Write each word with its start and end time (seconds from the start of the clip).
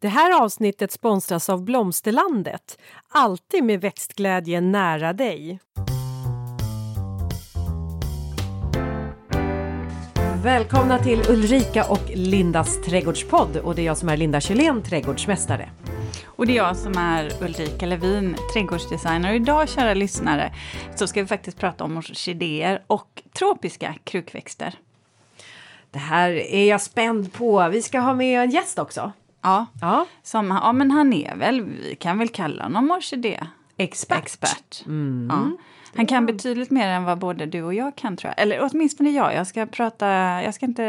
Det 0.00 0.08
här 0.08 0.42
avsnittet 0.42 0.92
sponsras 0.92 1.48
av 1.48 1.64
Blomsterlandet. 1.64 2.78
Alltid 3.08 3.64
med 3.64 3.80
växtglädje 3.80 4.60
nära 4.60 5.12
dig. 5.12 5.60
Välkomna 10.42 10.98
till 10.98 11.22
Ulrika 11.30 11.84
och 11.84 12.10
Lindas 12.14 12.82
trädgårdspodd 12.82 13.56
och 13.56 13.74
det 13.74 13.82
är 13.82 13.86
jag 13.86 13.96
som 13.96 14.08
är 14.08 14.16
Linda 14.16 14.40
Kjellén, 14.40 14.82
trädgårdsmästare. 14.82 15.70
Och 16.24 16.46
det 16.46 16.52
är 16.52 16.56
jag 16.56 16.76
som 16.76 16.98
är 16.98 17.32
Ulrika 17.42 17.86
Levin, 17.86 18.36
trädgårdsdesigner. 18.52 19.30
Och 19.30 19.36
idag, 19.36 19.68
kära 19.68 19.94
lyssnare, 19.94 20.54
så 20.96 21.06
ska 21.06 21.20
vi 21.22 21.26
faktiskt 21.26 21.58
prata 21.58 21.84
om 21.84 21.96
orkidéer 21.96 22.82
och 22.86 23.22
tropiska 23.32 23.94
krukväxter. 24.04 24.74
Det 25.90 25.98
här 25.98 26.30
är 26.30 26.68
jag 26.68 26.80
spänd 26.80 27.32
på. 27.32 27.68
Vi 27.68 27.82
ska 27.82 28.00
ha 28.00 28.14
med 28.14 28.40
en 28.40 28.50
gäst 28.50 28.78
också. 28.78 29.12
Ja, 29.42 29.66
Ja, 29.80 30.06
som, 30.22 30.46
ja 30.62 30.72
men 30.72 30.90
han 30.90 31.12
är 31.12 31.36
väl, 31.36 31.62
vi 31.64 31.96
kan 32.00 32.18
väl 32.18 32.28
kalla 32.28 32.62
honom 32.62 32.90
orkidé. 32.90 33.40
expert. 33.76 34.18
Expert. 34.18 34.84
Ja. 35.28 35.50
Han 35.96 36.06
kan 36.06 36.26
betydligt 36.26 36.70
mer 36.70 36.88
än 36.88 37.04
vad 37.04 37.18
både 37.18 37.46
du 37.46 37.62
och 37.62 37.74
jag 37.74 37.96
kan 37.96 38.16
tror 38.16 38.32
jag. 38.36 38.42
Eller 38.42 38.68
åtminstone 38.72 39.10
jag. 39.10 39.34
Jag 39.34 39.46
ska 39.46 39.66
prata, 39.66 40.08
jag 40.42 40.54
ska 40.54 40.66
inte, 40.66 40.82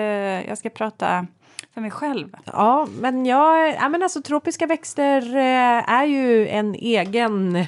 jag 0.48 0.58
ska 0.58 0.70
prata 0.70 1.28
för 1.74 1.82
mig 1.82 1.92
själv. 1.92 2.36
Ja, 2.46 2.88
men 3.00 3.26
jag, 3.26 3.74
ja, 3.76 3.90
men 3.90 4.04
alltså 4.04 4.22
tropiska 4.22 4.68
växter 4.68 5.36
eh, 5.36 5.90
är 5.94 6.06
ju 6.06 6.48
en 6.48 6.76
egen, 6.76 7.66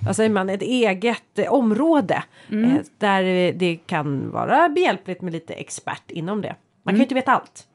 vad 0.00 0.16
säger 0.16 0.30
man, 0.30 0.50
ett 0.50 0.62
eget 0.62 1.38
område 1.48 2.22
eh, 2.50 2.74
där 2.98 3.52
det 3.52 3.76
kan 3.86 4.30
vara 4.30 4.68
behjälpligt 4.68 5.22
med 5.22 5.32
lite 5.32 5.54
expert 5.54 6.10
inom 6.10 6.42
det. 6.42 6.56
Man 6.82 6.92
kan 6.92 6.98
ju 6.98 7.02
inte 7.02 7.14
veta 7.14 7.32
allt. 7.32 7.66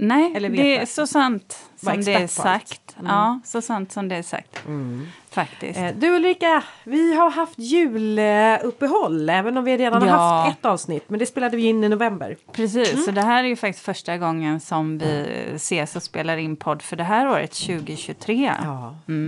Nej, 0.00 0.32
det 0.50 0.76
är 0.76 0.86
så 0.86 1.06
sant 1.06 1.58
som 1.76 2.00
det 2.04 2.12
är 2.14 2.26
sagt. 2.26 2.96
Ja, 3.04 3.40
så 3.44 3.62
sant 3.62 3.92
som 3.92 4.08
det 4.08 4.16
är 4.16 4.22
sagt. 4.22 4.62
Faktiskt. 5.32 5.78
Eh, 5.78 5.88
Du 5.94 6.16
Ulrika, 6.16 6.62
vi 6.84 7.14
har 7.16 7.30
haft 7.30 7.58
juluppehåll 7.58 9.28
även 9.30 9.56
om 9.58 9.64
vi 9.64 9.76
redan 9.76 10.02
har 10.02 10.08
Ja. 10.08 10.14
haft 10.16 10.58
ett 10.58 10.64
avsnitt. 10.66 11.04
Men 11.10 11.18
det 11.18 11.26
spelade 11.26 11.56
vi 11.56 11.62
in 11.62 11.84
i 11.84 11.88
november. 11.88 12.36
Precis, 12.52 13.04
så 13.04 13.10
det 13.10 13.22
här 13.22 13.44
är 13.44 13.48
ju 13.48 13.56
faktiskt 13.56 13.84
första 13.84 14.16
gången 14.18 14.60
som 14.60 14.98
vi 14.98 15.26
ses 15.54 15.96
och 15.96 16.02
spelar 16.02 16.36
in 16.36 16.56
podd 16.56 16.82
för 16.82 16.96
det 16.96 17.04
här 17.04 17.28
året, 17.28 17.52
2023. 17.52 18.52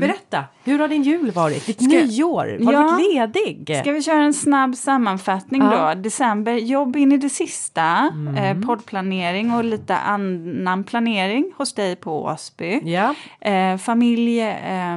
Berätta, 0.00 0.44
hur 0.64 0.78
har 0.78 0.88
din 0.88 1.02
jul 1.02 1.30
varit? 1.30 1.66
Ditt 1.66 1.76
Ska- 1.84 1.86
nyår? 1.98 2.64
Har 2.64 2.72
Ja. 2.72 2.80
du 2.80 2.86
varit 2.88 3.14
ledig? 3.34 3.76
Ska 3.80 3.92
vi 3.92 4.02
köra 4.02 4.22
en 4.22 4.34
snabb 4.34 4.74
sammanfattning 4.76 5.62
Ja. 5.62 5.94
då? 5.94 6.00
December, 6.00 6.52
jobb 6.52 6.96
in 6.96 7.12
i 7.12 7.16
det 7.16 7.28
sista, 7.30 8.12
eh, 8.38 8.58
poddplanering 8.66 9.52
och 9.52 9.64
lite 9.64 9.96
annan 9.96 10.84
planering 10.84 11.52
hos 11.56 11.72
dig 11.74 11.96
på 11.96 12.22
Åsby. 12.24 12.80
Ja. 12.84 13.14
Eh, 13.40 13.76
familj, 13.76 14.40
eh, 14.40 14.96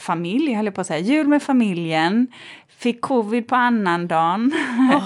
familj 0.00 0.45
höll 0.54 0.64
jag 0.64 0.74
på 0.74 0.80
att 0.80 0.86
säga, 0.86 0.98
jul 1.00 1.28
med 1.28 1.42
familjen, 1.42 2.26
fick 2.68 3.00
covid 3.00 3.48
på 3.48 3.56
annandagen. 3.56 4.52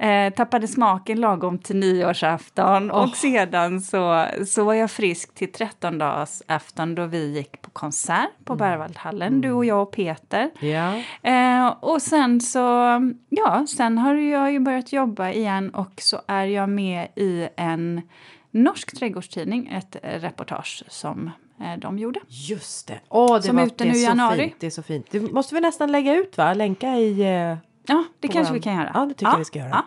Eh, 0.00 0.32
tappade 0.32 0.68
smaken 0.68 1.20
lagom 1.20 1.58
till 1.58 1.76
nyårsafton 1.76 2.90
och 2.90 3.16
sedan 3.16 3.80
så, 3.80 4.26
så 4.46 4.64
var 4.64 4.74
jag 4.74 4.90
frisk 4.90 5.34
till 5.34 5.52
trettondagsafton 5.52 6.94
då 6.94 7.06
vi 7.06 7.36
gick 7.36 7.62
på 7.62 7.70
konsert 7.70 8.30
på 8.44 8.54
Berwaldhallen, 8.54 9.40
du 9.40 9.52
och 9.52 9.64
jag 9.64 9.82
och 9.82 9.92
Peter. 9.92 10.50
Ja. 10.60 10.94
Eh, 11.30 11.66
och 11.80 12.02
sen 12.02 12.40
så, 12.40 12.60
ja, 13.28 13.66
sen 13.68 13.98
har 13.98 14.14
jag 14.14 14.52
ju 14.52 14.60
börjat 14.60 14.92
jobba 14.92 15.30
igen 15.30 15.70
och 15.70 15.92
så 15.96 16.20
är 16.26 16.44
jag 16.44 16.68
med 16.68 17.08
i 17.16 17.48
en 17.56 18.02
norsk 18.50 18.98
trädgårdstidning, 18.98 19.68
ett 19.72 19.96
reportage 20.02 20.84
som 20.88 21.30
de 21.78 21.98
gjorde. 21.98 22.20
Just 22.28 22.86
det. 22.88 23.00
Åh, 23.08 23.36
det 23.36 23.42
Som 23.42 23.56
var, 23.56 23.62
är 23.62 23.66
ute 23.66 23.84
nu 23.84 23.90
i 23.94 24.02
januari. 24.02 24.36
Fint, 24.38 24.54
det 24.60 24.66
är 24.66 24.70
så 24.70 24.82
fint. 24.82 25.06
Det 25.10 25.20
måste 25.20 25.54
vi 25.54 25.60
nästan 25.60 25.92
lägga 25.92 26.14
ut 26.14 26.36
va? 26.38 26.54
Länka 26.54 26.88
i... 26.96 27.20
eh, 27.20 27.56
Ja, 27.86 28.04
det 28.20 28.28
kanske 28.28 28.40
våran- 28.52 28.54
vi 28.54 28.60
kan 28.60 28.74
göra. 28.74 28.90
Ja, 28.94 29.00
det 29.00 29.14
tycker 29.14 29.26
ja, 29.26 29.32
jag 29.32 29.38
vi 29.38 29.44
ska 29.44 29.58
göra. 29.58 29.68
Ja. 29.70 29.84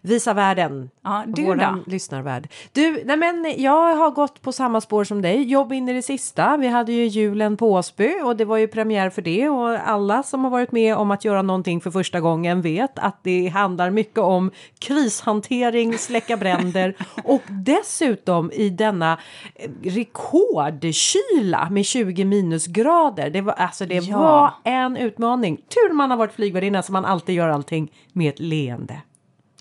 Visa 0.00 0.34
världen. 0.34 0.90
Ja, 1.06 1.24
du 1.26 1.44
Våran 1.44 1.82
då? 1.86 1.90
lyssnarvärld. 1.90 2.48
Du, 2.72 3.02
nej 3.04 3.16
men 3.16 3.54
jag 3.56 3.96
har 3.96 4.10
gått 4.10 4.42
på 4.42 4.52
samma 4.52 4.80
spår 4.80 5.04
som 5.04 5.22
dig. 5.22 5.42
Jobb 5.42 5.72
in 5.72 5.88
i 5.88 5.92
det 5.92 6.02
sista. 6.02 6.56
Vi 6.56 6.68
hade 6.68 6.92
ju 6.92 7.06
julen 7.06 7.56
på 7.56 7.72
Åsby 7.72 8.12
och 8.24 8.36
det 8.36 8.44
var 8.44 8.56
ju 8.56 8.68
premiär 8.68 9.10
för 9.10 9.22
det 9.22 9.48
och 9.48 9.68
alla 9.88 10.22
som 10.22 10.44
har 10.44 10.50
varit 10.50 10.72
med 10.72 10.96
om 10.96 11.10
att 11.10 11.24
göra 11.24 11.42
någonting 11.42 11.80
för 11.80 11.90
första 11.90 12.20
gången 12.20 12.62
vet 12.62 12.98
att 12.98 13.18
det 13.22 13.48
handlar 13.48 13.90
mycket 13.90 14.18
om 14.18 14.50
krishantering, 14.78 15.98
släcka 15.98 16.36
bränder 16.36 16.94
och 17.24 17.42
dessutom 17.48 18.50
i 18.52 18.70
denna 18.70 19.18
eh, 19.54 19.70
rekordkyla 19.82 21.68
med 21.70 21.84
20 21.84 22.24
minusgrader. 22.24 23.30
Det 23.30 23.40
var 23.40 23.52
alltså 23.52 23.86
det 23.86 23.94
Ja. 23.94 24.18
var 24.18 24.72
en 24.72 24.96
utmaning. 24.96 25.56
Tur 25.56 25.92
man 25.92 26.10
har 26.10 26.16
varit 26.18 26.32
flygvärdinna 26.32 26.82
så 26.82 26.92
man 26.92 27.04
alltid 27.04 27.34
gör 27.34 27.48
allting 27.48 27.92
med 28.12 28.28
ett 28.28 28.40
leende. 28.40 29.00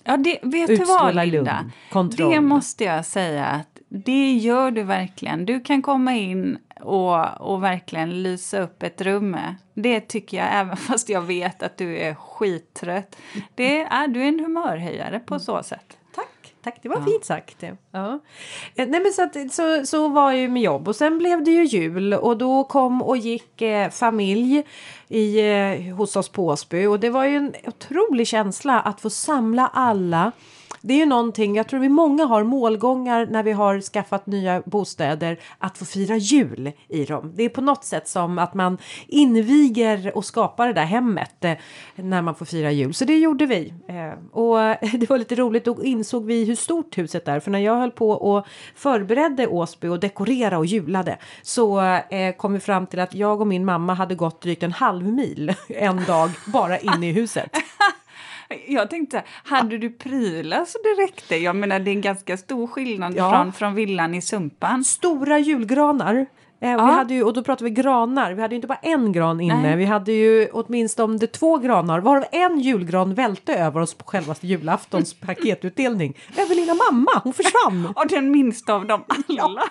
Ja, 0.04 0.18
det, 0.18 0.40
vet 0.44 0.68
du 0.68 0.84
vad 0.86 1.16
Linda? 1.16 1.60
lugn, 1.60 1.72
kontroll. 1.90 2.32
Det 2.32 2.42
måste 2.42 2.84
jag 2.84 3.06
säga 3.06 3.46
att 3.46 3.80
det 3.88 4.34
gör 4.34 4.72
du 4.72 4.84
verkligen. 4.84 5.46
Du 5.46 5.60
kan 5.60 5.82
komma 5.82 6.16
in 6.16 6.58
och, 6.82 7.42
och 7.42 7.64
verkligen 7.64 8.24
lysa 8.24 8.60
upp 8.60 8.84
ett 8.84 9.02
rum. 9.02 9.38
Det 9.74 10.00
tycker 10.00 10.38
jag, 10.38 10.48
även 10.52 10.78
fast 10.78 11.10
jag 11.10 11.22
vet 11.22 11.64
att 11.64 11.78
du 11.78 11.98
är 11.98 12.16
skittrött. 12.16 13.16
Det 13.56 13.82
är, 13.82 14.08
du 14.08 14.24
är 14.24 14.28
en 14.28 14.40
humörhöjare 14.40 15.20
på 15.20 15.40
så 15.40 15.64
sätt. 15.64 15.98
Tack. 16.64 16.80
Det 16.82 16.90
var 16.90 17.02
fint 17.02 17.26
sagt. 17.26 17.64
Ja. 17.92 18.20
Eh, 18.76 18.88
Nej, 18.88 19.02
men 19.02 19.14
så, 19.14 19.24
att, 19.24 19.54
så, 19.54 19.86
så 19.86 20.08
var 20.08 20.32
ju 20.32 20.48
med 20.48 20.62
jobb 20.62 20.88
och 20.88 20.96
sen 20.96 21.18
blev 21.18 21.44
det 21.44 21.52
ju 21.52 21.66
jul 21.66 22.14
och 22.14 22.38
då 22.38 22.64
kom 22.64 23.02
och 23.02 23.18
gick 23.18 23.62
eh, 23.62 23.90
familj 23.90 24.64
i, 25.08 25.40
eh, 25.40 25.96
hos 25.96 26.16
oss 26.16 26.30
på 26.30 26.48
Åsby 26.48 26.86
och 26.86 27.00
det 27.00 27.10
var 27.10 27.26
ju 27.26 27.36
en 27.36 27.54
otrolig 27.68 28.28
känsla 28.28 28.80
att 28.80 29.02
få 29.02 29.10
samla 29.10 29.68
alla. 29.68 30.32
Det 30.86 30.94
är 30.94 30.98
ju 30.98 31.06
någonting, 31.06 31.56
jag 31.56 31.68
tror 31.68 31.80
vi 31.80 31.90
många 31.90 32.26
har 32.26 32.44
målgångar 32.44 33.26
när 33.26 33.44
vi 33.44 33.52
har 33.52 33.82
skaffat 33.82 34.26
nya 34.26 34.62
bostäder 34.66 35.40
att 35.58 35.78
få 35.78 35.86
fira 35.86 36.18
jul 36.18 36.72
i 36.88 37.06
dem. 37.06 37.32
Det 37.36 37.44
är 37.44 37.50
på 37.50 37.62
något 37.62 37.84
sätt 37.84 38.08
som 38.08 38.40
att 38.40 38.54
man 38.54 38.78
inviger 39.08 40.18
och 40.18 40.26
skapar 40.26 40.68
det 40.68 40.74
där 40.74 40.86
hemmet 40.86 41.46
eh, 41.46 41.54
när 41.96 42.22
man 42.22 42.36
får 42.36 42.46
fira 42.46 42.72
jul. 42.72 42.94
Så 42.94 43.06
det 43.06 43.18
gjorde 43.18 43.46
vi. 43.46 43.74
Eh, 43.88 44.38
och 44.38 44.58
det 45.00 45.10
var 45.10 45.18
lite 45.18 45.36
roligt, 45.36 45.66
då 45.66 45.84
insåg 45.84 46.26
vi 46.26 46.46
hur 46.46 46.56
stort 46.56 46.98
huset 46.98 47.28
är. 47.28 47.40
För 47.40 47.52
när 47.52 47.60
jag 47.60 47.76
höll 47.76 47.92
på 47.92 48.10
och 48.10 48.48
förberedde 48.76 49.48
Åsby 49.48 49.88
och 49.88 50.00
dekorera 50.00 50.58
och 50.58 50.66
julade 50.66 51.18
så 51.42 51.82
eh, 51.82 52.36
kom 52.38 52.54
vi 52.54 52.60
fram 52.60 52.88
till 52.88 53.00
att 53.00 53.14
jag 53.14 53.42
och 53.42 53.48
min 53.48 53.66
mamma 53.66 53.94
hade 53.94 54.16
gått 54.16 54.42
drygt 54.42 54.64
en 54.64 54.72
halv 54.72 55.06
mil 55.06 55.54
en 55.68 56.06
dag 56.06 56.30
bara 56.46 56.78
inne 56.78 57.10
i 57.10 57.12
huset. 57.12 57.50
Jag 58.68 58.90
tänkte, 58.90 59.24
hade 59.44 59.78
du 59.78 59.90
prylar 59.90 60.66
så 60.66 60.78
det 60.84 61.02
räckte? 61.04 61.36
Jag 61.38 61.56
menar, 61.56 61.80
det 61.80 61.92
är 61.92 61.94
en 61.96 62.02
ganska 62.02 62.38
stor 62.38 62.68
skillnad 62.68 63.14
Ja. 63.18 63.32
från, 63.32 63.54
från 63.54 63.76
villan 63.76 64.16
i 64.16 64.22
Sumpan. 64.22 64.84
stora 64.84 65.40
julgranar. 65.40 66.26
Eh, 66.64 66.70
Ja. 66.72 66.86
vi 66.86 66.92
hade 66.92 67.14
ju, 67.14 67.24
och 67.24 67.34
då 67.34 67.44
pratar 67.44 67.64
vi 67.66 67.72
granar. 67.72 68.34
Vi 68.34 68.42
hade 68.42 68.54
ju 68.54 68.56
inte 68.56 68.68
bara 68.68 68.80
en 68.82 69.12
gran 69.12 69.42
inne. 69.42 69.62
Nej. 69.62 69.76
Vi 69.76 69.86
hade 69.86 70.12
ju 70.12 70.50
åtminstone 70.54 71.28
två 71.28 71.58
granar. 71.58 72.00
Varav 72.00 72.26
en 72.32 72.60
julgran 72.60 73.14
välte 73.14 73.54
över 73.56 73.82
oss 73.82 73.94
på 73.94 74.06
självaste 74.06 74.48
julaftons 74.48 75.14
paketutdelning. 75.14 76.18
Över 76.38 76.56
lilla 76.56 76.74
mamma. 76.74 77.12
Hon 77.24 77.34
försvann. 77.34 77.94
Och 77.96 78.08
den 78.08 78.32
minsta 78.32 78.74
av 78.74 78.86
dem 78.86 79.04
alla. 79.40 79.64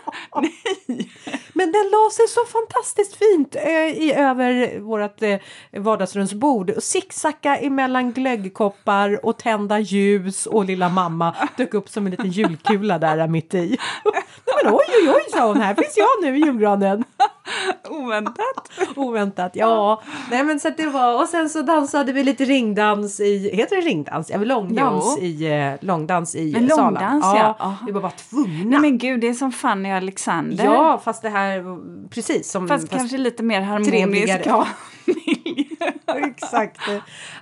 Nej! 0.43 1.11
Men 1.55 1.73
den 1.73 1.83
la 1.93 2.11
sig 2.13 2.29
så 2.29 2.41
fantastiskt 2.45 3.15
fint 3.17 3.57
eh, 3.57 4.03
i, 4.03 4.13
över 4.17 4.81
vårt 4.81 5.23
eh, 5.23 5.37
vardagsrumsbord. 5.81 6.71
Och 6.71 6.83
Zigzacka 6.83 7.57
emellan 7.57 8.13
glöggkoppar 8.13 9.27
och 9.27 9.39
tända 9.39 9.79
ljus 9.79 10.47
och 10.47 10.65
lilla 10.65 10.89
mamma 10.89 11.35
dök 11.57 11.75
upp 11.75 11.89
som 11.89 12.05
en 12.07 12.11
liten 12.11 12.31
julkula 12.31 12.99
där 12.99 13.29
mitt 13.29 13.55
i. 13.55 13.79
Nej, 14.05 14.23
men 14.65 14.75
oj, 14.75 14.81
oj, 15.03 15.09
oj, 15.17 15.23
sa 15.33 15.47
hon. 15.47 15.61
Här 15.61 15.75
finns 15.75 15.97
jag 15.97 16.09
nu 16.23 16.37
i 16.39 16.41
julgranen. 16.41 16.82
Oväntat. 17.89 18.71
Oväntat, 18.97 19.57
ja. 19.57 20.03
Nej 20.31 20.45
men 20.45 20.61
så 20.61 20.71
det 20.77 20.87
var 20.87 21.23
och 21.23 21.29
sen 21.29 21.49
så 21.49 21.63
dansade 21.63 22.13
vi 22.13 22.23
lite 22.25 22.45
ringdans 22.45 23.21
i, 23.21 23.51
heter 23.57 23.77
det 23.77 23.83
ringdans? 23.83 24.31
Ja, 24.31 24.39
långdans 24.39 25.05
Jo. 25.19 25.23
i, 25.25 25.53
eh, 25.53 25.75
långdans 25.81 26.35
i 26.35 26.55
En 26.57 26.69
salen. 26.69 26.85
långdans, 26.95 27.25
ja. 27.25 27.57
Aha. 27.59 27.77
Vi 27.87 27.93
var 27.93 28.01
bara 28.01 28.13
tvungna. 28.13 28.71
Nej 28.71 28.81
men 28.81 28.99
gud, 28.99 29.21
det 29.21 29.29
är 29.29 29.35
som 29.35 29.53
Fanny 29.53 29.93
och 29.93 29.97
Alexander. 29.97 30.65
ja, 30.65 31.01
fast 31.05 31.23
det 31.23 31.29
här, 31.31 31.65
precis 32.11 32.51
som... 32.51 32.69
Fast, 32.69 32.91
kanske 32.91 33.19
lite 33.19 33.43
mer 33.43 33.61
harmonisk 33.61 34.45
familj. 34.45 35.69
Exakt. 36.07 36.81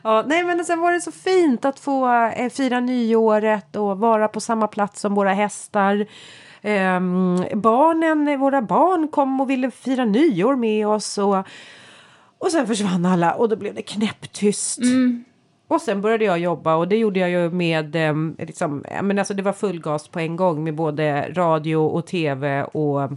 Ja, 0.02 0.24
nej 0.26 0.44
men 0.44 0.64
sen 0.64 0.80
var 0.80 0.92
det 0.92 1.00
så 1.00 1.12
fint 1.12 1.64
att 1.64 1.80
få 1.80 2.12
eh, 2.36 2.50
fira 2.50 2.80
nyåret 2.80 3.76
och 3.76 3.98
vara 3.98 4.28
på 4.28 4.40
samma 4.40 4.66
plats 4.66 5.00
som 5.00 5.14
våra 5.14 5.32
hästar. 5.32 6.06
Ehm, 6.62 7.44
barnen, 7.54 8.40
våra 8.40 8.62
barn 8.62 9.08
kom 9.08 9.40
och 9.40 9.50
ville 9.50 9.70
fira 9.70 10.04
nyår 10.04 10.56
med 10.56 10.86
oss 10.86 11.18
och, 11.18 11.36
och 12.38 12.52
sen 12.52 12.66
försvann 12.66 13.06
alla 13.06 13.34
och 13.34 13.48
då 13.48 13.56
blev 13.56 13.74
det 13.74 13.82
knäpptyst. 13.82 14.78
Och 15.68 15.80
sen 15.80 16.00
började 16.00 16.24
jag 16.24 16.38
jobba 16.38 16.74
och 16.74 16.88
det 16.88 16.96
gjorde 16.96 17.20
jag 17.20 17.30
ju 17.30 17.50
med, 17.50 17.96
eh, 17.96 18.14
liksom, 18.38 18.84
men 19.02 19.18
alltså 19.18 19.34
det 19.34 19.42
var 19.42 19.52
full 19.52 19.80
gas 19.80 20.08
på 20.08 20.20
en 20.20 20.36
gång 20.36 20.64
med 20.64 20.74
både 20.74 21.32
radio 21.32 21.76
och 21.76 22.06
tv 22.06 22.62
och 22.64 23.10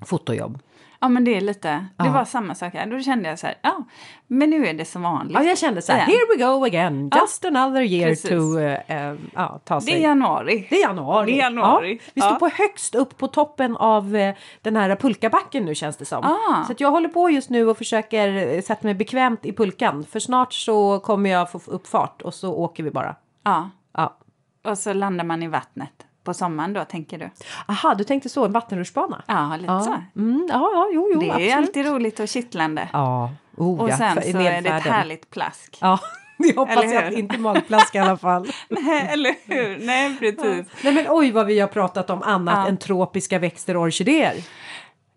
fotojobb. 0.00 0.58
Ja 1.02 1.08
men 1.08 1.24
det 1.24 1.36
är 1.36 1.40
lite, 1.40 1.86
det 1.96 2.08
var 2.08 2.24
samma 2.24 2.54
sak 2.54 2.74
här. 2.74 2.86
Då 2.86 3.00
kände 3.00 3.28
jag 3.28 3.38
så 3.38 3.46
här, 3.46 3.56
ja 3.62 3.84
men 4.26 4.50
nu 4.50 4.66
är 4.66 4.74
det 4.74 4.84
som 4.84 5.02
vanligt. 5.02 5.36
Ja, 5.38 5.42
jag 5.42 5.58
kände 5.58 5.82
så 5.82 5.92
här, 5.92 6.06
here 6.06 6.26
we 6.36 6.44
go 6.44 6.64
again, 6.64 7.10
just 7.20 7.44
another 7.44 7.80
year 7.80 8.08
precis. 8.08 8.30
to 8.30 8.58
eh, 8.58 9.14
ja, 9.34 9.60
ta 9.64 9.80
sig. 9.80 9.92
det 9.92 9.98
är 10.00 10.02
januari. 10.02 10.66
Det 10.70 10.76
är 10.76 10.88
januari. 10.88 11.32
Det 11.32 11.38
är 11.38 11.42
januari. 11.42 11.92
Ja, 11.92 12.10
vi 12.14 12.20
står 12.20 12.34
på 12.34 12.48
högst 12.48 12.94
upp 12.94 13.18
på 13.18 13.28
toppen 13.28 13.76
av 13.76 14.16
eh, 14.16 14.34
den 14.62 14.76
här 14.76 14.96
pulkabacken 14.96 15.64
nu 15.64 15.74
känns 15.74 15.96
det 15.96 16.04
som. 16.04 16.24
Ah. 16.24 16.64
Så 16.64 16.74
jag 16.78 16.90
håller 16.90 17.08
på 17.08 17.30
just 17.30 17.50
nu 17.50 17.68
och 17.68 17.78
försöker 17.78 18.54
eh, 18.56 18.62
sätta 18.62 18.86
mig 18.86 18.94
bekvämt 18.94 19.46
i 19.46 19.52
pulkan. 19.52 20.04
För 20.04 20.20
snart 20.20 20.52
så 20.52 21.00
kommer 21.00 21.30
jag 21.30 21.50
få 21.50 21.60
upp 21.66 21.86
fart 21.86 22.22
och 22.22 22.34
så 22.34 22.54
åker 22.54 22.82
vi 22.82 22.90
bara. 22.90 23.16
Ja, 23.44 23.70
Ja. 23.94 24.16
och 24.64 24.78
så 24.78 24.92
landar 24.92 25.24
man 25.24 25.42
i 25.42 25.48
vattnet 25.48 26.06
på 26.24 26.34
sommaren 26.34 26.72
då 26.72 26.84
tänker 26.84 27.18
du? 27.18 27.30
Aha, 27.66 27.94
du 27.94 28.04
tänkte 28.04 28.28
så, 28.28 28.44
en 28.44 28.52
vattenrutschbana? 28.52 29.22
Ja, 29.26 29.56
lite 29.56 29.80
så. 29.80 29.90
Ja, 29.90 30.20
mm, 30.22 30.46
ja, 30.48 30.70
ja, 30.74 30.88
jo, 30.92 31.10
jo, 31.12 31.20
Det 31.20 31.26
är 31.26 31.30
absolut. 31.34 31.54
alltid 31.56 31.86
roligt 31.86 32.20
och 32.20 32.28
kittlande. 32.28 32.88
Ja, 32.92 33.30
oh, 33.56 33.80
och 33.80 33.90
ja, 33.90 33.96
sen 33.96 34.22
så 34.32 34.38
är 34.38 34.62
det 34.62 34.68
ett 34.68 34.82
härligt 34.82 35.30
plask. 35.30 35.78
Ja, 35.80 35.98
det 36.38 36.56
hoppas 36.56 36.84
jag 36.92 37.12
inte 37.12 37.38
magplask 37.38 37.94
i 37.94 37.98
alla 37.98 38.16
fall. 38.16 38.46
Nej, 38.68 39.08
eller 39.12 39.34
hur? 39.46 39.86
Nej, 39.86 40.16
precis. 40.18 40.66
Nej 40.82 40.94
men 40.94 41.06
oj 41.08 41.30
vad 41.30 41.46
vi 41.46 41.60
har 41.60 41.68
pratat 41.68 42.10
om 42.10 42.22
annat 42.22 42.58
Ja. 42.58 42.68
än 42.68 42.76
tropiska 42.76 43.38
växter 43.38 43.76
och 43.76 43.82
orkidéer. 43.82 44.34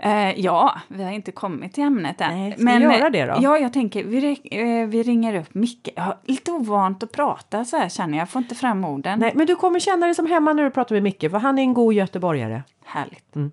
Eh, 0.06 0.40
ja, 0.40 0.82
vi 0.88 1.04
har 1.04 1.12
inte 1.12 1.32
kommit 1.32 1.74
till 1.74 1.84
ämnet 1.84 2.22
än. 2.22 2.40
Nej, 2.40 2.52
ska 2.52 2.88
vi 2.88 2.96
göra 2.96 3.10
det 3.10 3.26
då? 3.26 3.38
Ja, 3.42 3.58
jag 3.58 3.74
tänker 3.74 4.04
vi, 4.04 4.40
eh, 4.52 4.88
vi 4.88 5.04
ringer 5.04 5.36
upp 5.36 5.54
Micke. 5.54 5.90
Jag 5.96 6.04
har 6.04 6.18
lite 6.24 6.52
ovant 6.52 7.04
att 7.04 7.12
prata 7.12 7.66
så 7.66 7.78
här 7.78 7.90
känner 7.90 8.18
jag. 8.18 8.22
Jag 8.22 8.30
får 8.30 8.42
inte 8.42 8.56
fram 8.56 8.86
orden. 8.86 9.20
Nej, 9.20 9.32
men 9.36 9.48
du 9.48 9.56
kommer 9.56 9.80
känna 9.80 10.06
dig 10.06 10.16
som 10.16 10.26
hemma 10.26 10.54
när 10.54 10.64
du 10.64 10.70
pratar 10.70 10.96
med 10.96 11.04
Micke 11.04 11.32
för 11.32 11.38
han 11.38 11.58
är 11.58 11.62
en 11.62 11.74
god 11.74 11.94
göteborgare. 11.94 12.64
Härligt. 12.86 13.36
Mm. 13.36 13.52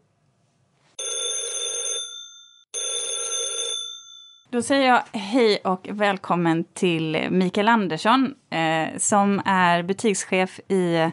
Då 4.50 4.62
säger 4.62 4.88
jag 4.88 5.20
hej 5.20 5.58
och 5.64 5.88
välkommen 5.90 6.64
till 6.64 7.26
Mikael 7.30 7.68
Andersson 7.68 8.34
eh, 8.50 8.98
som 8.98 9.42
är 9.44 9.82
butikschef 9.82 10.60
i, 10.68 11.10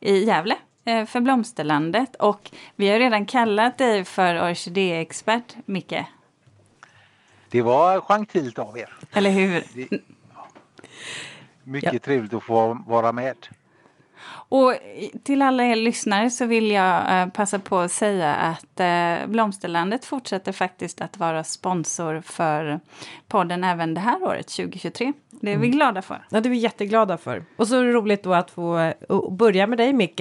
i 0.00 0.24
Gävle 0.24 0.54
eh, 0.54 0.58
för 0.84 1.20
Blomsterlandet. 1.20 2.16
Och 2.16 2.50
vi 2.76 2.88
har 2.88 2.98
redan 2.98 3.26
kallat 3.26 3.78
dig 3.78 4.04
för 4.04 4.50
orkidéexpert, 4.50 5.56
Micke. 5.66 6.04
Det 7.50 7.62
var 7.62 8.00
gentilt 8.00 8.58
av 8.58 8.78
er. 8.78 8.88
Eller 9.12 9.30
hur? 9.30 9.64
Det, 9.74 10.00
mycket 11.64 12.02
trevligt 12.02 12.34
att 12.34 12.42
få 12.42 12.82
vara 12.86 13.12
med. 13.12 13.36
Och 14.48 14.74
till 15.22 15.42
alla 15.42 15.64
er 15.64 15.76
lyssnare 15.76 16.30
så 16.30 16.46
vill 16.46 16.70
jag 16.70 17.20
eh, 17.20 17.28
passa 17.28 17.58
på 17.58 17.78
att 17.78 17.92
säga 17.92 18.34
att 18.34 18.80
eh, 18.80 19.26
Blomsterlandet 19.26 20.04
fortsätter 20.04 20.52
faktiskt 20.52 21.00
att 21.00 21.18
vara 21.18 21.44
sponsor 21.44 22.20
för 22.20 22.80
podden 23.28 23.64
även 23.64 23.94
det 23.94 24.00
här 24.00 24.22
året, 24.22 24.48
2023. 24.48 25.12
Det 25.44 25.52
är 25.52 25.56
vi 25.56 25.68
glada 25.68 26.02
för. 26.02 26.24
Ja, 26.30 26.40
det 26.40 26.48
är 26.48 26.50
vi 26.50 26.56
jätteglada 26.56 27.16
för. 27.16 27.44
Och 27.56 27.68
så 27.68 27.76
är 27.76 27.84
det 27.84 27.92
roligt 27.92 28.22
då 28.22 28.34
att 28.34 28.50
få 28.50 28.92
börja 29.30 29.66
med 29.66 29.78
dig 29.78 29.92
Micke. 29.92 30.20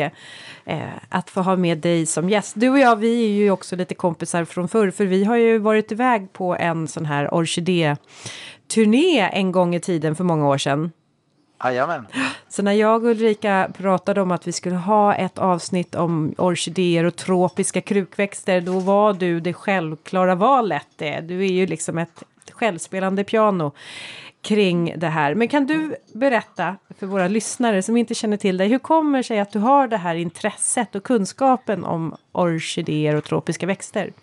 Eh, 0.65 0.79
att 1.09 1.29
få 1.29 1.41
ha 1.41 1.55
med 1.55 1.77
dig 1.77 2.05
som 2.05 2.29
gäst. 2.29 2.53
Du 2.57 2.69
och 2.69 2.79
jag, 2.79 2.95
vi 2.95 3.25
är 3.25 3.29
ju 3.29 3.51
också 3.51 3.75
lite 3.75 3.95
kompisar 3.95 4.45
från 4.45 4.67
förr. 4.67 4.91
För 4.91 5.05
vi 5.05 5.23
har 5.23 5.35
ju 5.35 5.57
varit 5.57 5.91
iväg 5.91 6.33
på 6.33 6.55
en 6.55 6.87
sån 6.87 7.05
här 7.05 7.33
orkidé-turné 7.33 9.29
en 9.33 9.51
gång 9.51 9.75
i 9.75 9.79
tiden 9.79 10.15
för 10.15 10.23
många 10.23 10.47
år 10.47 10.57
sedan. 10.57 10.91
Jajamän. 11.63 12.05
Så 12.49 12.63
när 12.63 12.71
jag 12.71 13.03
och 13.03 13.09
Ulrika 13.09 13.71
pratade 13.77 14.21
om 14.21 14.31
att 14.31 14.47
vi 14.47 14.51
skulle 14.51 14.75
ha 14.75 15.15
ett 15.15 15.37
avsnitt 15.37 15.95
om 15.95 16.35
orkidéer 16.37 17.03
och 17.03 17.15
tropiska 17.15 17.81
krukväxter, 17.81 18.61
då 18.61 18.79
var 18.79 19.13
du 19.13 19.39
det 19.39 19.53
självklara 19.53 20.35
valet. 20.35 20.87
Du 20.97 21.45
är 21.45 21.51
ju 21.51 21.65
liksom 21.65 21.97
ett 21.97 22.23
självspelande 22.51 23.23
piano 23.23 23.71
kring 24.43 24.93
det 24.99 25.07
här. 25.07 25.35
Men 25.35 25.47
kan 25.47 25.65
du 25.65 25.95
berätta 26.13 26.75
för 26.99 27.07
våra 27.07 27.27
lyssnare 27.27 27.83
som 27.83 27.97
inte 27.97 28.13
känner 28.15 28.37
till 28.37 28.57
dig, 28.57 28.67
hur 28.67 28.79
kommer 28.79 29.17
det 29.19 29.23
sig 29.23 29.39
att 29.39 29.51
du 29.51 29.59
har 29.59 29.87
det 29.87 29.97
här 29.97 30.15
intresset 30.15 30.95
och 30.95 31.03
kunskapen 31.03 31.83
om 31.83 32.15
orkidéer 32.31 33.15
och 33.15 33.23
tropiska 33.23 33.65
växter? 33.65 34.13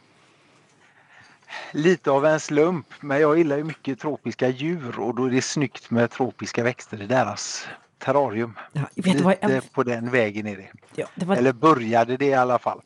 Lite 1.73 2.11
av 2.11 2.27
en 2.27 2.41
slump, 2.41 2.87
men 3.01 3.21
jag 3.21 3.39
gillar 3.39 3.57
ju 3.57 3.65
mycket 3.65 3.99
tropiska 4.01 4.49
djur 4.49 4.99
och 5.01 5.15
då 5.15 5.25
är 5.25 5.31
det 5.31 5.43
snyggt 5.43 5.91
med 5.91 6.11
tropiska 6.11 6.63
växter 6.63 7.03
i 7.03 7.07
deras 7.07 7.69
terrarium. 7.99 8.59
Ja, 8.73 8.83
Lite 8.95 9.25
vad 9.25 9.37
jag- 9.41 9.73
på 9.73 9.83
den 9.83 10.11
vägen 10.11 10.47
är 10.47 10.57
det. 10.57 10.69
Ja, 10.95 11.07
det 11.15 11.27
var... 11.27 11.37
Eller 11.37 11.53
började 11.53 12.17
det 12.17 12.27
i 12.27 12.35
alla 12.35 12.59
fall. 12.59 12.81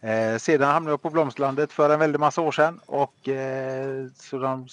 Eh, 0.00 0.36
sedan 0.38 0.68
hamnade 0.70 0.92
jag 0.92 1.02
på 1.02 1.10
Blomsterlandet 1.10 1.72
för 1.72 1.90
en 1.90 1.98
väldig 2.00 2.18
massa 2.20 2.40
år 2.40 2.52
sedan 2.52 2.80
och 2.86 3.28
eh, 3.28 4.06
så 4.16 4.38
de, 4.38 4.68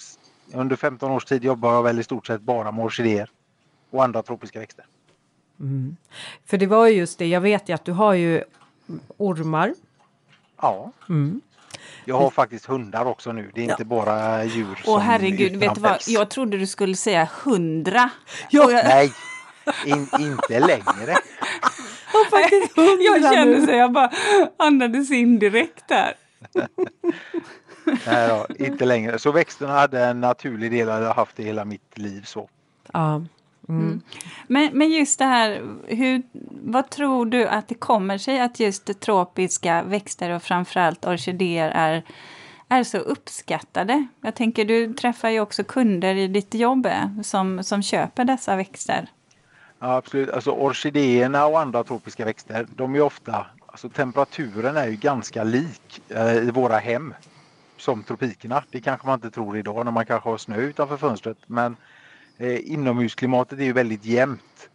under 0.54 0.76
15 0.76 1.10
års 1.10 1.24
tid 1.24 1.44
jobbar 1.44 1.74
jag 1.74 1.82
väl 1.82 2.00
i 2.00 2.02
stort 2.02 2.26
sett 2.26 2.40
bara 2.40 2.72
med 2.72 2.84
orkidéer 2.84 3.30
och 3.90 4.04
andra 4.04 4.22
tropiska 4.22 4.60
växter. 4.60 4.84
För 6.46 6.58
det 6.58 6.66
var 6.66 6.86
ju 6.86 6.96
just 6.96 7.18
det, 7.18 7.26
jag 7.26 7.40
vet 7.40 7.68
ju 7.68 7.72
att 7.72 7.84
du 7.84 7.92
har 7.92 8.14
ju 8.14 8.44
ormar. 9.16 9.74
Ja. 10.62 10.92
Mm. 11.08 11.40
Jag 12.04 12.18
har 12.18 12.30
faktiskt 12.30 12.66
hundar 12.66 13.04
också 13.04 13.32
nu. 13.32 13.50
Det 13.54 13.60
är 13.60 13.70
inte 13.70 13.84
bara 13.84 14.44
djur 14.44 14.74
som 14.84 14.94
Åh 14.94 15.00
herregud, 15.00 15.56
vet 15.56 15.74
du 15.74 15.80
vad? 15.80 15.98
Jag 16.06 16.30
trodde 16.30 16.58
du 16.58 16.66
skulle 16.66 16.96
säga 16.96 17.28
hundra. 17.44 18.10
Ja. 18.50 18.70
Jag, 18.70 18.84
Nej, 18.84 19.12
in, 19.86 20.08
inte 20.18 20.60
längre. 20.60 21.16
Och 22.14 22.30
faktiskt 22.30 22.76
jag 22.76 23.22
kände 23.34 23.58
nu. 23.58 23.66
så 23.66 23.72
jag 23.72 23.92
bara 23.92 24.10
andades 24.56 25.10
in 25.10 25.38
direkt 25.38 25.88
där. 25.88 26.14
Nej 28.06 28.28
då, 28.28 28.46
inte 28.64 28.84
längre. 28.84 29.18
Så 29.18 29.32
växterna 29.32 29.72
hade 29.72 30.04
en 30.04 30.20
naturlig 30.20 30.70
del, 30.70 30.88
jag 30.88 31.14
haft 31.14 31.36
det 31.36 31.42
hela 31.42 31.64
mitt 31.64 31.98
liv 31.98 32.22
så. 32.22 32.48
Ja. 32.92 33.22
Men, 34.46 34.70
men 34.72 34.90
just 34.90 35.18
det 35.18 35.24
här, 35.24 35.62
hur, 35.86 36.22
vad 36.62 36.90
tror 36.90 37.26
du 37.26 37.46
att 37.46 37.68
det 37.68 37.74
kommer 37.74 38.18
sig 38.18 38.40
att 38.40 38.60
just 38.60 39.00
tropiska 39.00 39.82
växter 39.82 40.30
och 40.30 40.42
framförallt 40.42 41.06
orkidéer 41.06 41.70
är, 41.74 42.02
är 42.68 42.84
så 42.84 42.98
uppskattade? 42.98 44.06
Jag 44.20 44.34
tänker, 44.34 44.64
du 44.64 44.94
träffar 44.94 45.28
ju 45.28 45.40
också 45.40 45.64
kunder 45.64 46.14
i 46.14 46.28
ditt 46.28 46.54
jobb 46.54 46.86
eh, 46.86 47.20
som, 47.22 47.64
som 47.64 47.82
köper 47.82 48.24
dessa 48.24 48.56
växter. 48.56 49.08
Ja, 49.78 49.96
absolut. 49.96 50.30
Alltså 50.30 50.50
orkidéerna 50.50 51.46
och 51.46 51.60
andra 51.60 51.84
tropiska 51.84 52.24
växter, 52.24 52.66
de 52.76 52.94
är 52.94 53.00
ofta, 53.00 53.46
alltså 53.66 53.88
temperaturen 53.88 54.76
är 54.76 54.86
ju 54.86 54.96
ganska 54.96 55.44
lik 55.44 56.02
eh, 56.08 56.36
i 56.36 56.50
våra 56.50 56.78
hem 56.78 57.14
som 57.80 58.02
tropikerna. 58.02 58.64
Det 58.70 58.80
kanske 58.80 59.06
man 59.06 59.14
inte 59.14 59.30
tror 59.30 59.58
idag 59.58 59.84
när 59.84 59.92
man 59.92 60.06
kanske 60.06 60.28
har 60.28 60.38
snö 60.38 60.56
utanför 60.56 60.96
fönstret. 60.96 61.38
Men 61.46 61.76
eh, 62.38 62.72
inomhusklimatet 62.72 63.58
är 63.58 63.64
ju 63.64 63.72
väldigt 63.72 64.04
jämnt. 64.04 64.70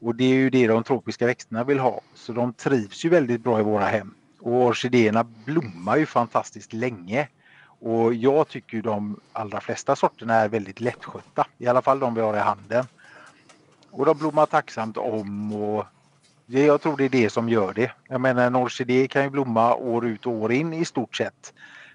Och 0.00 0.14
det 0.14 0.24
är 0.24 0.34
ju 0.34 0.50
det 0.50 0.66
de 0.66 0.84
tropiska 0.84 1.26
växterna 1.26 1.64
vill 1.64 1.78
ha. 1.78 2.00
Så 2.14 2.32
de 2.32 2.52
trivs 2.52 3.04
ju 3.04 3.08
väldigt 3.08 3.40
bra 3.40 3.60
i 3.60 3.62
våra 3.62 3.84
hem. 3.84 4.14
Och 4.40 4.52
orkidéerna 4.52 5.24
blommar 5.24 5.96
ju 5.96 6.06
fantastiskt 6.06 6.72
länge. 6.72 7.28
Och 7.62 8.14
jag 8.14 8.48
tycker 8.48 8.76
ju 8.76 8.82
de 8.82 9.20
allra 9.32 9.60
flesta 9.60 9.96
sorterna 9.96 10.34
är 10.34 10.48
väldigt 10.48 10.80
lättskötta. 10.80 11.46
I 11.58 11.66
alla 11.66 11.82
fall 11.82 11.98
de 11.98 12.14
vi 12.14 12.20
har 12.20 12.36
i 12.36 12.40
handen. 12.40 12.86
Och 13.90 14.06
de 14.06 14.18
blommar 14.18 14.46
tacksamt 14.46 14.96
om 14.96 15.52
och 15.52 15.86
jag 16.46 16.80
tror 16.80 16.96
det 16.96 17.04
är 17.04 17.08
det 17.08 17.30
som 17.30 17.48
gör 17.48 17.74
det. 17.74 17.92
Jag 18.08 18.20
menar 18.20 18.46
en 18.46 18.56
orkidé 18.56 19.08
kan 19.08 19.22
ju 19.22 19.30
blomma 19.30 19.74
år 19.74 20.06
ut 20.06 20.26
och 20.26 20.32
år 20.32 20.52
in 20.52 20.72
i 20.72 20.84
stort 20.84 21.16
sett. 21.16 21.54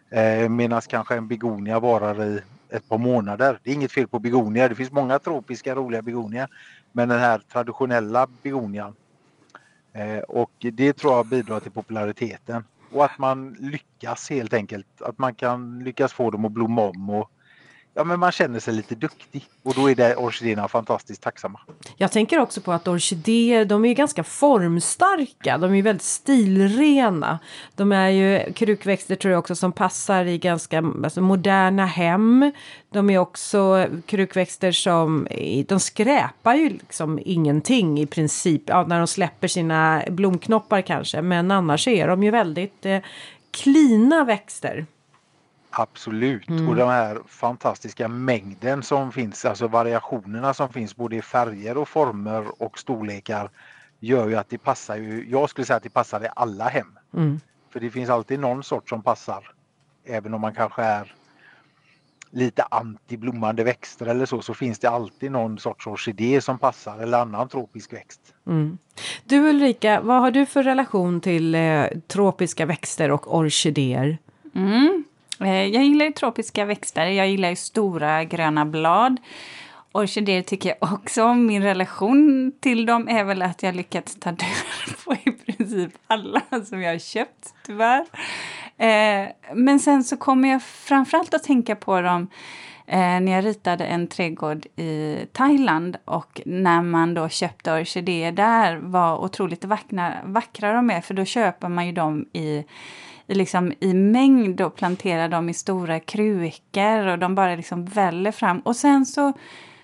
Eh, 0.10 0.50
Medan 0.50 0.82
kanske 0.82 1.16
en 1.16 1.28
begonia 1.28 1.80
varar 1.80 2.24
i 2.24 2.42
ett 2.70 2.90
par 2.90 2.98
månader. 2.98 3.60
Det 3.64 3.70
är 3.72 3.74
inget 3.74 3.92
fel 3.92 4.08
på 4.08 4.20
begonia, 4.20 4.70
Det 4.70 4.76
finns 4.76 4.92
många 4.92 5.20
tropiska 5.20 5.76
roliga 5.76 6.02
begonia. 6.02 6.48
Men 6.92 7.10
den 7.10 7.20
här 7.20 7.42
traditionella 7.52 8.28
begonian. 8.44 8.96
Eh, 9.94 10.20
och 10.20 10.52
det 10.60 10.94
tror 10.94 11.14
jag 11.14 11.26
bidrar 11.26 11.60
till 11.60 11.72
populariteten. 11.72 12.64
Och 12.92 13.06
att 13.06 13.18
man 13.18 13.54
lyckas 13.60 14.30
helt 14.30 14.54
enkelt. 14.54 15.02
Att 15.02 15.18
man 15.18 15.36
kan 15.36 15.84
lyckas 15.84 16.14
få 16.14 16.32
dem 16.32 16.46
att 16.46 16.52
blomma 16.52 16.82
om. 16.82 17.10
Och, 17.10 17.32
ja 17.96 18.04
men 18.04 18.20
man 18.20 18.32
känner 18.32 18.60
sig 18.60 18.74
lite 18.74 18.96
duktig. 18.96 19.46
Och 19.64 19.74
då 19.74 19.90
är 19.90 19.96
det 19.96 20.16
orkidéerna 20.16 20.68
fantastiskt 20.68 21.22
tacksamma. 21.22 21.60
Jag 21.98 22.12
tänker 22.12 22.40
också 22.40 22.62
på 22.62 22.72
att 22.72 22.88
orkidéer, 22.88 23.66
de 23.66 23.86
är 23.86 23.90
ju 23.90 23.96
ganska 23.96 24.24
formstarka. 24.24 25.58
De 25.58 25.72
är 25.72 25.76
ju 25.76 25.82
väldigt 25.82 26.04
stilrena. 26.04 27.40
De 27.76 27.92
är 27.92 28.10
ju 28.10 28.54
krukväxter 28.54 29.16
tror 29.16 29.32
jag 29.32 29.40
också 29.40 29.56
som 29.56 29.72
passar 29.72 30.26
i 30.26 30.38
ganska 30.38 30.84
alltså, 31.04 31.22
moderna 31.22 31.86
hem. 31.86 32.52
De 32.90 33.10
är 33.10 33.18
också 33.18 33.88
krukväxter 34.06 34.72
som, 34.72 35.28
de 35.68 35.80
skräpar 35.80 36.56
ju 36.56 36.70
liksom 36.70 37.20
ingenting 37.26 38.00
i 38.00 38.06
princip. 38.06 38.64
Ja, 38.66 38.86
när 38.88 38.98
de 38.98 39.08
släpper 39.08 39.48
sina 39.48 40.04
blomknoppar 40.10 40.82
kanske. 40.82 41.22
Men 41.22 41.52
annars 41.52 41.88
är 41.88 42.08
de 42.08 42.24
ju 42.24 42.32
väldigt 42.32 42.86
eh, 42.86 43.00
klina 43.52 44.24
växter. 44.24 44.86
Absolut. 45.78 46.50
Och 46.50 46.76
den 46.76 46.90
här 46.90 47.22
fantastiska 47.28 48.08
mängden 48.08 48.84
som 48.84 49.12
finns, 49.12 49.46
alltså 49.46 49.68
variationerna 49.68 50.54
som 50.54 50.70
finns 50.70 50.96
både 50.96 51.16
i 51.16 51.22
färger 51.22 51.78
och 51.78 51.90
former 51.90 52.62
och 52.62 52.80
storlekar 52.80 53.50
gör 54.00 54.28
ju 54.28 54.36
att 54.36 54.50
det 54.50 54.58
passar 54.58 54.96
ju, 54.96 55.30
jag 55.30 55.50
skulle 55.50 55.66
säga 55.66 55.78
att 55.78 55.84
det 55.84 55.90
passar 55.90 56.24
i 56.24 56.28
alla 56.36 56.68
hem. 56.68 57.00
Mm. 57.14 57.40
För 57.70 57.80
det 57.80 57.90
finns 57.90 58.10
alltid 58.10 58.40
någon 58.40 58.64
sort 58.64 58.90
som 58.90 59.02
passar 59.02 59.52
även 60.06 60.34
om 60.34 60.42
man 60.42 60.54
kanske 60.54 60.82
är 60.84 61.16
lite 62.32 62.64
anti-blommande 62.64 63.64
växter 63.64 64.06
eller 64.06 64.26
så, 64.26 64.42
så 64.42 64.54
finns 64.54 64.80
det 64.80 64.90
alltid 64.90 65.32
någon 65.32 65.58
sorts 65.58 65.88
orkidé 65.88 66.42
som 66.42 66.60
passar 66.60 67.00
eller 67.00 67.18
annan 67.18 67.50
tropisk 67.50 67.94
växt. 67.94 68.34
Mm. 68.48 68.78
Du 69.24 69.50
Ulrika, 69.50 70.02
vad 70.02 70.22
har 70.22 70.32
du 70.32 70.46
för 70.46 70.64
relation 70.64 71.22
till 71.22 71.56
eh, 71.56 71.86
tropiska 72.08 72.66
växter 72.66 73.12
och 73.12 73.36
orkidéer? 73.36 74.18
Mm. 74.56 75.04
Eh, 75.40 75.66
jag 75.66 75.84
gillar 75.84 76.06
ju 76.06 76.12
tropiska 76.12 76.66
växter. 76.66 77.06
Jag 77.06 77.28
gillar 77.28 77.50
ju 77.50 77.56
stora 77.56 78.24
gröna 78.24 78.66
blad. 78.66 79.18
Orkidéer 79.92 80.42
tycker 80.42 80.70
jag 80.70 80.94
också 80.94 81.24
om. 81.24 81.46
Min 81.46 81.64
relation 81.64 82.52
till 82.60 82.86
dem 82.86 83.08
är 83.08 83.24
väl 83.24 83.42
att 83.42 83.64
jag 83.64 83.76
lyckats 83.76 84.16
ta 84.16 84.32
död 84.32 84.48
på 85.06 85.14
i 85.14 85.32
princip 85.32 85.92
alla 86.08 86.42
som 86.66 86.82
jag 86.82 86.92
har 86.92 87.00
köpt, 87.00 87.54
tyvärr. 87.66 88.06
Eh, 88.78 89.28
men 89.54 89.80
sen 89.80 90.04
så 90.04 90.18
kommer 90.18 90.50
jag 90.50 90.64
framförallt 90.64 91.34
att 91.34 91.44
tänka 91.44 91.76
på 91.76 92.02
dem 92.02 92.28
eh, 92.88 92.98
när 92.98 93.32
jag 93.32 93.46
ritade 93.46 93.86
en 93.86 94.08
trädgård 94.08 94.66
i 94.76 95.18
Thailand 95.32 95.98
och 96.06 96.42
när 96.46 96.82
man 96.82 97.14
då 97.14 97.30
köpte 97.30 97.74
orkidéer 97.74 98.32
där 98.32 98.76
var 98.76 99.18
otroligt 99.18 99.66
vackra, 99.66 100.14
vackra 100.24 100.74
de 100.74 100.90
är 100.90 101.02
för 101.02 101.14
då 101.14 101.26
köper 101.26 101.70
man 101.70 101.86
ju 101.86 101.92
dem 101.92 102.26
i 102.34 102.66
i, 103.28 103.36
liksom, 103.36 103.74
i 103.80 103.94
mängd 103.94 104.62
och 104.62 104.76
planterar 104.76 105.30
dem 105.30 105.50
i 105.50 105.54
stora 105.54 106.00
krukor 106.00 107.08
och 107.08 107.20
de 107.20 107.36
bara 107.36 107.56
liksom 107.56 107.86
väller 107.86 108.32
fram. 108.32 108.60
Och 108.60 108.76
sen 108.76 109.06
så 109.06 109.34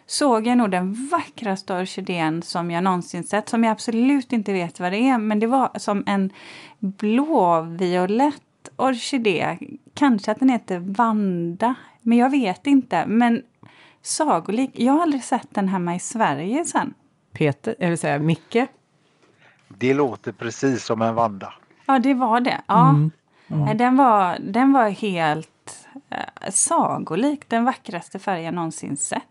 såg 0.06 0.48
jag 0.48 0.58
nog 0.58 0.72
den 0.72 1.10
vackraste 1.12 1.74
orkidén 1.74 2.42
som 2.42 2.72
jag 2.72 2.84
någonsin 2.84 3.24
sett, 3.24 3.50
som 3.50 3.64
jag 3.64 3.72
absolut 3.72 4.34
inte 4.34 4.54
vet 4.54 4.80
vad 4.80 4.92
det 4.92 4.98
är, 4.98 5.18
men 5.18 5.40
det 5.40 5.48
var 5.48 5.70
som 5.76 6.04
en 6.08 6.30
blåviolett 6.80 8.70
orkidé. 8.76 9.58
Kanske 9.94 10.32
att 10.32 10.40
den 10.40 10.50
heter 10.50 10.80
Vanda, 10.80 11.76
men 12.02 12.18
jag 12.18 12.30
vet 12.30 12.68
inte. 12.68 13.06
Men 13.06 13.42
sagolik. 14.02 14.72
Jag 14.74 14.94
har 14.94 15.02
aldrig 15.02 15.24
sett 15.24 15.48
den 15.50 15.68
hemma 15.68 15.96
i 15.96 16.00
Sverige 16.00 16.66
sen. 16.66 16.94
Peter, 17.34 17.76
eller 17.80 17.96
säga 17.96 18.20
Micke? 18.20 18.58
Det 19.68 19.94
låter 19.94 20.32
precis 20.32 20.86
som 20.86 21.02
en 21.02 21.16
Vanda. 21.16 21.54
Ja, 21.86 22.00
det 22.00 22.14
var 22.14 22.40
det. 22.40 22.62
Ja. 22.68 22.90
Mm. 22.90 23.12
Mm. 23.54 23.78
Den, 23.78 23.98
var, 23.98 24.38
den 24.40 24.74
var 24.74 24.90
helt 24.90 25.88
eh, 26.10 26.52
sagolik. 26.52 27.50
Den 27.50 27.66
vackraste 27.66 28.20
färg 28.20 28.44
jag 28.44 28.54
någonsin 28.54 28.98
sett. 28.98 29.22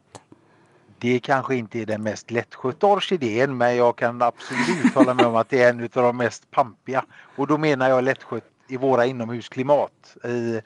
Det 0.99 1.21
kanske 1.21 1.57
inte 1.57 1.79
är 1.79 1.87
den 1.87 2.03
mest 2.03 2.31
lättskötta 2.31 2.87
orkidén 2.87 3.57
men 3.57 3.77
jag 3.77 3.97
kan 3.97 4.23
absolut 4.23 4.95
hålla 4.95 5.15
med 5.15 5.27
om 5.27 5.37
att 5.37 5.49
det 5.49 5.63
är 5.63 5.71
en 5.71 5.83
av 5.83 5.91
de 5.91 6.17
mest 6.17 6.51
pampiga. 6.51 7.05
Och 7.37 7.47
då 7.47 7.59
menar 7.59 7.89
jag 7.89 8.05
lättskött 8.05 8.45
i 8.69 8.77
våra 8.77 9.07
inomhusklimat. 9.07 10.17
I 10.25 10.61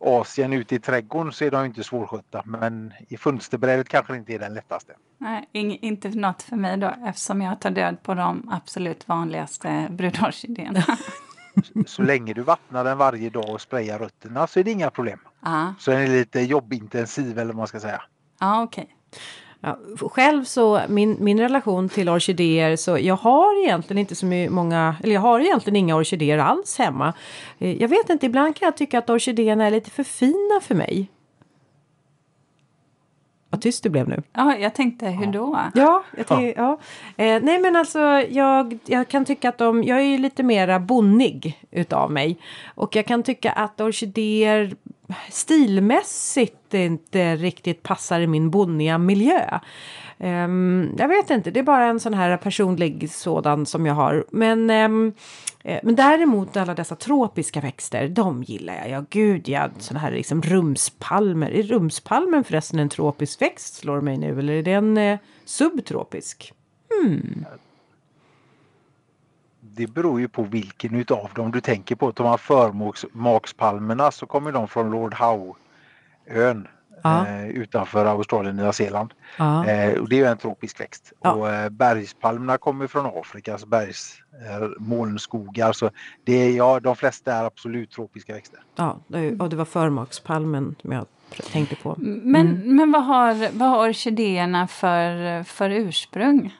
Asien 0.00 0.52
ute 0.52 0.74
i 0.74 0.78
trädgården 0.78 1.32
så 1.32 1.44
är 1.44 1.50
de 1.50 1.64
inte 1.64 1.84
svårskötta 1.84 2.42
men 2.44 2.92
i 3.08 3.16
fönsterbrädet 3.16 3.88
kanske 3.88 4.16
inte 4.16 4.32
är 4.32 4.38
den 4.38 4.54
lättaste. 4.54 4.92
Nej, 5.18 5.48
inte 5.52 6.08
något 6.08 6.42
för 6.42 6.56
mig 6.56 6.76
då 6.76 6.94
eftersom 7.06 7.42
jag 7.42 7.60
tar 7.60 7.70
död 7.70 8.02
på 8.02 8.14
de 8.14 8.48
absolut 8.52 9.08
vanligaste 9.08 9.86
brudorkidéerna. 9.90 10.84
så 11.86 12.02
länge 12.02 12.34
du 12.34 12.42
vattnar 12.42 12.84
den 12.84 12.98
varje 12.98 13.30
dag 13.30 13.50
och 13.50 13.60
sprayar 13.60 13.98
rötterna 13.98 14.46
så 14.46 14.60
är 14.60 14.64
det 14.64 14.70
inga 14.70 14.90
problem. 14.90 15.18
Aha. 15.46 15.74
Så 15.78 15.90
den 15.90 16.00
är 16.00 16.06
lite 16.06 16.40
jobbintensiv 16.40 17.38
eller 17.38 17.46
vad 17.46 17.56
man 17.56 17.66
ska 17.66 17.80
säga. 17.80 18.02
Ja, 18.40 18.62
okej. 18.62 18.82
Okay. 18.82 18.94
Ja, 19.60 19.78
själv 20.08 20.44
så 20.44 20.80
min, 20.88 21.16
min 21.20 21.40
relation 21.40 21.88
till 21.88 22.08
orkidéer 22.08 22.76
så 22.76 22.98
jag 22.98 23.16
har 23.16 23.64
egentligen 23.64 23.98
inte 23.98 24.14
så 24.14 24.26
många, 24.50 24.96
eller 25.02 25.14
jag 25.14 25.20
har 25.20 25.40
egentligen 25.40 25.76
inga 25.76 25.96
orkidéer 25.96 26.38
alls 26.38 26.78
hemma. 26.78 27.12
Eh, 27.58 27.82
jag 27.82 27.88
vet 27.88 28.10
inte, 28.10 28.26
ibland 28.26 28.56
kan 28.56 28.66
jag 28.66 28.76
tycka 28.76 28.98
att 28.98 29.10
orkidéerna 29.10 29.66
är 29.66 29.70
lite 29.70 29.90
för 29.90 30.02
fina 30.04 30.60
för 30.62 30.74
mig. 30.74 31.08
Vad 33.58 33.62
tyst 33.62 33.82
du 33.82 33.90
blev 33.90 34.08
nu. 34.08 34.22
Ja, 34.32 34.56
jag 34.56 34.74
tänkte 34.74 35.06
hur 35.06 35.26
då? 35.26 35.58
Ja, 35.74 36.04
jag 36.16 36.26
tänkte, 36.26 36.60
ja. 36.60 36.78
Eh, 37.16 37.42
nej 37.42 37.60
men 37.60 37.76
alltså 37.76 37.98
jag, 38.30 38.78
jag 38.86 39.08
kan 39.08 39.24
tycka 39.24 39.48
att 39.48 39.58
de, 39.58 39.84
jag 39.84 39.98
är 39.98 40.02
ju 40.02 40.18
lite 40.18 40.42
mera 40.42 40.80
bonnig 40.80 41.58
utav 41.70 42.10
mig. 42.12 42.38
Och 42.74 42.96
jag 42.96 43.06
kan 43.06 43.22
tycka 43.22 43.52
att 43.52 43.80
orkidéer 43.80 44.76
stilmässigt 45.30 46.74
inte 46.74 47.36
riktigt 47.36 47.82
passar 47.82 48.20
i 48.20 48.26
min 48.26 48.50
bonniga 48.50 48.98
miljö. 48.98 49.58
Um, 50.18 50.94
jag 50.98 51.08
vet 51.08 51.30
inte, 51.30 51.50
det 51.50 51.60
är 51.60 51.64
bara 51.64 51.86
en 51.86 52.00
sån 52.00 52.14
här 52.14 52.36
personlig 52.36 53.10
sådan 53.10 53.66
som 53.66 53.86
jag 53.86 53.94
har. 53.94 54.24
Men, 54.30 54.70
um, 54.70 55.12
Eh, 55.68 55.80
men 55.82 55.96
däremot 55.96 56.56
alla 56.56 56.74
dessa 56.74 56.96
tropiska 56.96 57.60
växter, 57.60 58.08
de 58.08 58.42
gillar 58.42 58.74
jag. 58.74 58.88
Ja, 58.88 59.04
gud 59.10 59.48
ja, 59.48 59.70
såna 59.78 60.00
här 60.00 60.10
liksom 60.10 60.42
rumspalmer. 60.42 61.50
Är 61.50 61.62
rumspalmen 61.62 62.44
förresten 62.44 62.78
en 62.78 62.88
tropisk 62.88 63.42
växt 63.42 63.74
slår 63.74 64.00
mig 64.00 64.16
nu 64.16 64.38
eller 64.38 64.52
är 64.52 64.62
den 64.62 64.96
eh, 64.96 65.18
subtropisk? 65.44 66.52
Hmm 66.90 67.44
det 69.78 69.86
beror 69.86 70.20
ju 70.20 70.28
på 70.28 70.42
vilken 70.42 70.94
utav 70.94 71.30
dem 71.34 71.50
du 71.50 71.60
tänker 71.60 71.94
på. 71.94 72.12
Tar 72.12 72.24
man 72.24 72.38
förmakspalmerna 72.38 74.10
så 74.10 74.26
kommer 74.26 74.52
de 74.52 74.68
från 74.68 74.90
Lord 74.90 75.14
Howe-ön 75.14 76.68
ja. 77.02 77.26
eh, 77.26 77.48
utanför 77.48 78.06
Australien 78.06 78.58
och 78.58 78.62
Nya 78.62 78.72
Zeeland. 78.72 79.14
Ja. 79.36 79.66
Eh, 79.66 79.98
och 79.98 80.08
det 80.08 80.16
är 80.16 80.20
ju 80.20 80.26
en 80.26 80.38
tropisk 80.38 80.80
växt. 80.80 81.12
Ja. 81.22 81.32
Och 81.32 81.50
eh, 81.50 81.68
bergspalmerna 81.68 82.58
kommer 82.58 82.86
från 82.86 83.06
Afrika, 83.06 83.52
alltså 83.52 83.66
bergsmolnskogar. 83.66 85.72
så 85.72 85.90
det 86.24 86.32
är, 86.32 86.56
ja, 86.56 86.80
de 86.80 86.96
flesta 86.96 87.32
är 87.32 87.44
absolut 87.44 87.90
tropiska 87.90 88.34
växter. 88.34 88.60
Ja, 88.76 89.00
och 89.38 89.48
det 89.48 89.56
var 89.56 89.64
förmakspalmen 89.64 90.74
som 90.82 90.92
jag 90.92 91.06
tänkte 91.52 91.76
på. 91.76 91.94
Men, 91.98 92.46
mm. 92.46 92.76
men 92.76 92.92
vad, 92.92 93.04
har, 93.04 93.58
vad 93.58 93.68
har 93.68 93.88
orkidéerna 93.88 94.66
för, 94.66 95.42
för 95.42 95.70
ursprung? 95.70 96.54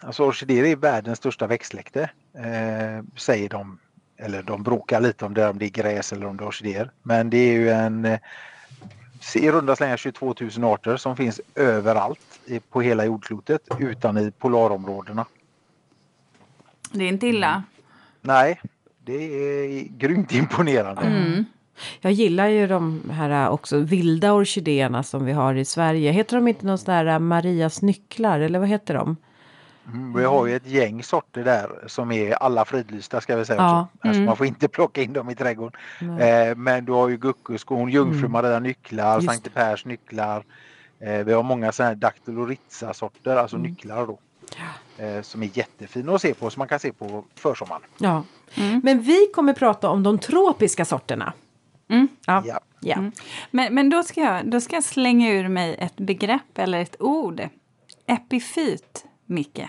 alltså 0.00 0.24
orkidéer 0.24 0.64
är 0.64 0.76
världens 0.76 1.18
största 1.18 1.46
växtsläkte, 1.46 2.10
eh, 2.34 3.04
säger 3.16 3.48
de. 3.48 3.78
Eller 4.22 4.42
de 4.42 4.62
bråkar 4.62 5.00
lite 5.00 5.24
om 5.24 5.34
det, 5.34 5.48
om 5.48 5.58
det 5.58 5.64
är 5.64 5.70
gräs 5.70 6.12
eller 6.12 6.26
om 6.26 6.36
det 6.36 6.44
är 6.44 6.48
orkidéer. 6.48 6.90
Men 7.02 7.30
det 7.30 7.38
är 7.38 7.52
ju 7.52 7.70
en 7.70 8.04
eh, 8.04 8.18
i 9.34 9.50
runda 9.50 9.76
slängar 9.76 9.96
22 9.96 10.34
000 10.56 10.64
arter 10.64 10.96
som 10.96 11.16
finns 11.16 11.40
överallt 11.54 12.40
på 12.70 12.80
hela 12.80 13.04
jordklotet 13.04 13.68
utan 13.78 14.18
i 14.18 14.30
polarområdena. 14.30 15.26
Det 16.92 17.04
är 17.04 17.08
inte 17.08 17.26
illa. 17.26 17.62
Nej, 18.20 18.60
det 19.04 19.14
är 19.14 19.84
grymt 19.98 20.32
imponerande. 20.32 21.02
Mm. 21.02 21.44
Jag 22.00 22.12
gillar 22.12 22.46
ju 22.46 22.66
de 22.66 23.10
här 23.10 23.48
också 23.48 23.78
vilda 23.78 24.32
orkidéerna 24.32 25.02
som 25.02 25.24
vi 25.24 25.32
har 25.32 25.54
i 25.54 25.64
Sverige. 25.64 26.12
Heter 26.12 26.36
de 26.36 26.48
inte 26.48 26.66
någon 26.66 26.78
sån 26.78 26.94
där 26.94 27.18
Marias 27.18 27.82
nycklar 27.82 28.40
eller 28.40 28.58
vad 28.58 28.68
heter 28.68 28.94
de? 28.94 29.16
Mm, 29.94 30.14
vi 30.14 30.24
har 30.24 30.46
ju 30.46 30.56
ett 30.56 30.66
gäng 30.66 31.02
sorter 31.02 31.44
där 31.44 31.84
som 31.86 32.12
är 32.12 32.32
alla 32.32 32.64
fridlysta 32.64 33.20
ska 33.20 33.36
vi 33.36 33.44
säga 33.44 33.60
ja. 33.60 33.80
också. 33.80 34.08
Alltså, 34.08 34.18
mm. 34.18 34.26
Man 34.26 34.36
får 34.36 34.46
inte 34.46 34.68
plocka 34.78 35.02
in 35.02 35.12
dem 35.12 35.30
i 35.30 35.34
trädgården. 35.34 35.80
Eh, 36.00 36.56
men 36.56 36.84
du 36.84 36.92
har 36.92 37.08
ju 37.08 37.16
guckuskon, 37.16 37.90
jungfru 37.90 38.18
mm. 38.18 38.32
Maria 38.32 38.58
nycklar, 38.58 39.20
Sankte 39.20 39.50
Pers 39.50 39.84
nycklar. 39.84 40.44
Eh, 41.00 41.24
vi 41.24 41.32
har 41.32 41.42
många 41.42 41.72
sådana 41.72 41.88
här 41.88 41.96
Dactyloritza 41.96 42.94
sorter, 42.94 43.36
alltså 43.36 43.56
mm. 43.56 43.70
nycklar 43.70 44.06
då. 44.06 44.18
Eh, 44.96 45.22
som 45.22 45.42
är 45.42 45.50
jättefina 45.52 46.14
att 46.14 46.20
se 46.20 46.34
på, 46.34 46.50
som 46.50 46.60
man 46.60 46.68
kan 46.68 46.80
se 46.80 46.92
på 46.92 47.24
försommaren. 47.34 47.82
Ja. 47.98 48.24
Mm. 48.54 48.80
Men 48.84 49.02
vi 49.02 49.26
kommer 49.34 49.52
prata 49.52 49.88
om 49.88 50.02
de 50.02 50.18
tropiska 50.18 50.84
sorterna. 50.84 51.32
Mm. 51.88 52.08
Ja. 52.26 52.42
ja. 52.46 52.60
ja. 52.80 52.96
Mm. 52.96 53.12
Men, 53.50 53.74
men 53.74 53.90
då, 53.90 54.02
ska 54.02 54.20
jag, 54.20 54.50
då 54.50 54.60
ska 54.60 54.76
jag 54.76 54.84
slänga 54.84 55.30
ur 55.30 55.48
mig 55.48 55.76
ett 55.78 55.96
begrepp 55.96 56.58
eller 56.58 56.78
ett 56.78 56.96
ord. 57.00 57.48
Epifyt, 58.06 59.04
Micke. 59.26 59.60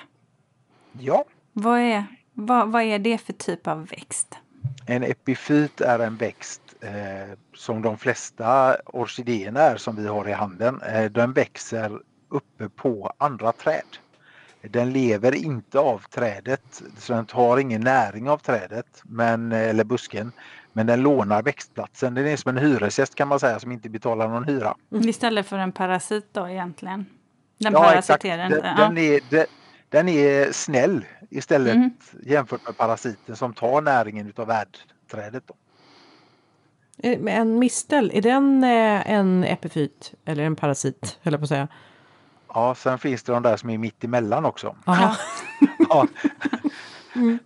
Ja. 0.99 1.25
Vad 1.53 1.79
är, 1.79 2.05
vad, 2.33 2.71
vad 2.71 2.81
är 2.81 2.99
det 2.99 3.17
för 3.17 3.33
typ 3.33 3.67
av 3.67 3.87
växt? 3.87 4.37
En 4.85 5.03
epifyt 5.03 5.81
är 5.81 5.99
en 5.99 6.17
växt 6.17 6.61
eh, 6.81 7.37
som 7.55 7.81
de 7.81 7.97
flesta 7.97 8.75
orkidéerna 8.85 9.59
är 9.59 9.77
som 9.77 9.95
vi 9.95 10.07
har 10.07 10.29
i 10.29 10.31
handen. 10.31 10.81
Eh, 10.81 11.11
den 11.11 11.33
växer 11.33 11.99
uppe 12.29 12.69
på 12.69 13.13
andra 13.17 13.51
träd. 13.51 13.97
Den 14.61 14.93
lever 14.93 15.35
inte 15.35 15.79
av 15.79 15.99
trädet, 16.09 16.81
så 16.97 17.13
den 17.13 17.25
tar 17.25 17.57
ingen 17.57 17.81
näring 17.81 18.29
av 18.29 18.37
trädet 18.37 19.01
men, 19.03 19.51
eller 19.51 19.83
busken. 19.83 20.31
Men 20.73 20.87
den 20.87 21.01
lånar 21.01 21.43
växtplatsen. 21.43 22.13
Den 22.13 22.27
är 22.27 22.37
som 22.37 22.57
en 22.57 22.63
hyresgäst 22.63 23.15
kan 23.15 23.27
man 23.27 23.39
säga 23.39 23.59
som 23.59 23.71
inte 23.71 23.89
betalar 23.89 24.27
någon 24.27 24.43
hyra. 24.43 24.75
Mm. 24.91 25.09
Istället 25.09 25.47
för 25.47 25.57
en 25.57 25.71
parasit 25.71 26.27
då 26.31 26.49
egentligen? 26.49 27.05
Den 27.57 27.73
ja, 27.73 27.83
parasiterar 27.83 28.45
inte? 28.45 28.61
Den, 28.61 28.77
den, 28.77 28.97
är, 28.97 29.19
den, 29.29 29.45
den 29.91 30.09
är 30.09 30.51
snäll 30.51 31.05
istället 31.29 31.75
mm. 31.75 31.91
jämfört 32.23 32.65
med 32.65 32.77
parasiten 32.77 33.35
som 33.35 33.53
tar 33.53 33.81
näringen 33.81 34.27
utav 34.27 34.47
värdträdet. 34.47 35.43
Då. 35.47 35.53
Eh, 36.97 37.37
en 37.37 37.59
mistel, 37.59 38.11
är 38.13 38.21
den 38.21 38.63
eh, 38.63 39.11
en 39.11 39.43
epifyt 39.43 40.13
eller 40.25 40.43
en 40.43 40.55
parasit? 40.55 41.19
Höll 41.21 41.37
på 41.37 41.43
att 41.43 41.49
säga. 41.49 41.67
Ja, 42.47 42.75
sen 42.75 42.99
finns 42.99 43.23
det 43.23 43.33
de 43.33 43.43
där 43.43 43.57
som 43.57 43.69
är 43.69 43.77
mitt 43.77 44.03
emellan 44.03 44.45
också. 44.45 44.75
ja. 44.85 46.07
Mm. 47.15 47.39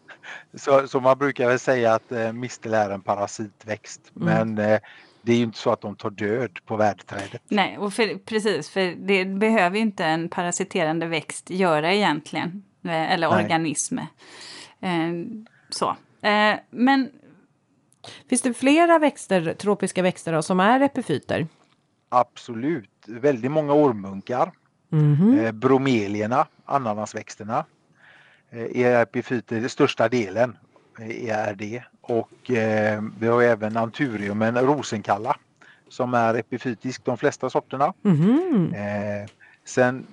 Så, 0.53 0.87
så 0.87 0.99
man 0.99 1.17
brukar 1.17 1.47
väl 1.47 1.59
säga 1.59 1.93
att 1.93 2.11
eh, 2.11 2.33
mistel 2.33 2.73
är 2.73 2.89
en 2.89 3.01
parasitväxt. 3.01 4.01
Mm. 4.15 4.53
Men 4.55 4.71
eh, 4.71 4.79
det 5.25 5.31
är 5.33 5.37
ju 5.37 5.43
inte 5.43 5.57
så 5.57 5.71
att 5.71 5.81
de 5.81 5.95
tar 5.95 6.09
död 6.09 6.59
på 6.65 6.75
värdträdet. 6.77 7.41
Nej, 7.47 7.77
och 7.77 7.93
för, 7.93 8.17
precis, 8.25 8.69
för 8.69 8.95
det 9.07 9.25
behöver 9.25 9.75
ju 9.75 9.81
inte 9.81 10.05
en 10.05 10.29
parasiterande 10.29 11.05
växt 11.07 11.49
göra 11.49 11.93
egentligen. 11.93 12.63
eh, 12.83 13.11
Eller 13.13 13.29
Nej. 13.29 13.43
organism. 13.43 13.97
Eh, 14.79 15.11
så. 15.69 15.89
Eh, 16.21 16.55
men 16.69 17.09
Finns 18.29 18.41
det 18.41 18.53
flera 18.53 18.99
växter, 18.99 19.53
tropiska 19.53 20.01
växter 20.01 20.33
då, 20.33 20.41
som 20.41 20.59
är 20.59 20.79
epifyter? 20.79 21.47
Absolut. 22.09 22.89
Väldigt 23.07 23.51
många 23.51 23.73
ormmunkar. 23.73 24.51
Mhm. 24.89 25.39
Eh, 25.39 25.51
bromelierna, 25.51 26.47
ananasväxterna, 26.65 27.65
eh, 28.49 28.77
är 28.85 29.01
epifyter, 29.01 29.59
den 29.59 29.69
största 29.69 30.09
delen 30.09 30.57
eh, 30.99 31.29
är 31.29 31.55
det. 31.55 31.83
Och 32.07 32.51
eh, 32.51 33.03
vi 33.19 33.27
har 33.27 33.43
även 33.43 33.77
anturiumen 33.77 34.57
rosenkalla 34.57 35.35
som 35.89 36.13
är 36.13 36.33
epifytisk, 36.33 37.05
de 37.05 37.17
flesta 37.17 37.49
sorterna. 37.49 37.93
Mhm. 38.01 38.73
Eh, 38.73 39.29
sen, 39.65 40.05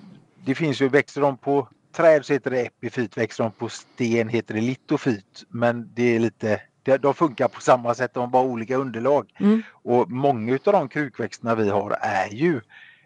det 0.45 0.55
finns 0.55 0.81
ju, 0.81 0.89
växer 0.89 1.21
de 1.21 1.37
på 1.37 1.67
träd 1.91 2.25
så 2.25 2.33
heter 2.33 2.51
det 2.51 2.61
epifyt, 2.61 3.17
växer 3.17 3.43
de 3.43 3.51
på 3.51 3.69
sten 3.69 4.29
heter 4.29 4.53
det 4.53 4.61
litofyt. 4.61 5.45
Men 5.49 5.89
det 5.93 6.15
är 6.15 6.19
lite, 6.19 6.61
de 6.99 7.13
funkar 7.13 7.47
på 7.47 7.61
samma 7.61 7.93
sätt, 7.93 8.13
de 8.13 8.19
har 8.19 8.27
bara 8.27 8.43
olika 8.43 8.75
underlag. 8.75 9.33
Mm. 9.39 9.63
Och 9.71 10.11
många 10.11 10.53
av 10.53 10.73
de 10.73 10.89
krukväxterna 10.89 11.55
vi 11.55 11.69
har 11.69 11.97
är 12.01 12.33
ju 12.33 12.61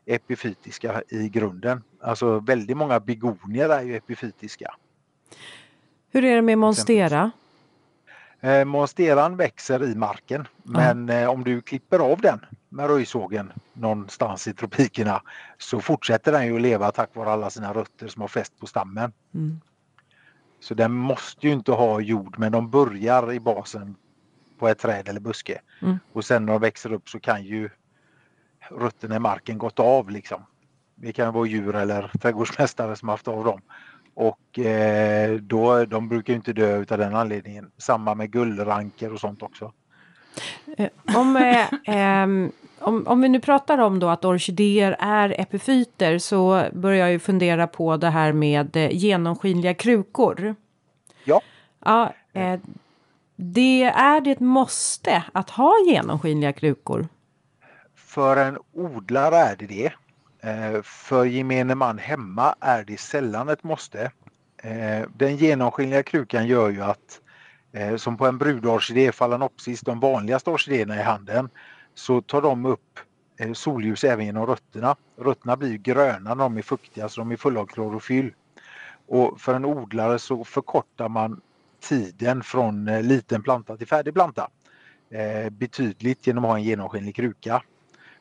epifytiska 0.06 1.01
i 1.10 1.29
grunden. 1.29 1.84
Alltså 2.01 2.39
väldigt 2.39 2.77
många 2.77 3.00
begonier 3.00 3.70
är 3.70 3.84
ju 3.84 3.96
epifytiska. 3.96 4.75
Hur 6.12 6.25
är 6.25 6.36
det 6.36 6.41
med 6.41 6.58
monstera? 6.58 7.32
Eh, 8.41 8.65
monsteran 8.65 9.38
växer 9.38 9.84
i 9.84 9.96
marken 9.96 10.48
men 10.63 11.10
eh, 11.10 11.29
om 11.29 11.44
du 11.44 11.62
klipper 11.62 12.00
av 12.00 12.22
den 12.22 12.46
med 12.70 12.88
röjsågen 12.88 13.53
någonstans 13.74 14.48
i 14.48 14.53
tropikerna 14.53 15.22
så 15.58 15.79
fortsätter 15.82 16.32
den 16.32 16.46
ju 16.46 16.56
att 16.56 16.62
leva 16.62 16.91
tack 16.91 17.15
vare 17.15 17.29
alla 17.29 17.50
sina 17.50 17.74
rötter 17.74 18.08
som 18.08 18.22
har 18.22 18.27
fäst 18.27 18.60
på 18.60 18.67
stammen. 18.67 19.13
Mm. 19.34 19.62
Så 20.60 20.74
den 20.74 20.91
måste 20.91 21.48
ju 21.48 21.53
inte 21.53 21.72
ha 21.72 22.00
jord 22.00 22.39
men 22.39 22.51
de 22.51 22.70
börjar 22.70 23.34
i 23.34 23.39
basen 23.39 23.96
på 24.60 24.67
ett 24.67 24.79
träd 24.79 25.10
eller 25.10 25.20
buske. 25.20 25.62
Mm. 25.82 25.98
Och 26.13 26.25
sen 26.25 26.46
när 26.46 26.53
de 26.53 26.62
växer 26.62 26.94
upp 26.94 27.10
så 27.10 27.20
kan 27.20 27.44
ju 27.44 27.70
rötterna 28.70 29.15
i 29.15 29.20
marken 29.20 29.58
gått 29.58 29.79
av 29.79 30.10
liksom. 30.10 30.41
Det 30.96 31.13
kan 31.13 31.34
vara 31.34 31.46
djur 31.46 31.75
eller 31.75 32.12
trädgårdsmästare 32.22 32.96
som 32.96 33.10
haft 33.10 33.27
av 33.27 33.44
dem. 33.44 33.62
Och 34.19 34.59
eh, 34.59 35.36
då, 35.36 35.86
de 35.86 36.09
brukar 36.09 36.33
inte 36.33 36.53
dö 36.53 36.77
utav 36.77 36.97
den 36.97 37.15
anledningen. 37.15 37.71
Samma 37.77 38.15
med 38.15 38.31
gullranker 38.31 39.13
och 39.13 39.19
sånt 39.19 39.43
också. 39.43 39.74
Eh, 40.77 40.89
Om, 41.15 41.36
eh, 41.36 41.67
ehm, 41.86 42.51
om, 42.79 43.07
om 43.07 43.21
vi 43.21 43.29
nu 43.29 43.39
pratar 43.39 43.77
om 43.77 44.00
då 44.00 44.09
att 44.09 44.25
orkidéer 44.25 44.95
är 45.00 45.41
epifyter 45.41 46.17
så 46.17 46.65
börjar 46.74 47.00
jag 47.00 47.12
ju 47.12 47.19
fundera 47.19 47.67
på 47.67 47.97
det 47.97 48.09
här 48.09 48.33
med 48.33 48.75
genomskinliga 48.91 49.74
krukor. 49.74 50.55
Ja, 51.24 51.41
Ja, 51.86 52.13
eh, 52.33 52.59
det 53.36 53.83
är 53.83 54.21
det 54.21 54.31
ett 54.31 54.39
måste 54.39 55.24
att 55.31 55.50
ha 55.50 55.74
genomskinliga 55.88 56.53
krukor? 56.53 57.07
för 57.95 58.38
en 58.38 58.57
odlare 58.74 59.36
är 59.36 59.55
det 59.55 59.67
det. 59.67 59.93
Eh, 60.41 60.82
för 60.82 61.25
gemene 61.25 61.75
man 61.75 61.98
hemma 61.98 62.56
är 62.60 62.84
det 62.84 63.00
sällan 63.00 63.50
ett 63.50 63.63
måste. 63.63 64.12
Eh, 64.63 65.08
den 65.15 65.38
genomskinliga 65.38 66.03
krukan 66.03 66.48
gör 66.48 66.70
ju 66.70 66.82
att 66.82 67.22
eh, 67.72 67.96
som 67.96 68.17
på 68.17 68.25
en 68.25 68.38
brudorkidé, 68.38 69.12
Phalaenopsis, 69.12 69.82
de 69.82 70.00
vanligaste 70.00 70.50
orkidéerna 70.50 70.96
i 71.00 71.03
handeln, 71.03 71.50
så 71.94 72.22
tar 72.22 72.41
de 72.41 72.65
upp 72.65 73.00
solljus 73.53 74.03
även 74.03 74.25
genom 74.25 74.45
rötterna. 74.45 74.95
Rötterna 75.17 75.58
blir 75.58 75.78
gröna 75.78 76.36
när 76.36 76.43
de 76.43 76.58
är 76.58 76.62
fuktiga 76.62 77.10
så 77.10 77.21
de 77.21 77.32
är 77.32 77.36
fulla 77.36 77.60
av 77.60 77.65
klorofyll. 77.65 78.34
Och 79.08 79.41
för 79.41 79.54
en 79.54 79.65
odlare 79.65 80.19
så 80.19 80.43
förkortar 80.43 81.10
man 81.10 81.41
tiden 81.80 82.43
från 82.43 82.86
liten 82.86 83.43
planta 83.43 83.78
till 83.78 83.88
färdig 83.88 84.13
planta 84.13 84.50
betydligt 85.52 86.28
genom 86.28 86.45
att 86.45 86.50
ha 86.50 86.58
en 86.58 86.63
genomskinlig 86.63 87.15
kruka. 87.15 87.62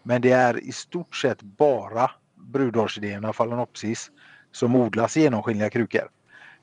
Men 0.06 0.20
det 0.22 0.30
är 0.30 0.64
i 0.64 0.72
stort 0.72 1.16
sett 1.16 1.42
bara 1.42 2.10
brudorkidéerna 2.34 3.32
Phalaenopsis 3.32 4.10
som 4.52 4.76
odlas 4.76 5.16
i 5.16 5.20
genomskinliga 5.20 5.70
krukor. 5.70 6.08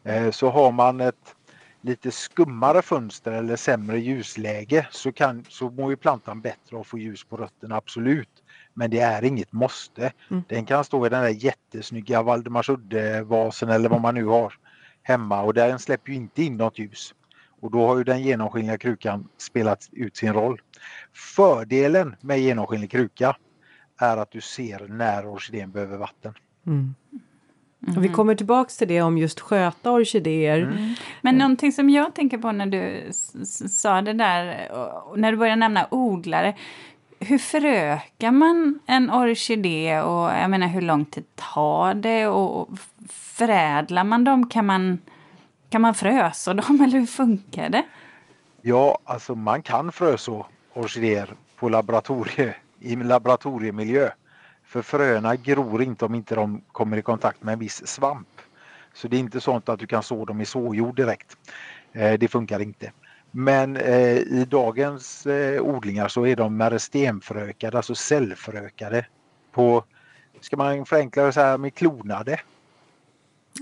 Eh, 0.04 0.32
Så 0.32 0.50
har 0.50 0.72
man 0.72 1.02
ett 1.02 1.36
lite 1.82 2.12
skummare 2.12 2.82
fönster 2.82 3.32
eller 3.32 3.56
sämre 3.56 4.00
ljusläge 4.00 4.88
så, 4.92 5.12
kan, 5.12 5.46
så 5.50 5.70
mår 5.70 5.90
ju 5.90 5.98
plantan 5.98 6.42
bättre 6.42 6.80
att 6.80 6.88
få 6.88 6.98
ljus 6.98 7.24
på 7.24 7.38
rötterna, 7.38 7.76
absolut. 7.76 8.44
Men 8.74 8.90
det 8.90 9.00
är 9.00 9.24
inget 9.24 9.52
måste. 9.52 10.12
Mm. 10.32 10.44
Den 10.50 10.66
kan 10.66 10.84
stå 10.84 11.06
i 11.06 11.10
den 11.10 11.24
där 11.24 11.30
jättesnygga 11.30 12.22
Valdemarsudde-vasen 12.22 13.70
eller 13.70 13.90
vad 13.90 14.02
man 14.02 14.16
nu 14.16 14.26
har 14.26 14.54
hemma 15.02 15.42
och 15.42 15.54
den 15.54 15.80
släpper 15.80 16.10
ju 16.12 16.16
inte 16.16 16.44
in 16.44 16.58
något 16.58 16.80
ljus. 16.80 17.14
Och 17.64 17.72
då 17.72 17.88
har 17.88 17.98
ju 17.98 18.04
den 18.04 18.22
genomskinliga 18.22 18.78
krukan 18.78 19.28
spelat 19.38 19.90
ut 19.92 20.18
sin 20.18 20.34
roll. 20.34 20.62
Fördelen 21.14 22.16
med 22.22 22.40
genomskinlig 22.40 22.92
kruka 22.92 23.36
är 23.98 24.18
att 24.18 24.32
du 24.32 24.42
ser 24.42 24.88
när 24.88 25.34
orkidén 25.34 25.72
behöver 25.72 25.98
vatten. 25.98 26.34
Mm. 26.68 26.96
Och 27.98 28.04
vi 28.04 28.10
kommer 28.10 28.36
tillbaks 28.36 28.78
till 28.78 28.88
det 28.88 29.02
om 29.02 29.18
just 29.18 29.40
sköta 29.40 29.92
orkidéer. 29.92 30.62
Mm. 30.62 30.94
Men 31.22 31.38
någonting 31.38 31.72
som 31.72 31.90
jag 31.90 32.16
tänker 32.16 32.38
på 32.38 32.52
när 32.52 32.66
du 32.66 33.12
sa 33.70 34.02
det 34.02 34.14
där, 34.14 34.72
och 35.06 35.20
när 35.20 35.32
du 35.32 35.38
började 35.38 35.60
nämna 35.60 35.88
odlare. 35.92 36.56
Hur 37.20 37.38
förökar 37.38 38.32
man 38.32 38.80
en 38.86 39.12
orkidé 39.12 40.02
och 40.02 40.32
jag 40.32 40.50
menar 40.50 40.68
hur 40.68 40.82
lång 40.82 41.06
tid 41.06 41.24
tar 41.36 41.94
det 41.94 42.28
och 42.28 42.62
och 42.62 42.70
förädlar 43.10 44.04
man 44.04 44.24
dem? 44.24 44.50
Kan 44.50 44.66
man, 44.66 45.00
kan 45.74 45.82
man 45.82 45.94
frösa 45.94 46.54
dem 46.54 46.82
eller 46.84 47.00
hur 47.00 47.06
funkar 47.06 47.70
det? 47.70 47.84
Ja, 48.62 48.98
alltså 49.04 49.36
man 49.36 49.62
kan 49.62 49.92
fröså 49.92 50.46
orkidéer 50.74 51.34
på 51.56 51.70
laboratorie, 51.70 52.56
i 52.80 52.96
laboratoriemiljö. 52.96 54.10
För 54.66 54.82
fröna 54.82 55.36
gror 55.36 55.84
inte 55.84 56.06
om 56.06 56.16
inte 56.16 56.36
de 56.36 56.62
kommer 56.72 56.98
i 56.98 57.02
kontakt 57.02 57.44
med 57.44 57.54
en 57.54 57.60
viss 57.60 57.88
svamp. 57.88 58.28
Så 58.94 59.08
det 59.08 59.18
är 59.18 59.20
inte 59.20 59.42
sånt 59.42 59.70
att 59.70 59.80
du 59.80 59.88
kan 59.88 60.04
så 60.04 60.26
dem 60.26 60.42
i 60.42 60.46
såjord 60.46 60.96
direkt. 60.96 61.38
Eh, 61.94 62.14
det 62.14 62.28
funkar 62.28 62.60
inte. 62.60 62.92
Men 63.32 63.78
eh, 63.78 64.18
i 64.18 64.46
dagens 64.50 65.26
eh, 65.26 65.62
odlingar 65.62 66.08
så 66.08 66.26
är 66.26 66.36
de 66.36 66.58
meristemförökade, 66.58 67.78
alltså 67.78 67.96
cellförökade. 67.96 69.06
På, 69.52 69.84
ska 70.42 70.58
man 70.58 70.86
förenkla 70.86 71.24
det 71.24 71.34
så 71.34 71.42
här, 71.42 71.58
med 71.58 71.74
klonade. 71.74 72.40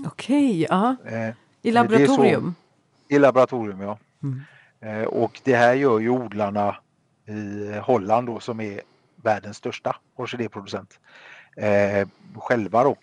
Okej, 0.06 0.66
ja. 0.70 0.96
Eh, 1.62 1.68
I 1.68 1.72
laboratorium? 1.72 2.54
I 3.08 3.18
laboratorium, 3.18 3.80
ja. 3.80 3.98
Mm. 4.22 4.40
Eh, 4.80 5.06
Och 5.06 5.40
det 5.44 5.56
här 5.56 5.74
gör 5.74 5.98
ju 5.98 6.08
odlarna 6.10 6.76
i 7.26 7.72
Holland 7.78 8.26
då 8.26 8.40
som 8.40 8.60
är 8.60 8.80
världens 9.16 9.56
största 9.56 9.96
orkidéproducent 10.16 11.00
eh, 11.56 12.08
själva 12.34 12.84
då. 12.84 12.96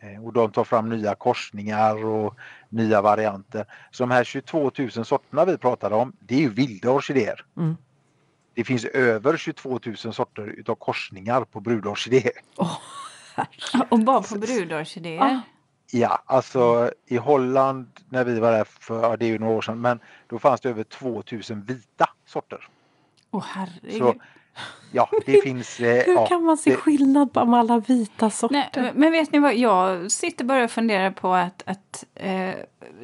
Eh, 0.00 0.24
och 0.24 0.32
de 0.32 0.50
tar 0.52 0.64
fram 0.64 0.88
nya 0.88 1.14
korsningar 1.14 2.04
och 2.04 2.34
nya 2.68 3.02
varianter. 3.02 3.66
Så 3.90 4.02
de 4.02 4.10
här 4.10 4.24
22 4.24 4.70
000 4.78 4.90
sorterna 4.90 5.44
vi 5.44 5.58
pratade 5.58 5.94
om, 5.94 6.12
det 6.20 6.34
är 6.34 6.40
ju 6.40 6.48
vilda 6.48 6.90
orkidéer. 6.90 7.44
Mm. 7.56 7.76
Det 8.54 8.64
finns 8.64 8.84
över 8.84 9.36
22 9.36 9.80
000 9.86 9.96
sorter 9.96 10.46
utav 10.46 10.74
korsningar 10.74 11.44
på 11.44 11.60
brudorkidéer. 11.60 12.32
Och 13.88 13.98
bara 13.98 14.22
på 14.22 14.38
brudorkidéer? 14.38 15.40
Ja, 15.90 16.22
alltså 16.26 16.90
i 17.06 17.16
Holland 17.16 17.86
när 18.08 18.24
vi 18.24 18.40
var 18.40 18.52
där 18.52 18.64
för, 18.64 19.02
ja, 19.02 19.16
det 19.16 19.24
är 19.24 19.28
ju 19.28 19.38
några 19.38 19.52
år 19.54 19.62
sedan, 19.62 19.80
men 19.80 20.00
då 20.26 20.38
fanns 20.38 20.60
det 20.60 20.68
över 20.68 20.84
2000 20.84 21.62
vita 21.64 22.06
sorter. 22.26 22.68
Åh 23.30 23.44
herregud. 23.48 23.98
Så 23.98 24.14
ja, 24.92 25.08
det 25.26 25.40
finns... 25.42 25.80
Eh, 25.80 26.04
Hur 26.06 26.14
ja, 26.14 26.26
kan 26.26 26.44
man 26.44 26.56
se 26.56 26.70
det- 26.70 26.76
skillnad 26.76 27.32
på 27.32 27.40
alla 27.40 27.78
vita 27.78 28.30
sorter? 28.30 28.54
Nej, 28.54 28.70
men- 28.74 28.94
men 29.00 29.12
vet 29.12 29.32
ni 29.32 29.38
vad, 29.38 29.54
jag 29.56 30.10
sitter 30.10 30.44
bara 30.44 30.64
och 30.64 30.70
funderar 30.70 31.10
på 31.10 31.34
att, 31.34 31.62
att 31.66 32.04
eh, 32.14 32.54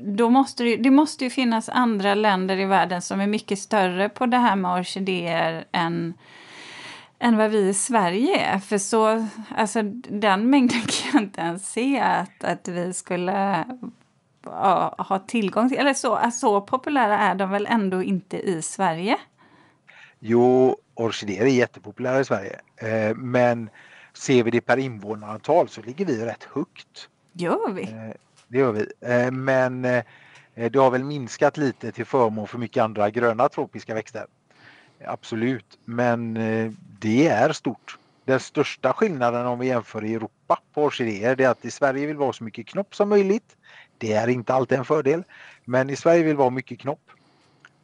då 0.02 0.30
måste 0.30 0.64
det, 0.64 0.76
det 0.76 0.90
måste 0.90 1.24
ju 1.24 1.30
finnas 1.30 1.68
andra 1.68 2.14
länder 2.14 2.56
i 2.56 2.64
världen 2.64 3.02
som 3.02 3.20
är 3.20 3.26
mycket 3.26 3.58
större 3.58 4.08
på 4.08 4.26
det 4.26 4.36
här 4.36 4.56
med 4.56 4.70
orkidéer 4.80 5.64
än, 5.72 6.14
än 7.18 7.37
vad 7.37 7.50
vi 7.50 7.68
i 7.68 7.74
Sverige 7.74 8.40
är. 8.40 8.59
För 8.59 8.79
så, 8.79 9.27
alltså 9.57 9.83
den 9.83 10.50
mängden 10.50 10.81
kan 10.87 11.11
jag 11.12 11.22
inte 11.22 11.40
ens 11.40 11.72
se 11.72 12.00
att, 12.00 12.44
att 12.44 12.68
vi 12.68 12.92
skulle 12.92 13.64
ja, 14.44 14.94
ha 14.98 15.18
tillgång 15.18 15.68
till. 15.68 15.79
Eller 15.79 15.94
så, 15.94 16.14
alltså, 16.14 16.40
så 16.40 16.61
populära 16.61 17.18
är 17.18 17.35
de 17.35 17.50
väl 17.50 17.66
ändå 17.66 18.03
inte 18.03 18.38
i 18.38 18.62
Sverige? 18.62 19.18
Jo, 20.18 20.77
orkidéer 20.94 21.42
är 21.42 21.46
jättepopulära 21.46 22.20
i 22.20 22.24
Sverige. 22.24 22.61
Eh, 22.77 23.16
men 23.16 23.70
ser 24.12 24.42
vi 24.42 24.50
det 24.50 24.61
per 24.61 24.77
invånarantal 24.77 25.68
så 25.68 25.83
ligger 25.83 26.05
vi 26.05 26.24
rätt 26.24 26.44
högt. 26.44 27.09
Gör 27.33 27.72
vi? 27.72 27.83
Eh, 27.83 28.14
det 28.48 28.59
gör 28.59 28.72
vi. 28.72 28.87
Eh, 29.00 29.31
men 29.31 29.83
det 30.55 30.77
har 30.77 30.90
väl 30.90 31.05
minskat 31.05 31.57
lite 31.57 31.92
till 31.92 32.05
förmån 32.05 32.48
för 32.48 32.59
mycket 32.59 32.83
andra 32.83 33.11
gröna 33.11 33.48
tropiska 33.48 33.94
växter. 33.94 34.27
Absolut, 35.07 35.78
men 35.85 36.37
eh, 36.37 36.72
det 37.00 37.26
är 37.26 37.52
stort. 37.52 37.98
Den 38.24 38.40
största 38.40 38.92
skillnaden 38.92 39.46
om 39.46 39.59
vi 39.59 39.66
jämför 39.66 40.04
i 40.04 40.14
Europa 40.14 40.59
på 40.74 40.85
orkidéer 40.85 41.40
är 41.40 41.48
att 41.48 41.64
i 41.64 41.70
Sverige 41.70 42.07
vill 42.07 42.16
vi 42.16 42.24
ha 42.24 42.33
så 42.33 42.44
mycket 42.44 42.66
knopp 42.66 42.94
som 42.94 43.09
möjligt. 43.09 43.57
Det 43.98 44.12
är 44.12 44.28
inte 44.28 44.54
alltid 44.54 44.78
en 44.78 44.85
fördel, 44.85 45.24
men 45.64 45.90
i 45.90 45.96
Sverige 45.96 46.22
vill 46.22 46.37
vi 46.37 46.42
ha 46.42 46.50
mycket 46.50 46.80
knopp. 46.80 47.11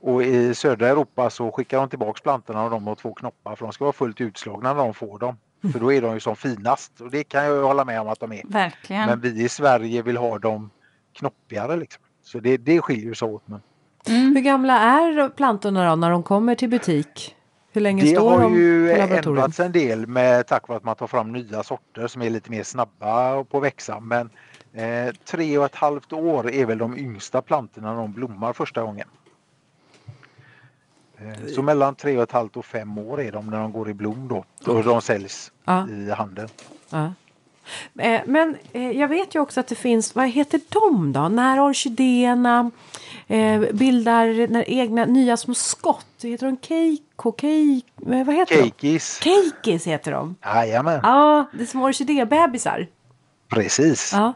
Och 0.01 0.23
i 0.23 0.55
södra 0.55 0.89
Europa 0.89 1.31
så 1.31 1.53
skickar 1.53 1.79
de 1.79 1.89
tillbaks 1.89 2.21
plantorna 2.21 2.65
och 2.65 2.71
de 2.71 2.87
har 2.87 2.95
två 2.95 3.15
knoppar 3.15 3.57
för 3.57 3.67
de 3.67 3.73
ska 3.73 3.85
vara 3.85 3.93
fullt 3.93 4.21
utslagna 4.21 4.75
när 4.75 4.85
de 4.85 4.95
får 4.95 5.19
dem. 5.19 5.37
För 5.73 5.81
då 5.81 5.93
är 5.93 6.03
de 6.03 6.15
ju 6.15 6.21
som 6.21 6.37
finast 6.37 7.01
och 7.01 7.11
det 7.11 7.25
kan 7.25 7.45
jag 7.45 7.63
hålla 7.63 7.85
med 7.85 8.01
om 8.01 8.09
att 8.09 8.21
de 8.21 8.33
är. 8.33 8.43
Verkligen. 8.45 9.07
Men 9.07 9.21
vi 9.21 9.45
i 9.45 9.49
Sverige 9.49 10.03
vill 10.03 10.17
ha 10.17 10.39
dem 10.39 10.71
knoppigare 11.13 11.77
liksom. 11.77 12.03
Så 12.23 12.41
det, 12.41 12.57
det 12.57 12.81
skiljer 12.81 13.15
sig 13.15 13.29
åt. 13.29 13.49
Men... 13.49 13.61
Mm. 14.09 14.37
Hur 14.37 14.43
gamla 14.43 14.79
är 14.79 15.29
plantorna 15.29 15.89
då 15.91 15.97
när 15.97 16.11
de 16.11 16.23
kommer 16.23 16.55
till 16.55 16.69
butik? 16.69 17.37
Hur 17.73 17.81
länge 17.81 18.03
det 18.03 18.09
står 18.11 18.31
har 18.31 18.41
de 18.41 18.55
ju 18.55 18.89
på 18.93 18.99
laboratoriet? 18.99 19.27
ändrats 19.27 19.61
en 19.61 19.73
del 19.73 20.07
med 20.07 20.47
tack 20.47 20.69
vare 20.69 20.77
att 20.77 20.85
man 20.85 20.97
tar 20.97 21.07
fram 21.07 21.33
nya 21.33 21.63
sorter 21.63 22.07
som 22.07 22.23
är 22.23 22.31
lite 22.31 22.51
mer 22.51 22.63
snabba 22.63 23.45
på 23.45 23.57
att 23.57 23.63
växa. 23.63 24.01
Men 24.01 24.31
eh, 24.73 25.15
tre 25.25 25.59
och 25.59 25.65
ett 25.65 25.75
halvt 25.75 26.13
år 26.13 26.51
är 26.51 26.67
väl 26.67 26.79
de 26.79 26.99
yngsta 26.99 27.43
plantorna 27.43 27.89
när 27.93 28.01
de 28.01 28.13
blommar 28.13 28.53
första 28.53 28.83
gången. 28.83 29.09
Eh, 31.19 31.47
så 31.55 31.63
mellan 31.63 31.95
tre 31.95 32.17
och 32.17 32.23
ett 32.23 32.33
halvt 32.33 32.57
och 32.57 32.65
fem 32.65 32.99
år 32.99 33.21
är 33.21 33.33
de 33.33 33.47
när 33.47 33.59
de 33.61 33.73
går 33.73 33.91
i 33.91 33.95
blom 33.95 34.29
då. 34.29 34.45
Och 34.73 34.85
de 34.85 35.03
säljs 35.03 35.53
Ja. 35.65 35.89
i 35.89 36.11
handeln. 36.11 36.49
Ja. 36.91 37.13
Eh, 37.99 38.21
Men 38.27 38.57
eh, 38.73 38.91
jag 38.91 39.09
vet 39.09 39.35
ju 39.35 39.41
också 39.41 39.61
att 39.61 39.67
det 39.67 39.75
finns, 39.75 40.15
vad 40.15 40.29
heter 40.29 40.61
de 40.69 41.13
då? 41.13 41.29
När 41.29 41.61
orkidéerna 41.61 42.71
eh, 43.31 43.61
bildar 43.73 44.49
när 44.49 44.71
egna 44.71 45.05
nya 45.05 45.37
små 45.37 45.55
skott. 45.55 46.07
Heter 46.23 46.47
de 46.47 46.57
keiko? 46.63 47.35
Keik, 47.41 47.87
eh, 48.11 48.25
vad 48.27 48.35
heter 48.35 48.57
de? 48.57 48.63
Cakeis. 48.71 49.21
Keikis 49.23 49.87
heter 49.87 50.13
de. 50.13 50.37
Jajamän, 50.45 51.01
Ja, 51.03 51.45
det 51.53 51.63
är 51.63 51.67
små 51.67 51.85
orkidébebisar. 51.85 52.87
precis. 53.49 54.13
Ja. 54.13 54.33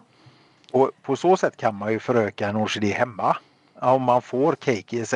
Och 0.72 0.90
på 1.02 1.16
så 1.16 1.36
sätt 1.36 1.56
kan 1.56 1.74
man 1.74 1.92
ju 1.92 1.98
föröka 1.98 2.48
en 2.48 2.56
orkidé 2.56 2.92
hemma. 2.92 3.36
Om 3.80 4.02
man 4.02 4.22
får 4.22 4.52
cakeis. 4.54 5.14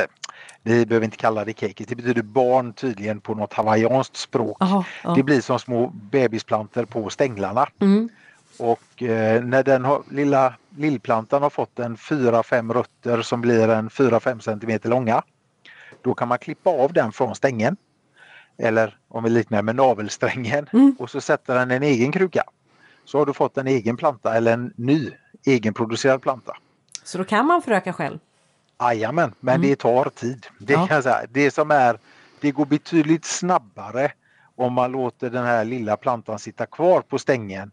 Vi 0.63 0.87
behöver 0.87 1.05
inte 1.05 1.17
kalla 1.17 1.45
det 1.45 1.53
cakeis. 1.53 1.89
Det 1.89 1.95
betyder 1.97 2.23
barn 2.23 2.73
tydligen 2.73 3.21
på 3.21 3.35
något 3.35 3.53
hawaiianskt 3.53 4.17
språk. 4.17 4.57
Jaha, 4.61 4.85
ja. 5.05 5.15
Det 5.15 5.23
blir 5.23 5.41
som 5.41 5.59
små 5.59 5.87
bebisplantor 6.11 6.85
på 6.85 7.11
stänglarna. 7.11 7.67
Mm. 7.81 8.09
Och 8.59 9.03
eh, 9.03 9.45
när 9.45 9.63
den 9.63 9.85
har, 9.85 10.03
lilla 10.11 10.55
lillplantan 10.77 11.43
har 11.43 11.51
fått 11.51 11.79
en 11.79 11.97
4-5 11.97 12.73
rötter 12.73 13.23
som 13.23 13.41
blir 13.41 13.69
en 13.69 13.89
4-5 13.91 14.39
centimeter 14.41 14.89
långa. 14.89 15.23
Då 16.03 16.15
kan 16.15 16.29
man 16.29 16.39
klippa 16.39 16.71
av 16.71 16.93
den 16.93 17.13
från 17.13 17.35
stängen. 17.35 17.77
Eller 18.59 18.97
om 19.09 19.25
vi 19.25 19.31
liknar 19.31 19.63
med 19.63 19.77
navelsträngen 19.77 20.67
Mm. 20.73 20.97
och 20.99 21.11
så 21.11 21.21
sätter 21.21 21.55
den 21.55 21.71
en 21.71 21.83
egen 21.83 22.13
kruka. 22.13 22.43
Så 23.05 23.19
har 23.19 23.27
du 23.27 23.33
fått 23.33 23.59
en 23.59 23.67
egen 23.67 23.97
planta 23.97 24.35
eller 24.35 24.53
en 24.53 24.73
ny 24.77 25.11
egenproducerad 25.47 26.23
planta. 26.23 26.57
Så 27.05 27.19
då 27.19 27.25
kan 27.25 27.47
man 27.47 27.63
föröka 27.63 27.93
själv. 27.93 28.19
Jajamän, 28.81 29.35
men 29.41 29.61
det 29.63 29.77
tar 29.77 30.05
tid. 30.11 30.47
Det, 30.59 30.75
Mm. 30.75 30.83
Ja. 30.83 30.89
kan 30.89 31.03
säga. 31.03 31.21
det 31.31 31.51
som 31.51 31.71
är, 31.71 31.99
det 32.41 32.51
går 32.51 32.67
betydligt 32.67 33.25
snabbare 33.25 34.13
om 34.57 34.73
man 34.73 34.93
låter 34.93 35.31
den 35.31 35.45
här 35.45 35.65
lilla 35.65 35.97
plantan 35.97 36.39
sitta 36.39 36.67
kvar 36.67 37.01
på 37.01 37.19
stängen. 37.19 37.71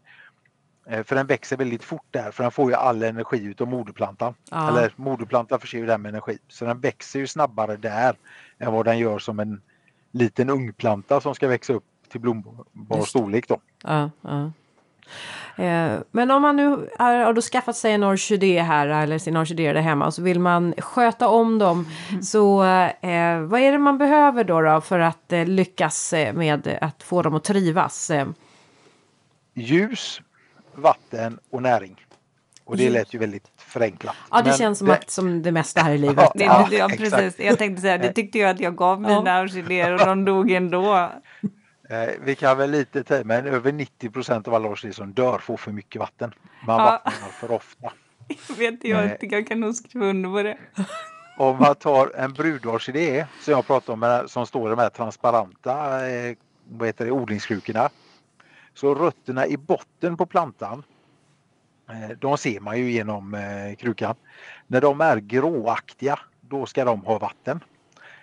Eh, 0.88 1.04
För 1.04 1.16
den 1.16 1.26
växer 1.26 1.56
väldigt 1.56 1.84
fort 1.84 2.06
där 2.10 2.30
för 2.30 2.42
den 2.42 2.52
får 2.52 2.70
ju 2.70 2.76
all 2.76 3.02
energi 3.02 3.44
utav 3.44 3.68
moderplantan. 3.68 4.34
Ja. 4.50 4.68
Eller 4.68 4.92
moderplantan 4.96 5.60
förser 5.60 5.78
ju 5.78 5.86
den 5.86 6.02
med 6.02 6.08
energi. 6.08 6.38
Så 6.48 6.64
den 6.64 6.80
växer 6.80 7.18
ju 7.18 7.26
snabbare 7.26 7.76
där 7.76 8.16
än 8.58 8.72
vad 8.72 8.84
den 8.84 8.98
gör 8.98 9.18
som 9.18 9.40
en 9.40 9.60
liten 10.12 10.50
ungplanta 10.50 11.20
som 11.20 11.34
ska 11.34 11.48
växa 11.48 11.72
upp 11.72 11.84
till 12.08 12.20
blombar 12.20 13.04
storlek. 13.06 13.48
Då. 13.48 13.60
Ja, 13.82 14.10
ja. 14.20 14.50
Eh, 15.64 15.98
Men 16.10 16.30
om 16.30 16.42
man 16.42 16.56
nu 16.56 16.68
har, 16.98 17.14
har 17.24 17.32
då 17.32 17.40
skaffat 17.42 17.76
sig 17.76 17.92
en 17.92 18.04
orkidé 18.04 18.60
här 18.62 18.86
eller 18.88 19.18
sin 19.18 19.36
orkidé 19.36 19.72
där 19.72 19.80
hemma 19.80 20.06
och 20.06 20.14
så 20.14 20.22
vill 20.22 20.40
man 20.40 20.74
sköta 20.78 21.28
om 21.28 21.58
dem. 21.58 21.86
Så 22.22 22.64
eh, 22.64 23.40
vad 23.40 23.60
är 23.60 23.72
det 23.72 23.78
man 23.78 23.98
behöver 23.98 24.44
då, 24.44 24.60
då 24.60 24.80
för 24.80 24.98
att 24.98 25.32
eh, 25.32 25.44
lyckas 25.46 26.14
med 26.34 26.78
att 26.80 27.02
få 27.02 27.22
dem 27.22 27.34
att 27.34 27.44
trivas? 27.44 28.10
Ljus, 29.54 30.20
vatten 30.76 31.38
och 31.50 31.62
näring. 31.62 32.02
Och 32.64 32.76
det 32.76 32.82
Ljus. 32.82 32.92
lät 32.92 33.14
ju 33.14 33.18
väldigt 33.18 33.50
förenklat. 33.56 34.16
ja, 34.30 34.36
det 34.36 34.44
Men 34.50 34.58
känns 34.58 34.78
som, 34.78 34.86
det- 34.88 34.94
att, 34.94 35.10
som 35.10 35.42
det 35.42 35.52
mesta 35.52 35.80
här 35.80 35.92
i 35.92 35.98
livet. 36.06 36.16
Ja, 36.18 36.32
Det, 36.34 36.44
Ja, 36.44 36.68
ja, 36.72 36.88
precis. 36.98 37.38
Jag 37.38 37.58
tänkte 37.58 37.82
säga, 37.82 37.98
det 37.98 38.12
tyckte 38.12 38.38
jag 38.38 38.50
att 38.50 38.60
jag 38.60 38.76
gav 38.76 39.00
mina 39.00 39.40
orkidéer 39.40 39.92
och 39.92 40.06
de 40.06 40.24
dog 40.24 40.50
ändå. 40.50 41.10
Eh, 41.88 42.08
vi 42.24 42.34
kan 42.34 42.58
väl 42.58 42.70
lite 42.70 42.98
i, 43.14 43.24
men 43.24 43.46
över 43.46 43.72
90% 43.72 44.48
av 44.48 44.54
alla 44.54 44.68
orkidéer 44.68 44.92
som 44.94 45.12
dör 45.12 45.38
får 45.38 45.56
för 45.56 45.72
mycket 45.72 46.00
vatten. 46.00 46.32
Man 46.66 46.78
Ja. 46.80 46.84
vattnar 47.04 47.28
för 47.28 47.50
ofta. 47.50 47.92
Vet 48.58 48.84
jag 48.84 49.04
inte, 49.04 49.26
jag 49.26 49.46
kan 49.46 49.60
nog 49.60 49.74
skriva 49.74 50.06
under 50.06 50.30
på 50.30 50.42
det. 50.42 50.58
Om 51.38 51.58
man 51.58 51.74
tar 51.74 52.12
en 52.16 52.32
brudorkidé 52.32 53.26
som 53.40 53.52
jag 53.52 53.66
pratade 53.66 54.20
om 54.22 54.28
som 54.28 54.46
står 54.46 54.68
i 54.68 54.70
de 54.70 54.78
här 54.78 54.88
transparenta 54.90 56.06
eh, 56.08 56.36
vad 56.68 56.88
heter 56.88 57.04
det, 57.04 57.10
odlingskrukorna. 57.10 57.88
Så 58.76 58.94
rötterna 58.94 59.46
i 59.46 59.56
botten 59.56 60.16
på 60.16 60.26
plantan 60.26 60.82
eh, 61.90 62.08
de 62.18 62.38
ser 62.38 62.60
man 62.60 62.78
ju 62.78 62.90
genom 62.90 63.34
eh, 63.34 63.76
krukan. 63.76 64.14
När 64.66 64.80
de 64.80 65.00
är 65.00 65.16
gråaktiga 65.16 66.18
då 66.40 66.66
ska 66.66 66.84
de 66.84 67.00
ha 67.00 67.18
vatten. 67.18 67.60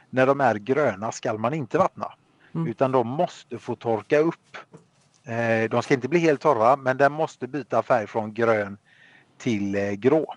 När 0.09 0.27
de 0.27 0.41
är 0.41 0.55
gröna 0.55 1.11
ska 1.11 1.33
man 1.33 1.53
inte 1.53 1.77
vattna. 1.77 2.13
Mm. 2.55 2.67
Utan 2.67 2.91
de 2.91 3.07
måste 3.07 3.59
få 3.59 3.75
torka 3.75 4.19
upp. 4.19 4.57
Eh, 5.23 5.69
de 5.69 5.81
ska 5.83 5.93
inte 5.93 6.07
bli 6.07 6.19
helt 6.19 6.41
torra 6.41 6.75
men 6.75 6.97
den 6.97 7.11
måste 7.11 7.47
byta 7.47 7.83
färg 7.83 8.07
från 8.07 8.33
grön 8.33 8.77
till 9.37 9.95
grå. 9.95 10.35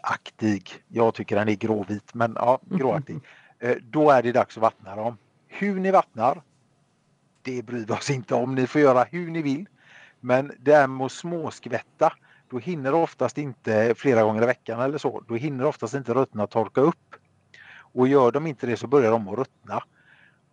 Aktig. 0.00 0.70
Jag 0.88 1.14
tycker 1.14 1.36
den 1.36 1.48
är 1.48 1.54
gråvit 1.54 2.14
men 2.14 2.32
ja, 2.36 2.60
gråaktig. 2.64 3.20
Då 3.82 4.10
är 4.10 4.22
det 4.22 4.32
dags 4.32 4.56
att 4.56 4.62
vattna 4.62 4.96
dem. 4.96 5.16
Hur 5.48 5.80
ni 5.80 5.90
vattnar 5.90 6.42
det 7.44 7.62
bryr 7.62 7.86
vi 7.86 7.92
oss 7.92 8.10
inte 8.10 8.34
om. 8.34 8.54
Ni 8.54 8.66
får 8.66 8.80
göra 8.80 9.04
hur 9.04 9.30
ni 9.30 9.42
vill. 9.42 9.66
Men 10.20 10.52
det 10.58 10.74
här 10.74 10.86
med 10.86 11.04
att 11.04 11.12
småskvätta 11.12 12.12
då 12.50 12.58
hinner 12.58 12.94
oftast 12.94 13.38
inte 13.38 13.94
flera 13.96 14.22
gånger 14.22 14.42
i 14.42 14.46
veckan 14.46 14.80
eller 14.80 14.98
så. 14.98 15.22
Då 15.28 15.34
hinner 15.34 15.64
oftast 15.64 15.94
inte 15.94 16.14
rötterna 16.14 16.46
torka 16.46 16.80
upp. 16.80 17.14
Och 17.76 18.08
gör 18.08 18.32
de 18.32 18.46
inte 18.46 18.66
det 18.66 18.76
så 18.76 18.86
börjar 18.86 19.10
de 19.10 19.28
att 19.28 19.38
ruttna. 19.38 19.82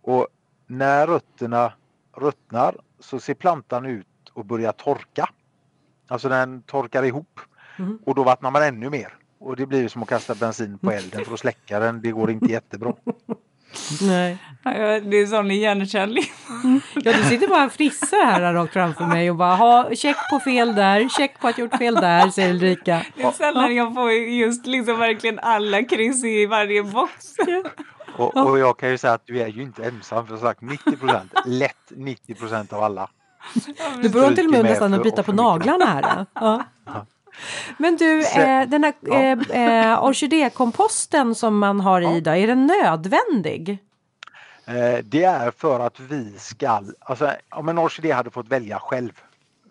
Och 0.01 0.27
när 0.67 1.08
rötterna 1.08 1.73
ruttnar 2.17 2.75
så 2.99 3.19
ser 3.19 3.34
plantan 3.34 3.86
ut 3.86 4.08
att 4.36 4.45
börja 4.45 4.73
torka. 4.73 5.30
Alltså 6.08 6.30
den 6.30 6.62
torkar 6.62 7.04
ihop. 7.04 7.39
Mm. 7.80 7.99
Och 8.06 8.15
då 8.15 8.23
vattnar 8.23 8.51
man 8.51 8.63
ännu 8.63 8.89
mer. 8.89 9.13
Och 9.39 9.56
det 9.56 9.65
blir 9.65 9.88
som 9.88 10.04
att 10.04 10.10
kasta 10.10 10.36
bensin 10.36 10.77
på 10.77 10.91
elden 10.91 11.25
för 11.25 11.34
att 11.34 11.39
släcka 11.39 11.80
den. 11.80 12.01
Det 12.01 12.12
går 12.12 12.32
inte 12.32 12.51
jättebra. 12.51 12.93
Nej. 14.01 14.38
Det 15.03 15.17
är 15.17 15.25
sån 15.25 15.51
igenkänning. 15.51 16.23
Ja, 16.95 17.13
du 17.13 17.23
sitter 17.23 17.47
bara 17.47 17.65
och 17.65 17.71
fnissar 17.71 18.25
här 18.25 18.53
rakt 18.53 18.73
framför 18.73 19.05
mig 19.05 19.29
och 19.29 19.36
bara 19.36 19.55
ha 19.55 19.95
check 19.95 20.15
på 20.31 20.39
fel 20.39 20.75
där, 20.75 21.10
check 21.10 21.39
på 21.39 21.47
att 21.47 21.57
gjort 21.57 21.77
fel 21.77 21.95
där, 21.95 22.29
säger 22.29 22.49
Ulrika. 22.49 23.05
Det 23.15 23.23
är 23.23 23.31
sällan 23.31 23.75
jag 23.75 23.93
får 23.93 24.12
just 24.12 24.65
liksom 24.65 24.99
verkligen 24.99 25.39
alla 25.39 25.84
kryss 25.84 26.23
i 26.23 26.45
varje 26.45 26.84
box. 26.84 27.36
Och, 28.15 28.38
och 28.38 28.60
jag 28.60 28.77
kan 28.77 28.89
ju 28.89 28.97
säga 28.97 29.13
att 29.13 29.25
du 29.25 29.41
är 29.41 29.47
ju 29.47 29.62
inte 29.62 29.84
ensam 29.86 30.27
för 30.27 30.38
sagt 30.38 30.62
90% 30.62 31.21
lätt 31.45 31.91
90% 31.91 32.73
av 32.73 32.84
alla. 32.84 33.10
Du 34.01 34.10
börjar 34.10 34.31
till 34.31 34.45
och 34.45 34.51
med 34.51 34.63
nästan 34.63 34.93
att 34.93 35.03
bita 35.03 35.23
på 35.23 35.31
naglarna 35.31 35.86
här. 35.86 36.25
Ja. 36.34 36.63
Men 37.78 37.96
du, 37.98 38.20
eh, 38.20 38.67
den 38.67 38.84
här 38.84 38.94
Ja. 39.00 39.13
eh, 39.13 39.89
eh, 39.91 40.04
orkidékomposten 40.04 41.36
som 41.36 41.58
man 41.60 41.80
har 41.80 42.02
i 42.02 42.17
idag, 42.17 42.38
är 42.38 42.48
den 42.48 42.65
nödvändig? 42.65 43.78
Eh, 44.65 44.98
det 45.04 45.24
är 45.24 45.52
för 45.52 45.80
att 45.80 46.00
vi 46.00 46.39
ska, 46.39 46.82
alltså 47.00 47.32
om 47.50 47.70
en 47.70 47.80
orkidé 47.80 48.12
hade 48.12 48.30
fått 48.30 48.48
välja 48.48 48.80
själv 48.80 49.12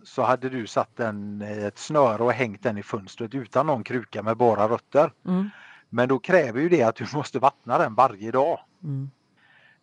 så 0.05 0.23
hade 0.23 0.49
du 0.49 0.67
satt 0.67 0.97
den 0.97 1.43
i 1.43 1.65
ett 1.65 1.79
snöre 1.79 2.23
och 2.23 2.33
hängt 2.33 2.63
den 2.63 2.79
i 2.79 2.83
fönstret 2.83 3.35
utan 3.35 3.67
någon 3.67 3.85
kruka 3.85 4.23
med 4.23 4.37
bara 4.37 4.69
rötter. 4.69 5.13
Mm. 5.27 5.51
Men 5.89 6.09
då 6.09 6.19
kräver 6.19 6.61
ju 6.61 6.69
det 6.69 6.83
att 6.83 6.97
du 6.97 7.07
måste 7.15 7.39
vattna 7.39 7.79
den 7.79 7.95
varje 7.95 8.31
dag. 8.31 8.61
Mm. 8.85 9.11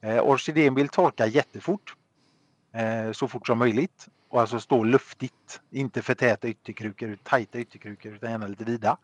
Eh, 0.01 0.23
orkidén 0.23 0.75
vill 0.75 0.89
torka 0.89 1.25
jättefort. 1.25 1.93
Så 3.13 3.27
fort 3.27 3.47
som 3.47 3.57
möjligt. 3.57 4.07
Och 4.29 4.41
alltså 4.41 4.59
stå 4.59 4.83
luftigt. 4.83 5.61
Inte 5.71 6.01
för 6.01 6.13
täta 6.13 6.47
ytterkrukor, 6.47 7.17
tajta 7.23 7.59
ytterkrukor 7.59 8.13
utan 8.13 8.31
gärna 8.31 8.47
lite 8.47 8.63
vida. 8.63 8.97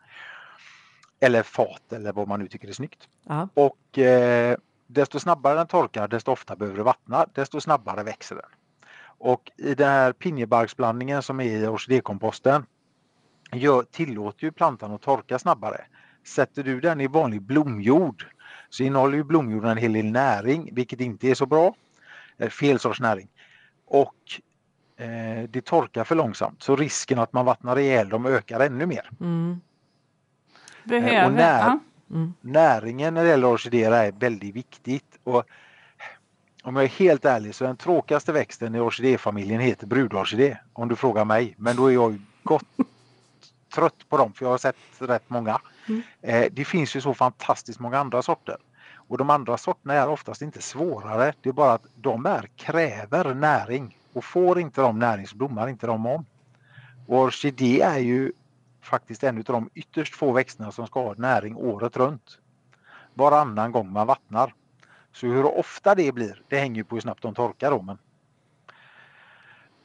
Eller 1.19 1.43
fat 1.43 1.93
eller 1.93 2.13
vad 2.13 2.27
man 2.27 2.39
nu 2.39 2.47
tycker 2.47 2.67
är 2.67 2.73
snyggt. 2.73 3.07
Ja. 3.23 3.49
Och 3.53 3.97
eh, 3.97 4.57
desto 4.87 5.19
snabbare 5.19 5.55
den 5.55 5.67
torkar 5.67 6.07
desto 6.07 6.31
ofta 6.31 6.55
behöver 6.55 6.77
du 6.77 6.83
vattna, 6.83 7.25
desto 7.33 7.61
snabbare 7.61 8.03
växer 8.03 8.35
den. 8.35 8.45
Och 9.17 9.51
i 9.57 9.75
den 9.75 9.89
här 9.89 10.13
pinjebarksblandningen 10.13 11.23
som 11.23 11.39
är 11.39 11.63
i 11.63 11.67
orkidékomposten 11.67 12.65
gör, 13.51 13.83
tillåter 13.83 14.43
ju 14.43 14.51
plantan 14.51 14.91
att 14.91 15.01
torka 15.01 15.39
snabbare. 15.39 15.81
Sätter 16.27 16.63
du 16.63 16.79
den 16.79 17.01
i 17.01 17.07
vanlig 17.07 17.41
blomjord 17.41 18.27
så 18.69 18.83
innehåller 18.83 19.17
ju 19.17 19.23
blomjorden 19.23 19.71
en 19.71 19.77
hel 19.77 19.93
del 19.93 20.05
näring, 20.05 20.69
vilket 20.73 21.01
inte 21.01 21.27
är 21.27 21.35
så 21.35 21.45
bra. 21.45 21.75
Fel 22.49 22.79
sorts 22.79 22.99
näring. 22.99 23.29
Och 23.85 24.41
eh, 25.03 25.49
det 25.49 25.65
torkar 25.65 26.03
för 26.03 26.15
långsamt 26.15 26.63
så 26.63 26.75
risken 26.75 27.19
att 27.19 27.33
man 27.33 27.45
vattnar 27.45 27.79
ihjäl 27.79 28.09
dem 28.09 28.25
ökar 28.25 28.59
ännu 28.59 28.85
mer. 28.85 29.09
Mm. 29.19 29.61
Behöver, 30.83 31.25
och 31.25 31.33
när, 31.33 31.59
ja. 31.59 31.79
Mm. 32.11 32.33
Näringen 32.41 33.13
när 33.13 33.23
det 33.23 33.29
gäller 33.29 33.53
orkidéer 33.53 33.91
är 33.91 34.11
väldigt 34.11 34.55
viktigt. 34.55 35.19
Och 35.23 35.43
om 36.63 36.75
jag 36.75 36.85
är 36.85 36.89
helt 36.89 37.25
ärlig 37.25 37.55
så 37.55 37.63
den 37.63 37.77
tråkigaste 37.77 38.31
växten 38.31 38.75
i 38.75 38.79
orkidéfamiljen 38.79 39.59
heter 39.59 39.87
brudorkidé 39.87 40.57
om 40.73 40.87
du 40.87 40.95
frågar 40.95 41.25
mig. 41.25 41.55
Men 41.57 41.75
då 41.75 41.87
är 41.87 41.93
jag 41.93 42.21
gott 42.43 42.65
trött 43.75 44.09
på 44.09 44.17
dem 44.17 44.33
för 44.33 44.45
jag 44.45 44.51
har 44.51 44.57
sett 44.57 44.75
rätt 44.99 45.29
många. 45.29 45.61
Mm. 45.87 46.01
Eh, 46.21 46.51
det 46.51 46.65
finns 46.65 46.95
ju 46.95 47.01
så 47.01 47.13
fantastiskt 47.13 47.79
många 47.79 47.99
andra 47.99 48.21
sorter. 48.21 48.57
Och 49.07 49.17
de 49.17 49.29
andra 49.29 49.57
sorterna 49.57 49.93
är 49.93 50.09
oftast 50.09 50.41
inte 50.41 50.61
svårare. 50.61 51.33
Det 51.41 51.49
är 51.49 51.53
bara 51.53 51.73
att 51.73 51.85
de 51.95 52.25
är, 52.25 52.49
kräver 52.55 53.33
näring. 53.33 53.97
Och 54.13 54.23
får 54.23 54.59
inte 54.59 54.81
de 54.81 54.99
näring 54.99 55.27
så 55.27 55.35
blommar 55.35 55.67
inte 55.67 55.87
de 55.87 56.05
om. 56.05 56.25
Och 57.07 57.17
orkidé 57.17 57.81
är 57.81 57.99
ju 57.99 58.31
faktiskt 58.81 59.23
en 59.23 59.37
av 59.37 59.43
de 59.43 59.69
ytterst 59.73 60.15
få 60.15 60.31
växterna 60.31 60.71
som 60.71 60.87
ska 60.87 61.03
ha 61.03 61.13
näring 61.17 61.55
året 61.55 61.97
runt. 61.97 62.39
Varannan 63.13 63.71
gång 63.71 63.91
man 63.91 64.07
vattnar. 64.07 64.53
Så 65.11 65.27
hur 65.27 65.45
ofta 65.45 65.95
det 65.95 66.11
blir, 66.11 66.41
det 66.47 66.59
hänger 66.59 66.75
ju 66.75 66.83
på 66.83 66.95
hur 66.95 67.01
snabbt 67.01 67.21
de 67.21 67.33
torkar 67.33 67.71
då. 67.71 67.81
Men... 67.81 67.97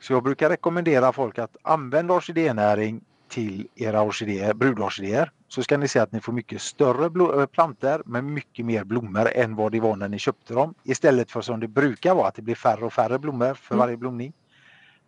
Så 0.00 0.12
jag 0.12 0.22
brukar 0.22 0.50
rekommendera 0.50 1.12
folk 1.12 1.38
att 1.38 1.56
använda 1.62 2.14
orkidénäring 2.14 3.00
till 3.28 3.68
era 3.74 4.02
orkidéer, 4.02 4.54
brudorkidéer. 4.54 5.32
Så 5.48 5.62
ska 5.62 5.78
ni 5.78 5.88
se 5.88 5.98
att 5.98 6.12
ni 6.12 6.20
får 6.20 6.32
mycket 6.32 6.62
större 6.62 7.08
blo- 7.08 7.46
planter 7.46 8.02
med 8.04 8.24
mycket 8.24 8.64
mer 8.66 8.84
blommor 8.84 9.28
än 9.34 9.54
vad 9.56 9.72
det 9.72 9.80
var 9.80 9.96
när 9.96 10.08
ni 10.08 10.18
köpte 10.18 10.54
dem. 10.54 10.74
Istället 10.84 11.30
för 11.30 11.40
som 11.40 11.60
det 11.60 11.68
brukar 11.68 12.14
vara 12.14 12.28
att 12.28 12.34
det 12.34 12.42
blir 12.42 12.54
färre 12.54 12.84
och 12.84 12.92
färre 12.92 13.18
blommor 13.18 13.54
för 13.54 13.74
Mm. 13.74 13.86
varje 13.86 13.96
blomning. 13.96 14.32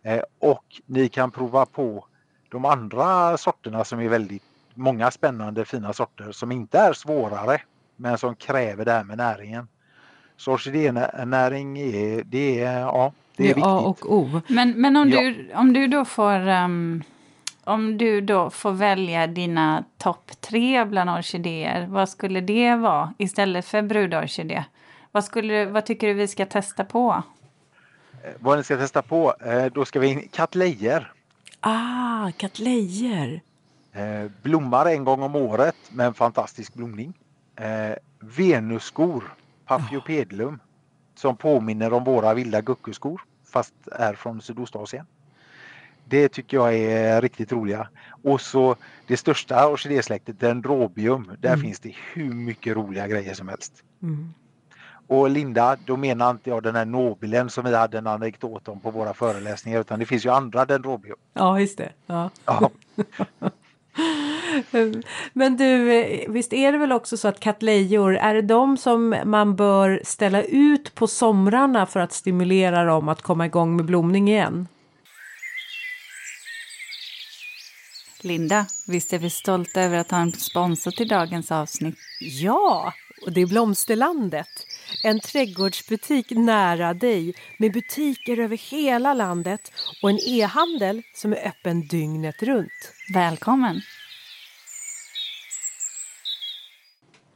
Eh, 0.03 0.21
och 0.39 0.65
ni 0.85 1.09
kan 1.09 1.31
prova 1.31 1.65
på 1.65 2.05
de 2.49 2.65
andra 2.65 3.37
sorterna 3.37 3.83
som 3.83 3.99
är 3.99 4.09
väldigt 4.09 4.43
många 4.73 5.11
spännande 5.11 5.65
fina 5.65 5.93
sorter 5.93 6.31
som 6.31 6.51
inte 6.51 6.79
är 6.79 6.93
svårare 6.93 7.61
men 7.95 8.17
som 8.17 8.35
kräver 8.35 8.85
det 8.85 8.91
här 8.91 9.03
med 9.03 9.17
näringen. 9.17 9.67
Så 10.37 10.51
orkidénäring 10.53 11.79
är, 11.79 12.23
det 12.23 12.61
är, 12.63 12.79
ja, 12.79 13.13
det 13.35 13.43
är 13.43 13.45
Det 13.47 13.51
är 13.51 13.55
viktigt. 13.55 13.65
A 13.65 13.79
och 13.79 14.13
O. 14.13 14.41
Men, 14.47 14.71
men 14.81 14.95
om, 14.97 15.09
Ja. 15.09 15.19
du, 15.21 15.49
om 15.55 15.73
du 15.73 15.87
då 15.87 16.05
får... 16.05 16.33
ehm, 16.47 17.03
om 17.63 17.97
du 17.97 18.21
då 18.21 18.49
får 18.49 18.71
välja 18.71 19.27
dina 19.27 19.83
topp 19.97 20.31
tre 20.41 20.85
bland 20.85 21.09
orkidéer, 21.09 21.87
vad 21.89 22.09
skulle 22.09 22.41
det 22.41 22.75
vara 22.75 23.13
istället 23.17 23.65
för 23.65 23.81
brudorkidé? 23.81 24.63
Vad, 25.11 25.23
skulle, 25.23 25.65
vad 25.65 25.85
tycker 25.85 26.07
du 26.07 26.13
vi 26.13 26.27
ska 26.27 26.45
testa 26.45 26.85
på? 26.85 27.23
Eh, 28.23 28.31
Vad 28.39 28.57
ni 28.57 28.63
ska 28.63 28.77
testa 28.77 29.01
på, 29.01 29.35
eh, 29.45 29.65
då 29.65 29.85
ska 29.85 29.99
vi 29.99 30.07
in 30.07 30.27
katlejer. 30.31 31.11
Ah, 31.59 32.31
katlejer. 32.37 33.41
Eh, 33.93 34.31
blommar 34.41 34.85
en 34.85 35.03
gång 35.03 35.23
om 35.23 35.35
året 35.35 35.75
med 35.89 36.05
en 36.05 36.13
fantastisk 36.13 36.73
blomning. 36.73 37.13
Venusskor, 38.19 39.23
Paphiopedilum, 39.65 40.59
som 41.15 41.37
påminner 41.37 41.93
om 41.93 42.03
våra 42.03 42.33
vilda 42.33 42.61
guckuskor 42.61 43.21
fast 43.51 43.73
är 43.91 44.13
från 44.13 44.41
Sydostasien. 44.41 45.05
Det 46.11 46.29
tycker 46.29 46.57
jag 46.57 46.75
är 46.75 47.21
riktigt 47.21 47.51
roliga. 47.51 47.87
Och 48.23 48.41
så 48.41 48.75
det 49.07 49.17
största 49.17 49.67
orkidésläktet, 49.67 50.39
Dendrobium. 50.39 51.31
Där 51.39 51.49
Mm. 51.49 51.61
finns 51.61 51.79
det 51.79 51.93
hur 52.13 52.33
mycket 52.33 52.75
roliga 52.75 53.07
grejer 53.07 53.33
som 53.33 53.47
helst. 53.47 53.73
Mm. 54.03 54.33
Och 55.07 55.29
Linda, 55.29 55.77
då 55.85 55.97
menar 55.97 56.31
inte 56.31 56.49
jag 56.49 56.63
den 56.63 56.75
här 56.75 56.85
nobilen 56.85 57.49
som 57.49 57.65
vi 57.65 57.75
hade 57.75 57.97
en 57.97 58.07
anekdot 58.07 58.67
om 58.67 58.79
på 58.79 58.91
våra 58.91 59.13
föreläsningar 59.13 59.79
utan 59.81 59.99
det 59.99 60.05
finns 60.05 60.25
ju 60.25 60.29
andra 60.29 60.65
Dendrobium. 60.65 61.17
Ja, 61.33 61.59
just 61.59 61.77
det. 61.77 61.89
Ja. 62.05 62.29
Ja, 62.45 62.69
Men 65.33 65.57
du, 65.57 65.85
visst 66.29 66.53
är 66.53 66.71
det 66.71 66.77
väl 66.77 66.91
också 66.91 67.17
så 67.17 67.27
att 67.27 67.39
kattlejor, 67.39 68.15
är 68.15 68.33
det 68.33 68.41
de 68.41 68.77
som 68.77 69.15
man 69.25 69.55
bör 69.55 70.01
ställa 70.03 70.43
ut 70.43 70.95
på 70.95 71.07
somrarna 71.07 71.85
för 71.85 71.99
att 71.99 72.11
stimulera 72.11 72.83
dem 72.83 73.09
att 73.09 73.21
komma 73.21 73.45
igång 73.45 73.75
med 73.75 73.85
blomning 73.85 74.27
igen? 74.29 74.67
Linda, 78.23 78.65
visst 78.87 79.13
är 79.13 79.19
vi 79.19 79.29
stolta 79.29 79.81
över 79.81 79.97
att 79.97 80.11
ha 80.11 80.17
en 80.17 80.31
sponsor 80.31 80.91
till 80.91 81.07
dagens 81.07 81.51
avsnitt? 81.51 81.95
Ja, 82.19 82.93
och 83.25 83.31
det 83.31 83.41
är 83.41 83.45
Blomsterlandet. 83.45 84.47
En 85.03 85.19
trädgårdsbutik 85.19 86.29
nära 86.29 86.93
dig 86.93 87.33
med 87.59 87.73
butiker 87.73 88.39
över 88.39 88.57
hela 88.57 89.13
landet 89.13 89.71
och 90.03 90.09
en 90.09 90.19
e-handel 90.27 91.01
som 91.15 91.33
är 91.33 91.47
öppen 91.47 91.87
dygnet 91.87 92.43
runt. 92.43 92.93
Välkommen! 93.13 93.81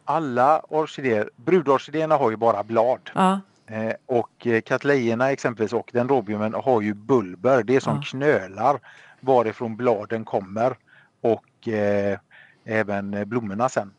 alla 0.08 0.60
orkidéer, 0.60 1.30
brudorkidéerna 1.36 2.16
har 2.18 2.30
ju 2.32 2.38
bara 2.38 2.64
blad. 2.64 3.10
Ja, 3.16 3.42
Eh, 3.68 3.94
och 4.06 4.48
eh, 4.48 4.62
katlejerna 4.62 5.32
exempelvis 5.32 5.74
och 5.74 5.90
dendrobiumen 5.94 6.54
har 6.54 6.82
ju 6.82 6.94
bulber. 6.94 7.64
Det 7.64 7.76
är 7.76 7.80
som 7.80 7.96
Ja. 7.96 8.02
knölar 8.02 8.80
varifrån 9.26 9.76
bladen 9.76 10.26
kommer 10.26 10.78
och 11.22 11.68
eh, 11.68 12.20
även 12.64 13.30
blommorna 13.30 13.70
sen. 13.70 13.92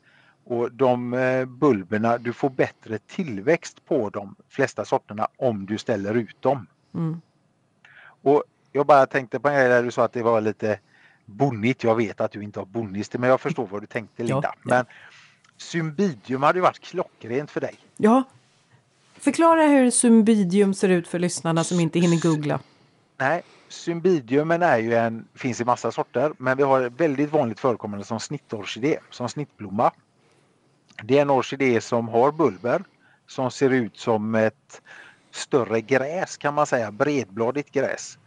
Och 0.44 0.72
de 0.72 1.14
eh, 1.14 1.44
bulberna, 1.44 2.18
du 2.18 2.32
får 2.32 2.50
bättre 2.50 2.98
tillväxt 2.98 3.84
på 3.86 4.10
de 4.10 4.34
flesta 4.48 4.84
sorterna 4.84 5.28
om 5.36 5.66
du 5.66 5.78
ställer 5.78 6.14
ut 6.14 6.42
dem. 6.42 6.66
mm. 6.94 7.20
Och 8.22 8.44
jag 8.72 8.86
bara 8.86 9.06
tänkte 9.06 9.40
på 9.40 9.48
en 9.48 9.54
grej 9.54 9.68
där 9.68 9.82
du 9.82 9.90
sa 9.90 10.04
att 10.04 10.12
det 10.12 10.22
var 10.22 10.40
lite 10.40 10.78
bonnigt. 11.24 11.84
Jag 11.84 11.94
vet 11.94 12.20
att 12.20 12.32
du 12.32 12.42
inte 12.42 12.60
har 12.60 12.66
bonnist 12.66 13.14
men 13.18 13.30
jag 13.30 13.40
förstår 13.40 13.66
vad 13.66 13.82
du 13.82 13.86
tänkte 13.86 14.22
Ja, 14.22 14.26
Linda. 14.26 14.48
ja. 14.54 14.54
Men 14.62 14.84
Symbidium 15.56 16.42
hade 16.42 16.58
ju 16.58 16.62
varit 16.62 16.78
klockrent 16.80 17.50
för 17.50 17.60
dig. 17.60 17.74
ja. 17.96 18.22
Förklara 19.18 19.62
hur 19.66 19.90
symbidium 19.90 20.74
ser 20.74 20.88
ut 20.88 21.08
för 21.08 21.18
lyssnarna 21.18 21.64
som 21.64 21.80
inte 21.80 21.98
hinner 22.00 22.22
googla. 22.22 22.60
Nej, 23.18 23.42
Symbidiumen 23.68 24.62
är 24.62 24.78
ju 24.78 24.94
en, 24.94 25.28
finns 25.34 25.60
i 25.60 25.64
massa 25.64 25.92
sorter 25.92 26.32
men 26.38 26.56
vi 26.56 26.62
har 26.62 26.90
väldigt 26.90 27.32
vanligt 27.32 27.60
förekommande 27.60 28.04
som 28.04 28.20
snittorkidé, 28.20 28.98
som 29.10 29.28
snittblomma. 29.28 29.92
Det 31.02 31.18
är 31.18 31.22
en 31.22 31.30
orkidé 31.30 31.80
som 31.80 32.08
har 32.08 32.32
bulber 32.32 32.82
som 33.26 33.50
ser 33.50 33.70
ut 33.70 33.96
som 33.96 34.34
ett 34.34 34.82
större 35.30 35.80
gräs 35.80 36.36
kan 36.36 36.54
man 36.54 36.66
säga, 36.66 36.92
bredbladigt 36.92 37.72
gräs 37.72 38.18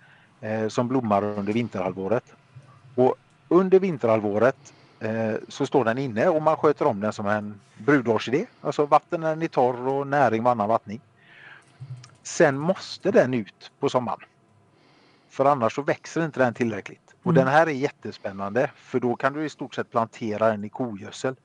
eh, 0.42 0.68
som 0.68 0.88
blommar 0.88 1.24
under 1.24 1.54
vinterhalvåret. 1.54 2.24
Och 2.96 3.16
under 3.48 3.80
vinterhalvåret 3.80 4.74
eh, 5.00 5.34
så 5.48 5.66
står 5.66 5.86
den 5.86 5.98
inne 5.98 6.28
och 6.28 6.42
man 6.42 6.58
sköter 6.58 6.86
om 6.88 7.00
den 7.00 7.14
som 7.14 7.28
en 7.28 7.60
brudorkidé, 7.78 8.46
alltså 8.62 8.86
vatten 8.86 9.22
när 9.22 9.30
den 9.30 9.42
är 9.42 9.48
torr 9.48 9.88
och 9.88 10.08
näring 10.08 10.44
varannan 10.44 10.70
vattning. 10.70 11.02
Sen 12.24 12.58
måste 12.58 13.12
den 13.12 13.34
ut 13.34 13.72
på 13.80 13.90
sommaren. 13.90 14.20
För 15.30 15.46
annars 15.46 15.76
så 15.76 15.82
växer 15.82 16.26
inte 16.26 16.40
den 16.40 16.54
tillräckligt. 16.54 17.16
Och 17.24 17.32
Mm. 17.32 17.46
den 17.46 17.54
här 17.54 17.68
är 17.68 17.72
jättespännande 17.72 18.72
för 18.76 19.00
då 19.00 19.16
kan 19.16 19.34
du 19.34 19.46
i 19.46 19.50
stort 19.50 19.76
sett 19.76 19.92
plantera 19.92 20.48
den 20.48 20.64
i 20.64 20.70
kogödsel. 20.70 21.36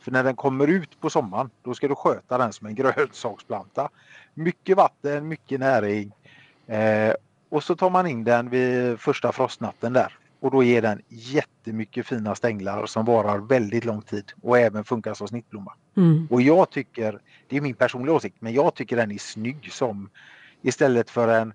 För 0.00 0.10
när 0.10 0.24
den 0.24 0.36
kommer 0.36 0.66
ut 0.66 1.00
på 1.00 1.10
sommaren 1.10 1.50
då 1.62 1.74
ska 1.74 1.88
du 1.88 1.94
sköta 1.94 2.38
den 2.38 2.52
som 2.52 2.66
en 2.66 2.74
grönsaksplanta. 2.74 3.88
Mycket 4.34 4.76
vatten, 4.76 5.28
mycket 5.28 5.60
näring. 5.60 6.12
Eh, 6.66 7.14
och 7.48 7.64
så 7.64 7.76
tar 7.76 7.90
man 7.90 8.06
in 8.06 8.24
den 8.24 8.50
vid 8.50 9.00
första 9.00 9.32
frostnatten 9.32 9.92
där. 9.92 10.18
Och 10.40 10.50
då 10.50 10.62
ger 10.62 10.82
den 10.82 11.02
jättemycket 11.08 12.06
fina 12.06 12.34
stänglar 12.34 12.86
som 12.86 13.04
varar 13.04 13.38
väldigt 13.38 13.84
lång 13.84 14.02
tid 14.02 14.32
och 14.42 14.58
även 14.58 14.84
funkar 14.84 15.14
som 15.14 15.28
snittblomma. 15.28 15.72
Mm. 15.96 16.28
Och 16.30 16.42
jag 16.42 16.70
tycker, 16.70 17.20
det 17.48 17.56
är 17.56 17.60
min 17.60 17.74
personliga 17.74 18.14
åsikt, 18.14 18.36
men 18.40 18.52
jag 18.52 18.74
tycker 18.74 18.96
den 18.96 19.10
är 19.10 19.18
snygg 19.18 19.72
som 19.72 20.10
istället 20.62 21.10
för 21.10 21.28
en 21.28 21.54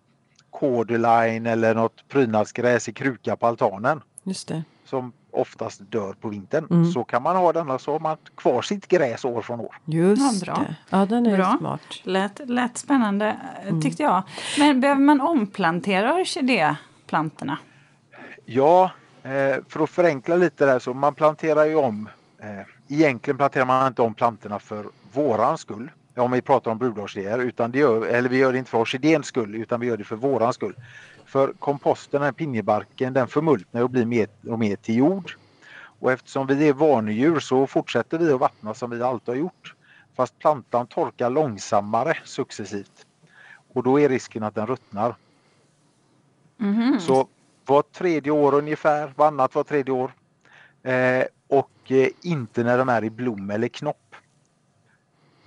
cordyline 0.52 1.46
eller 1.46 1.76
något 1.76 2.08
prydnadsgräs 2.08 2.90
i 2.90 2.94
kruka 2.94 3.36
på 3.36 3.48
altanen 3.48 4.02
Just 4.24 4.48
det. 4.48 4.64
som 4.86 5.12
oftast 5.32 5.82
dör 5.92 6.14
på 6.14 6.30
vintern. 6.30 6.68
Mm. 6.70 6.92
Så 6.92 7.04
kan 7.04 7.24
man 7.24 7.36
ha 7.36 7.54
denna 7.54 7.80
så 7.80 7.92
har 7.92 8.00
man 8.00 8.18
kvar 8.36 8.62
sitt 8.62 8.88
gräs 8.88 9.26
år 9.26 9.42
från 9.42 9.60
år. 9.60 9.76
Just 9.86 10.46
Ja, 10.48 10.54
bra. 10.54 10.64
det. 10.64 10.76
Ja, 10.90 11.06
den 11.06 11.26
är 11.26 11.38
Bra. 11.38 11.56
smart. 11.60 11.82
Lät, 12.04 12.50
lät 12.50 12.78
spännande 12.78 13.38
Mm. 13.68 13.82
tyckte 13.82 14.04
jag. 14.04 14.24
Men 14.60 14.82
behöver 14.82 15.02
man 15.02 15.22
omplantera 15.22 16.14
orkidéplantorna? 16.14 17.58
Ja, 18.46 18.92
eh, 19.24 19.56
för 19.70 19.84
att 19.84 19.90
förenkla 19.90 20.36
lite 20.36 20.66
där 20.66 20.80
så 20.80 20.94
man 20.94 21.16
planterar 21.16 21.66
ju 21.66 21.76
om. 21.76 22.10
Eh, 22.40 22.48
egentligen 22.88 23.38
planterar 23.38 23.66
man 23.66 23.88
inte 23.88 24.02
om 24.02 24.14
plantorna 24.14 24.60
för 24.60 24.86
våran 25.14 25.58
skull. 25.58 25.92
Om 26.20 26.32
vi 26.32 26.42
pratar 26.42 26.72
om 26.72 26.78
brudorkidéer, 26.78 27.40
utan 27.40 27.72
det 27.72 27.80
gör, 27.80 28.06
eller 28.06 28.30
vi 28.30 28.38
gör 28.38 28.52
det 28.52 28.60
inte 28.60 28.72
för 28.72 28.78
orkidéns 28.78 29.26
skull 29.26 29.56
utan 29.56 29.80
vi 29.80 29.88
gör 29.88 29.98
det 29.98 30.04
för 30.04 30.16
våran 30.16 30.54
skull. 30.54 30.76
För 31.26 31.54
komposten, 31.54 32.20
den 32.20 32.26
här 32.26 32.32
pinjebarken, 32.32 33.14
den 33.14 33.28
förmultnar 33.28 33.84
och 33.84 33.90
blir 33.90 34.06
mer 34.06 34.28
och 34.48 34.60
mer 34.60 34.76
till 34.76 34.96
jord. 34.96 35.36
Och 36.00 36.12
eftersom 36.12 36.48
vi 36.48 36.68
är 36.68 36.74
vanedjur 36.74 37.40
så 37.40 37.68
fortsätter 37.68 38.18
vi 38.18 38.32
att 38.32 38.40
vattna 38.40 38.74
som 38.74 38.90
vi 38.90 39.02
alltid 39.02 39.28
har 39.28 39.40
gjort. 39.40 39.76
Fast 40.16 40.40
plantan 40.40 40.88
torkar 40.88 41.30
långsammare 41.30 42.18
successivt. 42.24 43.06
Och 43.74 43.84
då 43.84 44.00
är 44.00 44.10
risken 44.10 44.44
att 44.44 44.56
den 44.56 44.68
ruttnar. 44.68 45.16
Mhm. 46.58 47.00
Så 47.00 47.28
var 47.66 47.82
tredje 47.82 48.32
år 48.32 48.54
ungefär, 48.54 49.14
varannat 49.16 49.56
var 49.56 49.64
tredje 49.64 49.94
år. 49.94 50.12
Eh, 50.84 51.24
och 51.48 51.92
eh, 51.92 52.08
inte 52.22 52.64
när 52.64 52.78
de 52.78 52.90
är 52.90 53.04
i 53.04 53.10
blom 53.10 53.50
eller 53.50 53.68
knopp. 53.68 54.16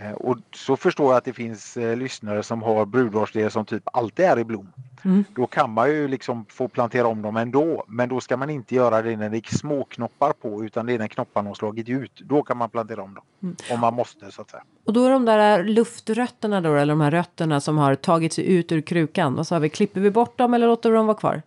Eh, 0.03 0.13
och 0.13 0.39
så 0.55 0.77
förstår 0.77 1.07
jag 1.07 1.17
att 1.17 1.25
det 1.25 1.33
finns 1.33 1.77
eh, 1.77 1.97
lyssnare 1.97 2.43
som 2.43 2.63
har 2.63 2.87
brudårsidéer 2.87 3.49
som 3.49 3.65
typ 3.65 3.83
alltid 3.93 4.25
är 4.25 4.39
i 4.39 4.45
blom. 4.45 4.73
Mm. 5.05 5.25
Då 5.35 5.47
kan 5.47 5.71
man 5.71 5.91
ju 5.91 6.09
liksom 6.09 6.45
få 6.49 6.69
plantera 6.69 7.07
om 7.07 7.23
dem 7.23 7.37
ändå. 7.37 7.85
Men 7.89 8.09
då 8.09 8.21
ska 8.21 8.37
man 8.37 8.51
inte 8.51 8.75
göra 8.75 9.03
det 9.03 9.17
när 9.17 9.31
det 9.31 9.37
är 9.37 9.57
små 9.57 9.85
knoppar 9.85 10.33
på 10.33 10.65
utan 10.65 10.87
det 10.87 10.93
är 10.93 10.99
när 10.99 11.09
knopparna 11.09 11.51
har 11.51 11.55
slagit 11.55 11.89
ut. 11.89 12.21
Då 12.25 12.43
kan 12.43 12.57
man 12.57 12.71
plantera 12.71 13.03
om 13.03 13.15
dem. 13.15 13.25
Mm. 13.43 13.57
Om 13.71 13.81
man 13.81 13.95
måste 13.95 14.31
så 14.31 14.43
att 14.43 14.51
säga. 14.51 14.63
Och 14.85 14.93
då 14.93 15.05
är 15.05 15.11
de 15.11 15.25
där 15.25 15.65
luftrötterna 15.65 16.61
då, 16.61 16.75
eller 16.75 16.93
de 16.93 17.01
här 17.01 17.11
rötterna 17.11 17.61
som 17.61 17.79
har 17.79 17.95
tagit 17.95 18.33
sig 18.33 18.55
ut 18.55 18.73
ur 18.73 18.81
krukan. 18.81 19.35
Vad 19.35 19.47
sa 19.47 19.59
vi, 19.59 19.69
klipper 19.69 20.01
vi 20.01 20.11
bort 20.11 20.39
dem 20.39 20.55
eller 20.55 20.67
låter 20.67 20.91
vi 20.91 20.97
dem 20.97 21.07
vara 21.07 21.17
kvar? 21.17 21.43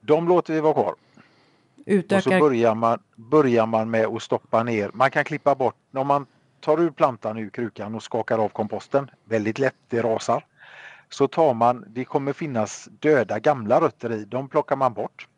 De 0.00 0.28
låter 0.28 0.54
vi 0.54 0.60
vara 0.60 0.74
kvar. 0.74 0.94
Och 1.86 1.90
så 1.90 1.90
Utökar... 1.90 2.40
börjar 2.40 2.74
man, 2.74 2.98
börjar 3.16 3.66
man 3.66 3.90
med 3.90 4.06
att 4.06 4.22
stoppa 4.22 4.62
ner. 4.62 4.90
Man 4.94 5.10
kan 5.10 5.24
klippa 5.24 5.54
bort, 5.54 5.74
om 5.92 6.06
man 6.06 6.26
tar 6.64 6.80
ur 6.80 6.90
plantan 6.90 7.38
ur 7.38 7.50
krukan 7.50 7.94
och 7.94 8.02
skakar 8.02 8.38
av 8.38 8.48
komposten, 8.48 9.10
väldigt 9.24 9.58
lätt, 9.58 9.74
det 9.88 10.02
rasar. 10.02 10.46
Så 11.08 11.28
tar 11.28 11.54
man, 11.54 11.84
det 11.88 12.04
kommer 12.04 12.32
finnas 12.32 12.88
döda 13.00 13.38
gamla 13.38 13.80
rötter 13.80 14.12
i, 14.12 14.24
de 14.24 14.48
plockar 14.48 14.76
man 14.76 14.94
bort. 14.94 15.28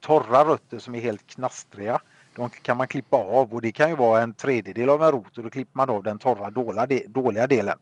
Torra 0.00 0.44
rötter 0.44 0.78
som 0.78 0.94
är 0.94 1.00
helt 1.00 1.26
knastriga, 1.26 2.00
de 2.34 2.50
kan 2.50 2.76
man 2.76 2.88
klippa 2.88 3.16
av 3.16 3.54
och 3.54 3.62
det 3.62 3.72
kan 3.72 3.90
ju 3.90 3.96
vara 3.96 4.22
en 4.22 4.34
tredjedel 4.34 4.88
av 4.88 5.02
en 5.02 5.12
rot 5.12 5.38
och 5.38 5.44
då 5.44 5.50
klipper 5.50 5.76
man 5.76 5.90
av 5.90 6.02
den 6.02 6.18
torra 6.18 6.50
dåliga, 6.50 6.86
dåliga 7.08 7.46
delen. 7.46 7.78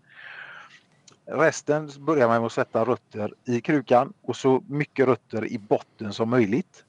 Resten 1.26 1.90
börjar 1.98 2.28
man 2.28 2.40
med 2.40 2.46
att 2.46 2.52
sätta 2.52 2.84
rötter 2.84 3.34
i 3.44 3.60
krukan 3.60 4.12
och 4.22 4.36
så 4.36 4.62
mycket 4.68 5.06
rötter 5.06 5.46
i 5.46 5.58
botten 5.58 6.12
som 6.12 6.30
möjligt. 6.30 6.84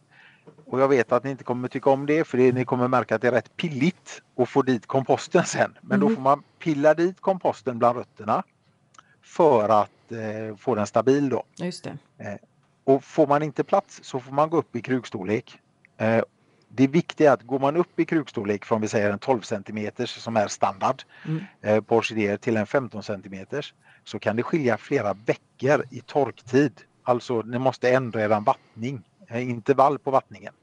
Och 0.66 0.80
jag 0.82 0.88
vet 0.88 1.12
att 1.12 1.24
ni 1.24 1.32
inte 1.32 1.44
kommer 1.44 1.68
tycka 1.68 1.90
om 1.90 2.06
det 2.06 2.24
för 2.24 2.38
det, 2.38 2.52
ni 2.52 2.66
kommer 2.66 2.88
märka 2.88 3.16
att 3.16 3.22
det 3.22 3.28
är 3.28 3.32
rätt 3.32 3.58
pilligt 3.58 4.22
att 4.38 4.50
få 4.50 4.62
dit 4.62 4.86
komposten 4.88 5.46
sen. 5.46 5.78
Men 5.82 6.00
då 6.00 6.06
Mhm. 6.06 6.16
får 6.16 6.22
man 6.22 6.44
pilla 6.60 6.94
dit 6.94 7.22
komposten 7.22 7.80
bland 7.80 7.98
rötterna 7.98 8.44
för 9.22 9.70
att 9.70 10.12
eh, 10.12 10.56
få 10.58 10.76
den 10.76 10.88
stabil 10.88 11.30
då. 11.30 11.44
Just 11.56 11.84
det. 11.84 11.98
Och 12.84 13.04
får 13.04 13.28
man 13.28 13.44
inte 13.44 13.64
plats 13.64 14.00
så 14.04 14.20
får 14.20 14.32
man 14.32 14.50
gå 14.50 14.58
upp 14.58 14.76
i 14.76 14.82
krukstorlek. 14.82 15.60
Eh, 15.98 16.24
det 16.70 16.88
viktiga 16.88 17.30
är 17.30 17.34
att 17.34 17.42
går 17.44 17.60
man 17.60 17.76
upp 17.78 18.00
i 18.00 18.06
krukstorlek 18.06 18.66
från 18.66 18.82
vi 18.82 18.88
säger 18.88 19.12
en 19.12 19.20
12 19.20 19.42
cm 19.42 19.92
som 20.06 20.38
är 20.38 20.48
standard 20.48 21.04
Mm. 21.26 21.44
eh, 21.62 21.82
på 21.82 21.96
orkidéer 21.96 22.38
till 22.38 22.58
en 22.58 22.68
15 22.68 23.04
cm 23.04 23.46
så 24.04 24.20
kan 24.20 24.36
det 24.36 24.44
skilja 24.44 24.78
flera 24.78 25.14
veckor 25.14 25.84
i 25.92 26.02
torktid. 26.02 26.82
Alltså 27.04 27.42
ni 27.42 27.60
måste 27.60 27.90
ändra 27.92 28.22
er 28.22 28.28
vattning, 28.42 28.96
eh, 28.96 29.02
intervall 29.30 30.00
på 30.00 30.12
vattningen. 30.12 30.54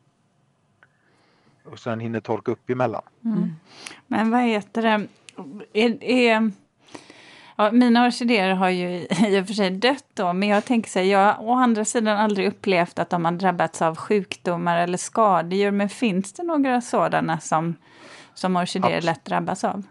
Och 1.64 1.78
sen 1.78 2.00
hinner 2.00 2.20
torka 2.20 2.52
upp 2.52 2.70
emellan. 2.70 3.02
Mm. 3.24 3.56
Men 4.06 4.30
vad 4.30 4.40
heter 4.42 4.82
det? 4.82 5.06
Är, 5.72 6.04
är, 6.04 6.50
ja, 7.56 7.72
mina 7.72 8.06
orkidéer 8.06 8.54
har 8.54 8.68
ju 8.68 8.88
i 9.26 9.40
och 9.40 9.46
för 9.46 9.54
sig 9.54 9.70
dött 9.70 10.06
då, 10.14 10.32
men 10.32 10.48
jag 10.48 10.64
tänker 10.64 10.90
så 10.90 10.98
här, 10.98 11.06
jag 11.06 11.32
har 11.32 11.44
å 11.44 11.52
andra 11.52 11.84
sidan 11.84 12.18
aldrig 12.18 12.48
upplevt 12.48 12.98
att 12.98 13.10
de 13.10 13.24
har 13.24 13.32
drabbats 13.32 13.82
av 13.82 13.96
sjukdomar 13.96 14.78
eller 14.78 14.98
skadedjur, 14.98 15.70
men 15.70 15.88
finns 15.88 16.32
det 16.32 16.42
några 16.42 16.80
sådana 16.80 17.40
som, 17.40 17.76
som 18.34 18.56
orkidéer 18.56 19.00
Abs- 19.00 19.04
lätt 19.04 19.24
drabbas 19.24 19.64
av? 19.64 19.82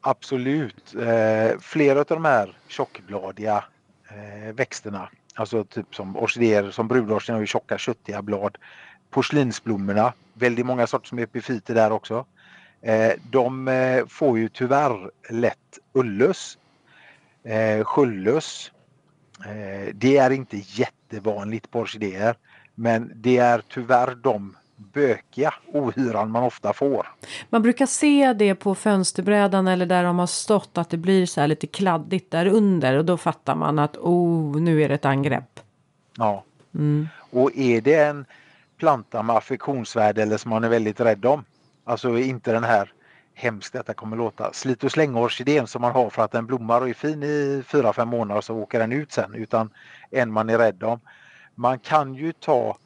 Absolut. 0.00 0.94
Eh, 0.94 1.58
flera 1.60 1.98
av 1.98 2.06
de 2.08 2.24
här 2.24 2.56
tjockbladiga 2.68 3.64
eh, 4.08 4.54
växterna, 4.54 5.08
alltså 5.36 5.64
typ 5.64 5.94
som 5.94 6.16
orkidéer, 6.16 6.70
som 6.70 6.88
brudorkidéer 6.88 7.34
har 7.34 7.40
ju 7.40 7.46
tjocka 7.46 7.78
köttiga 7.78 8.22
blad. 8.22 8.58
Porslinsblommorna, 9.10 10.12
väldigt 10.34 10.66
många 10.66 10.86
sorter 10.86 11.08
som 11.08 11.18
är 11.18 11.22
epifyter 11.22 11.74
där 11.74 11.92
också. 11.92 12.26
Eh, 12.82 13.12
de 13.30 13.68
eh, 13.68 14.06
får 14.06 14.38
ju 14.38 14.48
tyvärr 14.48 15.10
lätt 15.30 15.78
ullöss, 15.92 16.58
eh, 17.44 17.84
sköllöss. 17.84 18.72
Eh, 19.46 19.94
det 19.94 20.16
är 20.16 20.30
inte 20.30 20.56
jättevanligt 20.56 21.70
på 21.70 21.80
orkidéer 21.80 22.36
men 22.78 23.12
det 23.14 23.38
är 23.38 23.62
tyvärr 23.68 24.14
de 24.14 24.56
bökiga 24.76 25.54
ohyran 25.72 26.30
man 26.30 26.42
ofta 26.42 26.72
får. 26.72 27.06
Man 27.50 27.62
brukar 27.62 27.86
se 27.86 28.32
det 28.32 28.54
på 28.54 28.74
fönsterbrädan 28.74 29.68
eller 29.68 29.86
där 29.86 30.04
de 30.04 30.18
har 30.18 30.26
stått 30.26 30.78
att 30.78 30.90
det 30.90 30.96
blir 30.96 31.26
så 31.26 31.40
här 31.40 31.48
lite 31.48 31.66
kladdigt 31.66 32.30
där 32.30 32.46
under 32.46 32.98
och 32.98 33.04
då 33.04 33.16
fattar 33.16 33.54
man 33.54 33.78
att 33.78 33.96
oh, 33.96 34.60
nu 34.60 34.82
är 34.82 34.88
det 34.88 34.94
ett 34.94 35.04
angrepp. 35.04 35.60
Ja. 36.16 36.44
Mm. 36.74 37.08
Och 37.30 37.56
är 37.56 37.80
det 37.80 37.94
en 37.94 38.26
planta 38.78 39.22
med 39.22 39.36
affektionsvärde 39.36 40.22
eller 40.22 40.36
som 40.36 40.50
man 40.50 40.64
är 40.64 40.68
väldigt 40.68 41.00
rädd 41.00 41.24
om, 41.26 41.44
alltså 41.84 42.18
inte 42.18 42.52
den 42.52 42.64
här 42.64 42.92
hemskt 43.34 43.72
detta 43.72 43.94
kommer 43.94 44.16
låta, 44.16 44.52
slit 44.52 44.84
och 44.84 44.92
släng 44.92 45.16
orkidén 45.16 45.66
som 45.66 45.82
man 45.82 45.92
har 45.92 46.10
för 46.10 46.22
att 46.22 46.32
den 46.32 46.46
blommar 46.46 46.80
och 46.80 46.88
är 46.88 46.94
fin 46.94 47.22
i 47.22 47.62
4-5 47.66 48.04
månader 48.04 48.40
så 48.40 48.54
åker 48.54 48.78
den 48.78 48.92
ut 48.92 49.12
sen 49.12 49.34
utan 49.34 49.70
en 50.10 50.32
man 50.32 50.50
är 50.50 50.58
rädd 50.58 50.82
om. 50.82 51.00
Man 51.54 51.78
kan 51.78 52.14
ju 52.14 52.32
ta 52.32 52.76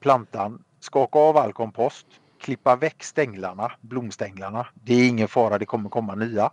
plantan, 0.00 0.63
skaka 0.84 1.18
av 1.18 1.36
all 1.36 1.52
kompost, 1.52 2.06
klippa 2.40 2.76
väck 2.76 3.04
stänglarna, 3.04 3.72
blomstänglarna. 3.80 4.66
Det 4.74 4.94
är 4.94 5.08
ingen 5.08 5.28
fara, 5.28 5.58
det 5.58 5.66
kommer 5.66 5.90
komma 5.90 6.14
nya. 6.14 6.50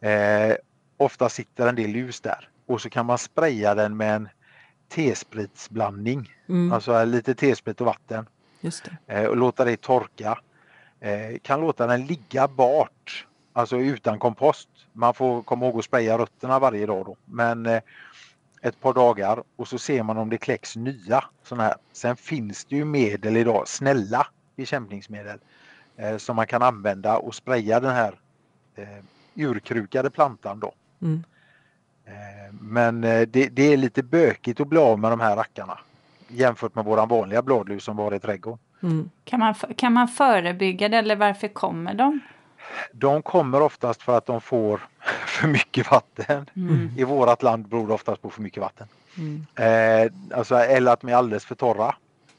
Eh, 0.00 0.56
ofta 0.96 1.28
sitter 1.28 1.66
en 1.66 1.74
del 1.74 1.96
ljus 1.96 2.20
där 2.20 2.48
och 2.66 2.80
så 2.80 2.90
kan 2.90 3.06
man 3.06 3.18
spraya 3.18 3.74
den 3.74 3.96
med 3.96 4.14
en 4.14 4.28
tespritsblandning 4.88 6.30
Mm. 6.48 6.72
Alltså 6.72 7.04
lite 7.04 7.34
tesprit 7.34 7.80
och 7.80 7.86
vatten 7.86 8.26
Just 8.60 8.84
eh, 9.06 9.24
och 9.24 9.36
låta 9.36 9.64
det 9.64 9.80
torka. 9.80 10.38
Eh, 11.00 11.38
kan 11.42 11.60
låta 11.60 11.86
den 11.86 12.06
ligga 12.06 12.48
bart, 12.48 13.26
alltså 13.52 13.76
utan 13.76 14.18
kompost. 14.18 14.68
Man 14.92 15.14
får 15.14 15.42
komma 15.42 15.66
ihåg 15.66 15.78
att 15.78 15.84
spraya 15.84 16.18
rötterna 16.18 16.58
varje 16.58 16.86
dag 16.86 17.04
då. 17.06 17.16
Men 17.24 17.66
eh, 17.66 17.82
ett 18.62 18.80
par 18.80 18.94
dagar 18.94 19.42
och 19.56 19.68
så 19.68 19.78
ser 19.78 20.02
man 20.02 20.16
om 20.16 20.30
det 20.30 20.38
kläcks 20.38 20.76
nya 20.76 21.24
sådana 21.42 21.64
här. 21.64 21.74
Sen 21.92 22.16
finns 22.16 22.64
det 22.64 22.76
ju 22.76 22.84
medel 22.84 23.36
idag, 23.36 23.68
snälla 23.68 24.26
bekämpningsmedel 24.56 25.38
eh, 25.96 26.16
som 26.16 26.36
man 26.36 26.46
kan 26.46 26.62
använda 26.62 27.18
och 27.18 27.34
spraya 27.34 27.80
den 27.80 27.94
här 27.94 28.14
eh, 28.76 29.04
urkrukade 29.34 30.10
plantan 30.10 30.60
då. 30.60 30.72
Mm. 31.02 31.24
Eh, 32.04 32.54
Men 32.60 33.04
eh, 33.04 33.20
det, 33.28 33.48
det 33.48 33.62
är 33.62 33.76
lite 33.76 34.02
bökigt 34.02 34.60
att 34.60 34.68
bli 34.68 34.78
av 34.78 34.98
med 34.98 35.12
de 35.12 35.20
här 35.20 35.36
rackarna 35.36 35.78
jämfört 36.28 36.74
med 36.74 36.84
våran 36.84 37.08
vanliga 37.08 37.42
bladlus 37.42 37.84
som 37.84 37.96
var 37.96 38.14
i 38.14 38.20
trädgården. 38.20 38.58
Mm. 38.82 39.10
Kan 39.24 39.40
man, 39.40 39.54
kan 39.54 39.92
man 39.92 40.08
förebygga 40.08 40.88
det 40.88 40.96
eller 40.96 41.16
varför 41.16 41.48
kommer 41.48 41.94
de? 41.94 42.20
De 42.92 43.22
kommer 43.22 43.60
oftast 43.62 44.02
för 44.02 44.16
att 44.18 44.26
de 44.26 44.40
får 44.40 44.80
för 45.26 45.48
mycket 45.48 45.90
vatten. 45.90 46.50
Mm. 46.56 46.90
I 46.96 47.04
vårat 47.04 47.42
land 47.42 47.68
beror 47.68 47.86
det 47.88 47.94
oftast 47.94 48.22
på 48.22 48.30
för 48.30 48.42
mycket 48.42 48.60
vatten. 48.60 48.86
Mm. 49.18 49.46
Eh, 49.56 50.12
alltså, 50.38 50.54
eller 50.54 50.92
att 50.92 51.00
de 51.00 51.10
är 51.10 51.14
alldeles 51.14 51.44
för 51.44 51.54
torra. 51.54 51.94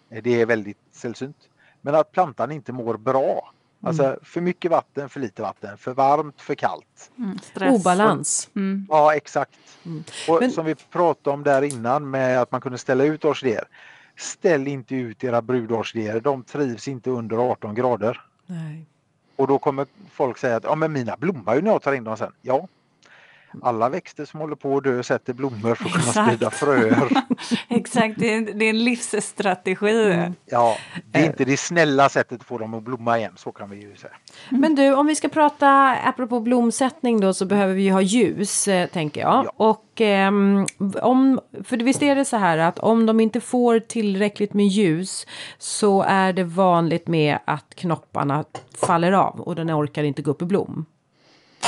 Eh, 0.10 0.24
Det 0.24 0.42
är 0.42 0.46
väldigt 0.46 0.78
sällsynt. 0.92 1.38
Men 1.82 1.96
att 1.96 2.12
plantan 2.12 2.52
inte 2.52 2.72
mår 2.74 2.98
bra. 2.98 3.50
Alltså 3.86 4.18
för 4.24 4.42
mycket 4.42 4.72
vatten, 4.72 5.10
för 5.10 5.20
lite 5.20 5.42
vatten, 5.42 5.78
för 5.78 5.94
varmt, 5.94 6.42
för 6.42 6.56
kallt. 6.56 7.12
Mm. 7.18 7.40
Stress. 7.40 7.74
Obalans. 7.82 8.50
Mm. 8.56 8.88
Ja 8.90 9.16
exakt. 9.16 9.60
Mm. 9.86 10.04
Och 10.30 10.38
Men- 10.42 10.52
som 10.52 10.66
vi 10.66 10.76
pratade 10.76 11.34
om 11.34 11.44
där 11.44 11.62
innan 11.62 12.10
med 12.10 12.42
att 12.42 12.52
man 12.52 12.62
kunde 12.62 12.78
ställa 12.78 13.04
ut 13.04 13.26
orkidéer. 13.26 13.64
Ställ 14.18 14.68
inte 14.68 14.96
ut 14.96 15.24
era 15.24 15.42
brudorkidéer. 15.42 16.20
De 16.20 16.44
trivs 16.44 16.88
inte 16.88 17.10
under 17.10 17.38
18 17.52 17.76
grader. 17.76 18.22
Nej. 18.46 18.86
Och 19.44 19.48
då 19.48 19.60
kommer 19.60 19.88
folk 20.12 20.38
säga 20.38 20.56
att 20.56 20.64
ja, 20.64 20.76
men 20.76 20.94
mina 20.94 21.18
blommar 21.18 21.56
ju 21.56 21.62
när 21.62 21.72
jag 21.72 21.82
tar 21.82 21.94
in 21.94 22.04
dem 22.04 22.18
sen. 22.18 22.32
Ja, 22.42 22.68
alla 23.62 23.90
växter 23.90 24.26
som 24.26 24.40
håller 24.40 24.56
på 24.56 24.78
att 24.78 24.84
dö 24.84 25.04
sätter 25.04 25.34
blommor 25.34 25.76
för 25.76 25.86
att 25.86 25.92
kunna 25.92 26.26
sprida 26.28 26.52
fröer. 26.52 27.24
Exakt, 27.70 28.20
det 28.20 28.34
är, 28.34 28.42
det 28.42 28.66
är 28.66 28.70
en 28.70 28.84
livsstrategi. 28.84 30.12
Mm. 30.12 30.34
Ja, 30.46 30.78
det 31.12 31.20
är 31.20 31.26
inte 31.26 31.46
det 31.46 31.58
snälla 31.58 32.10
sättet 32.10 32.42
att 32.42 32.48
få 32.48 32.58
dem 32.58 32.74
att 32.74 32.84
blomma 32.84 33.18
igen, 33.18 33.34
så 33.36 33.52
kan 33.52 33.70
vi 33.70 33.82
ju 33.82 33.96
säga. 33.96 34.14
Men 34.50 34.76
du, 34.76 34.96
om 34.96 35.08
vi 35.08 35.16
ska 35.16 35.30
prata 35.30 35.98
apropå 36.04 36.40
blomsättning 36.40 37.20
då 37.20 37.34
så 37.34 37.46
behöver 37.46 37.74
vi 37.74 37.90
ha 37.90 38.02
ljus, 38.02 38.68
eh, 38.68 38.88
tänker 38.88 39.22
jag. 39.22 39.46
Ja. 39.46 39.52
Och 39.58 40.02
ehm, 40.02 40.66
om, 41.02 41.40
för 41.64 41.78
visst 41.78 42.02
är 42.02 42.16
det 42.16 42.26
så 42.26 42.38
här 42.38 42.58
att 42.58 42.80
om 42.80 43.06
de 43.06 43.20
inte 43.20 43.42
får 43.42 43.80
tillräckligt 43.80 44.54
med 44.54 44.68
ljus 44.68 45.28
så 45.58 46.02
är 46.02 46.34
det 46.34 46.44
vanligt 46.44 47.08
med 47.08 47.40
att 47.46 47.76
knopparna 47.76 48.44
faller 48.88 49.12
av 49.12 49.42
och 49.42 49.56
den 49.56 49.72
orkar 49.72 50.04
inte 50.04 50.22
gå 50.22 50.32
upp 50.32 50.42
i 50.42 50.46
blom. 50.46 50.86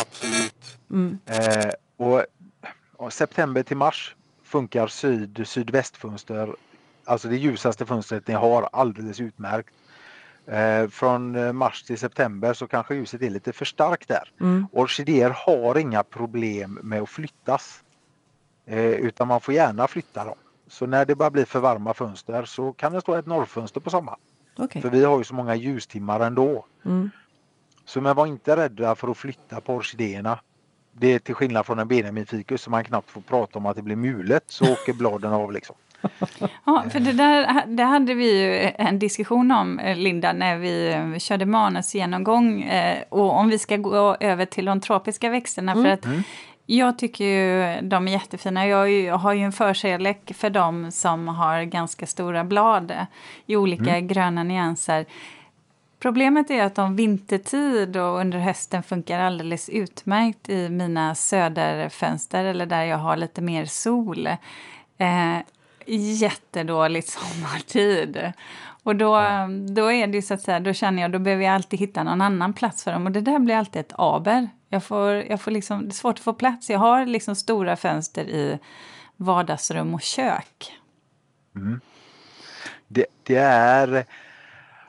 Absolut. 0.01 0.77
Mm. 0.89 1.17
Eh, 1.25 1.71
och, 1.97 2.25
och 2.95 3.13
september 3.13 3.63
till 3.63 3.77
mars 3.77 4.15
funkar 4.43 4.87
syd 4.87 5.41
sydvästfönster, 5.45 6.55
alltså 7.05 7.27
det 7.27 7.37
ljusaste 7.37 7.85
fönstret 7.85 8.27
ni 8.27 8.33
har, 8.33 8.69
alldeles 8.71 9.19
utmärkt. 9.19 9.73
Eh, 10.47 10.87
från 10.87 11.35
eh, 11.35 11.53
mars 11.53 11.83
till 11.83 11.97
september 11.97 12.53
så 12.53 12.67
kanske 12.67 12.95
ljuset 12.95 13.21
är 13.21 13.29
lite 13.29 13.53
för 13.53 13.65
starkt 13.65 14.07
där. 14.07 14.31
Mm. 14.41 14.67
Orkidéer 14.71 15.29
har 15.29 15.77
inga 15.77 16.03
problem 16.03 16.79
med 16.83 17.01
att 17.01 17.09
flyttas. 17.09 17.83
Eh, 18.65 18.85
utan 18.85 19.27
man 19.27 19.41
får 19.41 19.53
gärna 19.53 19.87
flytta 19.87 20.25
dem. 20.25 20.35
Så 20.67 20.85
när 20.85 21.05
det 21.05 21.15
börjar 21.15 21.31
bli 21.31 21.45
för 21.45 21.59
varma 21.59 21.93
fönster 21.93 22.45
så 22.45 22.73
kan 22.73 22.93
det 22.93 23.01
stå 23.01 23.13
ett 23.15 23.25
norrfönster 23.25 23.79
på 23.79 23.89
sommaren. 23.89 24.19
Okay. 24.57 24.81
För 24.81 24.89
vi 24.89 25.03
har 25.03 25.17
ju 25.17 25.23
så 25.23 25.33
många 25.33 25.55
ljustimmar 25.55 26.19
ändå. 26.19 26.65
Mm. 26.85 27.09
Så 27.85 28.01
men 28.01 28.15
var 28.15 28.27
inte 28.27 28.55
rädda 28.55 28.95
för 28.95 29.07
att 29.07 29.17
flytta 29.17 29.61
på 29.61 29.73
orkidéerna. 29.73 30.39
Det 30.91 31.13
är 31.13 31.19
till 31.19 31.35
skillnad 31.35 31.65
från 31.65 31.79
en 31.79 31.87
Benjamin 31.87 32.25
ficus 32.25 32.61
som 32.61 32.71
man 32.71 32.83
knappt 32.83 33.09
får 33.09 33.21
prata 33.21 33.59
om 33.59 33.65
att 33.65 33.75
det 33.75 33.81
blir 33.81 33.95
mulet 33.95 34.43
så 34.47 34.73
åker 34.73 34.93
bladen 34.93 35.33
av 35.33 35.51
liksom. 35.51 35.75
Ja, 36.65 36.83
för 36.89 36.99
det 36.99 37.13
där 37.13 37.63
det 37.65 37.83
hade 37.83 38.13
vi 38.13 38.41
ju 38.41 38.71
en 38.75 38.99
diskussion 38.99 39.51
om, 39.51 39.79
eh, 39.79 39.97
Linda, 39.97 40.33
när 40.33 40.57
vi 40.57 40.91
eh, 40.91 41.17
körde 41.17 41.45
manusgenomgång. 41.45 42.61
Eh, 42.61 43.03
och 43.09 43.33
om 43.33 43.49
vi 43.49 43.59
ska 43.59 43.77
gå 43.77 44.15
över 44.19 44.45
till 44.45 44.65
de 44.65 44.81
tropiska 44.81 45.29
växterna. 45.29 45.71
Mm. 45.71 45.83
För 45.83 45.91
att 45.91 46.05
mm. 46.05 46.23
Jag 46.65 46.99
tycker 46.99 47.25
ju 47.25 47.81
de 47.81 48.07
är 48.07 48.11
jättefina. 48.11 48.67
Jag 48.67 49.17
har 49.17 49.33
ju 49.33 49.43
en 49.43 49.51
förkärlek 49.51 50.31
för 50.35 50.49
dem 50.49 50.91
som 50.91 51.27
har 51.27 51.63
ganska 51.63 52.05
stora 52.05 52.43
blad 52.43 52.93
i 53.45 53.55
olika 53.55 53.89
mm. 53.97 54.07
gröna 54.07 54.43
nyanser. 54.43 55.05
Problemet 56.05 56.51
är 56.51 56.63
att 56.63 56.75
de 56.75 56.95
vintertid 56.95 57.97
och 57.97 58.19
under 58.19 58.39
hösten 58.39 58.83
funkar 58.83 59.19
alldeles 59.19 59.69
utmärkt 59.69 60.49
i 60.49 60.69
mina 60.69 61.15
söderfönster 61.15 62.45
eller 62.45 62.65
där 62.65 62.83
jag 62.83 62.97
har 62.97 63.17
lite 63.17 63.41
mer 63.41 63.65
sol. 63.65 64.27
Eh, 64.97 65.37
jättedåligt 65.85 67.07
sommartid. 67.19 68.33
Och 68.83 68.95
då, 68.95 69.21
då 69.69 69.91
är 69.91 70.07
det 70.07 70.21
så 70.21 70.33
att 70.33 70.41
säga, 70.41 70.59
då 70.59 70.73
känner 70.73 71.01
jag, 71.01 71.11
då 71.11 71.19
behöver 71.19 71.43
jag 71.43 71.55
alltid 71.55 71.79
hitta 71.79 72.03
någon 72.03 72.21
annan 72.21 72.53
plats 72.53 72.83
för 72.83 72.91
dem. 72.91 73.05
Och 73.05 73.11
det 73.11 73.21
där 73.21 73.39
blir 73.39 73.55
alltid 73.55 73.79
ett 73.79 73.93
aber. 73.95 74.49
Jag 74.69 74.83
får, 74.83 75.13
jag 75.13 75.41
får 75.41 75.51
liksom, 75.51 75.81
det 75.81 75.91
är 75.91 75.91
svårt 75.91 76.17
att 76.17 76.23
få 76.23 76.33
plats. 76.33 76.69
Jag 76.69 76.79
har 76.79 77.05
liksom 77.05 77.35
stora 77.35 77.75
fönster 77.75 78.23
i 78.25 78.59
vardagsrum 79.15 79.93
och 79.93 80.01
kök. 80.01 80.73
Mm. 81.55 81.79
Det, 82.87 83.05
det, 83.23 83.35
är 83.35 84.05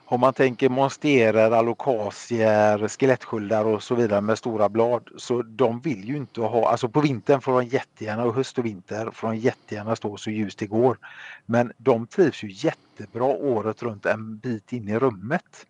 om 0.09 0.21
man 0.21 0.33
tänker 0.33 0.69
monsterer, 0.69 1.51
alokasier, 1.51 2.89
skelettsköldar 2.89 3.65
och 3.65 3.83
så 3.83 3.95
vidare 3.95 4.21
med 4.21 4.39
stora 4.39 4.69
blad 4.69 5.09
så 5.17 5.43
de 5.43 5.81
vill 5.81 6.05
ju 6.05 6.17
inte 6.17 6.41
ha, 6.41 6.71
alltså 6.71 6.89
på 6.89 7.01
vintern 7.01 7.41
får 7.41 7.61
de 7.61 7.67
jättegärna 7.67 8.25
och 8.25 8.35
höst 8.35 8.59
och 8.59 8.67
vinter 8.67 9.11
får 9.13 9.29
de 9.29 9.37
jättegärna 9.37 9.97
stå 9.97 10.17
så 10.17 10.31
ljust 10.31 10.59
det 10.59 10.67
går. 10.67 10.99
Men 11.47 11.73
de 11.79 12.07
trivs 12.07 12.45
ju 12.45 12.49
jättebra 12.51 13.25
året 13.25 13.83
runt 13.83 14.07
en 14.07 14.39
bit 14.39 14.73
in 14.73 14.89
i 14.89 14.99
rummet. 14.99 15.67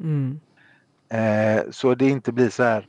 Mm. 0.00 0.40
Eh, 1.08 1.62
så 1.70 1.94
det 1.94 2.08
inte 2.08 2.32
blir 2.32 2.50
så 2.50 2.62
här 2.62 2.86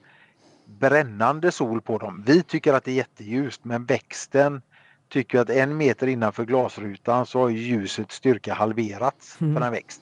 brännande 0.65 1.51
sol 1.51 1.81
på 1.81 1.97
dem. 1.97 2.23
Vi 2.27 2.43
tycker 2.43 2.73
att 2.73 2.83
det 2.83 2.91
är 2.91 2.95
jätteljust 2.95 3.65
men 3.65 3.85
växten 3.85 4.61
tycker 5.09 5.39
att 5.39 5.49
en 5.49 5.77
meter 5.77 6.07
innanför 6.07 6.45
glasrutan 6.45 7.25
så 7.25 7.39
har 7.39 7.49
ljusets 7.49 8.15
styrka 8.15 8.53
halverats 8.53 9.41
mm. 9.41 9.55
för 9.55 9.61
en 9.61 9.71
växt. 9.71 10.01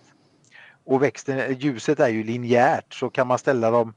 Och 0.88 1.04
växten, 1.04 1.60
ljuset 1.60 2.00
är 2.00 2.08
ju 2.08 2.24
linjärt 2.24 2.94
så 2.94 3.10
kan 3.10 3.28
man 3.28 3.38
ställa 3.38 3.72
dem 3.72 3.94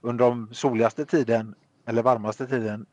under 0.00 0.24
de 0.24 0.48
soligaste 0.52 1.06
tiden 1.06 1.54
eller 1.86 2.02
varmaste 2.02 2.46
tiden 2.46 2.86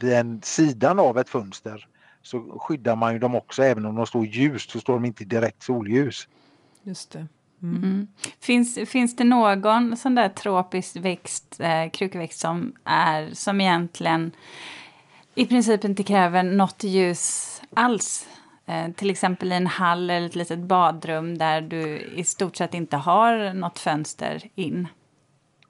vid 0.00 0.12
en 0.12 0.42
sidan 0.42 0.98
av 0.98 1.18
ett 1.18 1.28
fönster 1.28 1.86
så 2.22 2.58
skyddar 2.60 2.96
man 2.96 3.12
ju 3.12 3.18
dem 3.18 3.34
också 3.34 3.62
även 3.62 3.86
om 3.86 3.94
de 3.94 4.06
står 4.06 4.26
ljust 4.26 4.70
så 4.70 4.80
står 4.80 4.94
de 4.94 5.04
inte 5.04 5.22
i 5.22 5.26
direkt 5.26 5.62
solljus. 5.62 6.28
Just 6.82 7.10
det. 7.10 7.26
Mm. 7.62 7.76
Mm. 7.76 8.06
Finns, 8.40 8.78
finns 8.86 9.16
det 9.16 9.24
någon 9.24 9.96
sån 9.96 10.14
där 10.14 10.28
tropisk 10.28 10.96
växt, 10.96 11.60
eh, 11.60 11.90
krukväxt 11.90 12.40
som 12.40 12.74
är 12.84 13.30
som 13.32 13.60
egentligen 13.60 14.32
i 15.34 15.46
princip 15.46 15.84
inte 15.84 16.02
kräver 16.02 16.42
något 16.42 16.84
ljus 16.84 17.62
alls? 17.74 18.28
Eh, 18.66 18.92
till 18.92 19.10
exempel 19.10 19.52
i 19.52 19.54
en 19.54 19.66
hall 19.66 20.10
eller 20.10 20.26
ett 20.26 20.34
litet 20.34 20.58
badrum 20.58 21.38
där 21.38 21.60
du 21.60 22.00
i 22.00 22.24
stort 22.24 22.56
sett 22.56 22.74
inte 22.74 22.96
har 22.96 23.54
något 23.54 23.78
fönster 23.78 24.42
in. 24.54 24.88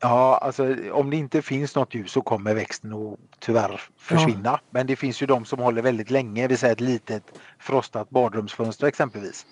Ja, 0.00 0.38
alltså 0.42 0.76
om 0.92 1.10
det 1.10 1.16
inte 1.16 1.42
finns 1.42 1.76
något 1.76 1.94
ljus 1.94 2.12
så 2.12 2.22
kommer 2.22 2.54
växten 2.54 2.90
nog 2.90 3.18
tyvärr 3.38 3.80
försvinna. 3.96 4.50
Ja. 4.50 4.60
Men 4.70 4.86
det 4.86 4.96
finns 4.96 5.22
ju 5.22 5.26
de 5.26 5.44
som 5.44 5.58
håller 5.58 5.82
väldigt 5.82 6.10
länge, 6.10 6.48
vi 6.48 6.56
säger 6.56 6.72
ett 6.72 6.80
litet 6.80 7.22
frostat 7.58 8.10
badrumsfönster 8.10 8.86
exempelvis. 8.86 9.46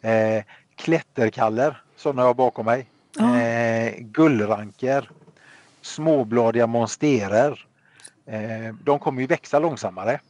Eh, 0.00 0.44
klätterkaller, 0.76 1.82
sådana 1.96 2.22
jag 2.22 2.26
har 2.26 2.34
bakom 2.34 2.66
mig. 2.66 2.86
Ja. 3.18 3.40
Eh, 3.40 3.94
gullranker, 3.98 5.10
småbladiga 5.80 6.66
monsterer. 6.66 7.66
Eh, 8.26 8.74
de 8.84 8.98
kommer 8.98 9.20
ju 9.20 9.26
växa 9.26 9.58
långsammare. 9.58 10.20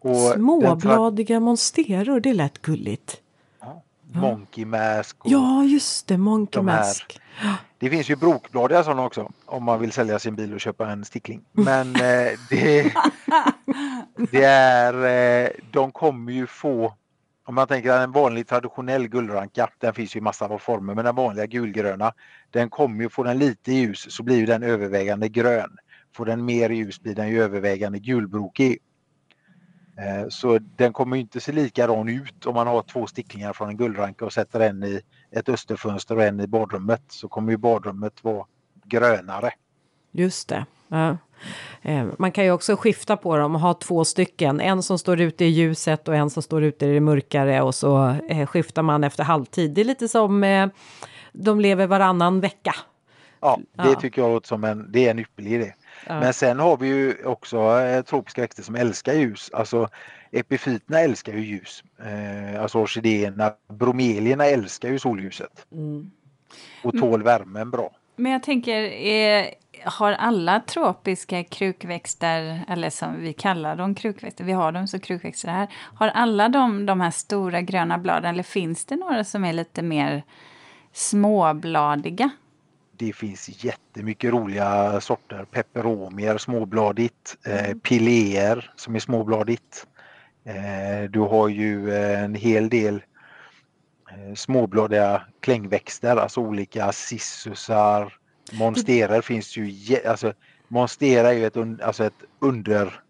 Och 0.00 0.32
Småbladiga 0.34 1.40
monsteror, 1.40 2.20
det 2.20 2.32
lät 2.32 2.62
gulligt. 2.62 3.20
Ja, 3.60 3.82
monkey 4.12 4.64
mask. 4.64 5.16
ja, 5.24 5.64
just 5.64 6.06
det, 6.06 6.18
monkey 6.18 6.62
mask. 6.62 7.20
Det 7.78 7.90
finns 7.90 8.10
ju 8.10 8.16
brokbladiga 8.16 8.84
sådana 8.84 9.04
också 9.04 9.30
om 9.46 9.64
man 9.64 9.80
vill 9.80 9.92
sälja 9.92 10.18
sin 10.18 10.36
bil 10.36 10.54
och 10.54 10.60
köpa 10.60 10.90
en 10.90 11.04
stickling. 11.04 11.44
Men 11.52 11.96
eh, 11.96 12.38
det, 12.50 12.92
det, 14.30 14.44
är, 14.44 15.44
eh, 15.44 15.50
de 15.70 15.92
kommer 15.92 16.32
ju 16.32 16.46
få 16.46 16.94
om 17.50 17.54
man 17.54 17.66
tänker 17.66 17.90
att 17.90 18.04
en 18.04 18.12
vanlig 18.12 18.48
traditionell 18.48 19.08
guldranka, 19.08 19.68
den 19.78 19.94
finns 19.94 20.16
ju 20.16 20.18
i 20.18 20.22
massa 20.22 20.58
former, 20.58 20.94
men 20.94 21.04
den 21.04 21.14
vanliga 21.14 21.46
gulgröna, 21.46 22.12
den 22.50 22.70
kommer 22.70 23.02
ju, 23.02 23.08
får 23.08 23.24
den 23.24 23.38
lite 23.38 23.72
ljus 23.72 24.06
så 24.10 24.22
blir 24.22 24.46
den 24.46 24.62
övervägande 24.62 25.28
grön. 25.28 25.76
Får 26.14 26.26
den 26.26 26.44
mer 26.44 26.70
ljus 26.70 27.00
blir 27.00 27.14
den 27.14 27.28
ju 27.28 27.42
övervägande 27.42 27.98
gulbrokig. 27.98 28.78
Eh, 30.00 30.28
så 30.28 30.58
den 30.58 30.92
kommer 30.92 31.16
inte 31.16 31.40
se 31.40 31.52
likadan 31.52 32.08
ut 32.08 32.46
om 32.46 32.54
man 32.54 32.66
har 32.66 32.82
två 32.82 33.06
sticklingar 33.06 33.52
från 33.52 33.68
en 33.68 33.76
guldranka 33.76 34.24
och 34.24 34.32
sätter 34.32 34.60
en 34.60 34.84
i 34.84 35.00
ett 35.30 35.48
österfönster 35.48 36.16
och 36.16 36.22
en 36.22 36.40
i 36.40 36.46
badrummet 36.46 37.02
så 37.08 37.28
kommer 37.28 37.52
ju 37.52 37.56
badrummet 37.56 38.24
vara 38.24 38.46
grönare. 38.84 39.50
Just 40.10 40.48
det. 40.48 40.66
Ja. 40.88 41.16
Eh, 41.82 42.06
man 42.18 42.32
kan 42.32 42.44
ju 42.44 42.50
också 42.50 42.76
skifta 42.76 43.16
på 43.16 43.36
dem 43.36 43.54
och 43.54 43.60
ha 43.60 43.74
två 43.74 44.04
stycken. 44.04 44.60
En 44.60 44.82
som 44.82 44.98
står 44.98 45.20
ute 45.20 45.44
i 45.44 45.48
ljuset 45.48 46.08
och 46.08 46.14
en 46.14 46.30
som 46.30 46.42
står 46.42 46.62
ute 46.62 46.86
i 46.86 46.94
det 46.94 47.00
mörkare 47.00 47.62
och 47.62 47.74
så 47.74 48.08
eh, 48.28 48.46
skiftar 48.46 48.82
man 48.82 49.04
efter 49.04 49.24
halvtid. 49.24 49.70
Det 49.70 49.80
är 49.80 49.84
lite 49.84 50.08
som 50.08 50.70
de 51.32 51.60
lever 51.60 51.86
varannan 51.86 52.40
vecka. 52.40 52.74
Ja, 53.40 53.60
det 53.72 53.88
ja. 53.88 53.94
tycker 53.94 54.22
jag 54.22 54.30
låter 54.30 54.48
som 54.48 54.64
en, 54.64 54.92
det 54.92 55.06
är 55.06 55.10
en 55.10 55.18
ypperlig 55.18 55.52
idé. 55.52 55.74
Men 56.06 56.34
sen 56.34 56.58
har 56.58 56.76
vi 56.76 56.88
ju 56.88 57.24
också 57.24 57.80
eh, 57.80 58.02
tropiska 58.02 58.42
växter 58.42 58.62
som 58.62 58.74
älskar 58.74 59.12
ljus. 59.12 59.50
Alltså 59.52 59.88
epifyterna 60.30 61.00
älskar 61.00 61.32
ju 61.32 61.40
ljus. 61.40 61.84
Eh, 61.98 62.62
alltså 62.62 62.78
orkidéerna, 62.78 63.52
bromelierna 63.68 64.46
älskar 64.46 64.88
ju 64.88 64.98
solljuset. 64.98 65.66
Mm. 65.72 66.10
Och 66.82 66.98
tål 66.98 67.22
värmen 67.22 67.70
bra. 67.70 67.90
Men 68.16 68.32
jag 68.32 68.42
tänker, 68.42 68.76
är, 68.92 69.54
har 69.84 70.12
alla 70.12 70.60
tropiska 70.60 71.44
krukväxter, 71.44 72.64
eller 72.68 72.90
som 72.90 73.20
vi 73.20 73.32
kallar 73.32 73.76
dem 73.76 73.94
krukväxter, 73.94 74.44
vi 74.44 74.52
har 74.52 74.72
dem 74.72 74.88
som 74.88 75.00
krukväxter 75.00 75.48
här, 75.48 75.68
har 75.94 76.08
alla 76.08 76.48
de, 76.48 76.86
de 76.86 77.00
här 77.00 77.10
stora 77.10 77.60
gröna 77.60 77.98
bladen 77.98 78.30
eller 78.30 78.42
finns 78.42 78.84
det 78.84 78.96
några 78.96 79.24
som 79.24 79.44
är 79.44 79.52
lite 79.52 79.82
mer 79.82 80.22
småbladiga? 80.92 82.30
Det 83.00 83.12
finns 83.12 83.64
jättemycket 83.64 84.32
roliga 84.32 85.00
sorter. 85.00 85.44
Peperomier 85.44 86.38
småbladigt, 86.38 87.36
eh, 87.46 87.64
mm. 87.64 87.80
pileer 87.80 88.72
som 88.76 88.94
är 88.94 88.98
småbladigt. 88.98 89.86
Eh, 90.44 91.10
du 91.10 91.20
har 91.20 91.48
ju 91.48 91.96
en 91.96 92.34
hel 92.34 92.68
del 92.68 93.02
eh, 94.10 94.34
småbladiga 94.34 95.22
klängväxter, 95.40 96.16
alltså 96.16 96.40
olika 96.40 96.92
cissusar, 96.92 98.12
monsterer 98.52 99.20
finns 99.20 99.56
ju. 99.56 99.96
Alltså, 100.06 100.32
monstera 100.68 101.28
är 101.28 101.32
ju 101.32 101.46
ett, 101.46 101.82
alltså 101.82 102.04
ett 102.04 102.24
under 102.38 103.02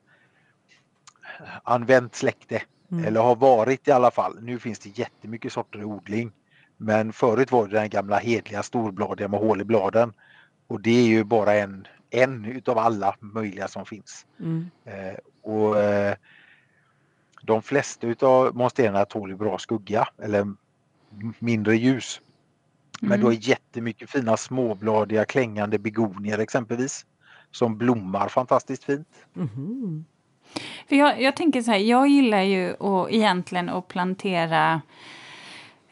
använt 1.64 2.14
släkte. 2.14 2.62
Mm. 2.92 3.04
Eller 3.04 3.20
har 3.20 3.36
varit 3.36 3.88
i 3.88 3.92
alla 3.92 4.10
fall. 4.10 4.38
Nu 4.42 4.58
finns 4.58 4.78
det 4.78 4.98
jättemycket 4.98 5.52
sorter 5.52 5.80
i 5.80 5.84
odling. 5.84 6.32
Men 6.82 7.12
förut 7.12 7.52
var 7.52 7.68
det 7.68 7.76
den 7.76 7.88
gamla 7.88 8.18
hedliga 8.18 8.62
storbladiga 8.62 9.28
med 9.28 9.40
hål 9.40 9.60
i 9.60 9.64
bladen. 9.64 10.12
Och 10.66 10.80
det 10.80 10.90
är 10.90 11.06
ju 11.06 11.24
bara 11.24 11.54
en, 11.54 11.86
en 12.10 12.44
utav 12.44 12.78
alla 12.78 13.16
möjliga 13.20 13.68
som 13.68 13.86
finns. 13.86 14.26
Mm. 14.38 14.70
Eh, 14.84 15.14
och 15.42 15.78
eh, 15.78 16.14
De 17.42 17.62
flesta 17.62 18.06
utav 18.06 18.56
monsterna 18.56 19.04
tål 19.04 19.36
bra 19.36 19.58
skugga 19.58 20.08
eller 20.22 20.54
mindre 21.38 21.76
ljus. 21.76 22.20
Men 23.00 23.12
mm. 23.12 23.20
du 23.20 23.26
har 23.26 23.48
jättemycket 23.48 24.10
fina 24.10 24.36
småbladiga 24.36 25.24
klängande 25.24 25.78
begonier 25.78 26.38
exempelvis. 26.38 27.06
Som 27.50 27.78
blommar 27.78 28.28
fantastiskt 28.28 28.84
fint. 28.84 29.08
Mm. 29.36 30.04
För 30.88 30.96
jag, 30.96 31.22
jag 31.22 31.36
tänker 31.36 31.62
så 31.62 31.70
här, 31.70 31.78
jag 31.78 32.08
gillar 32.08 32.42
ju 32.42 32.70
att, 32.70 33.10
egentligen 33.10 33.68
att 33.68 33.88
plantera 33.88 34.82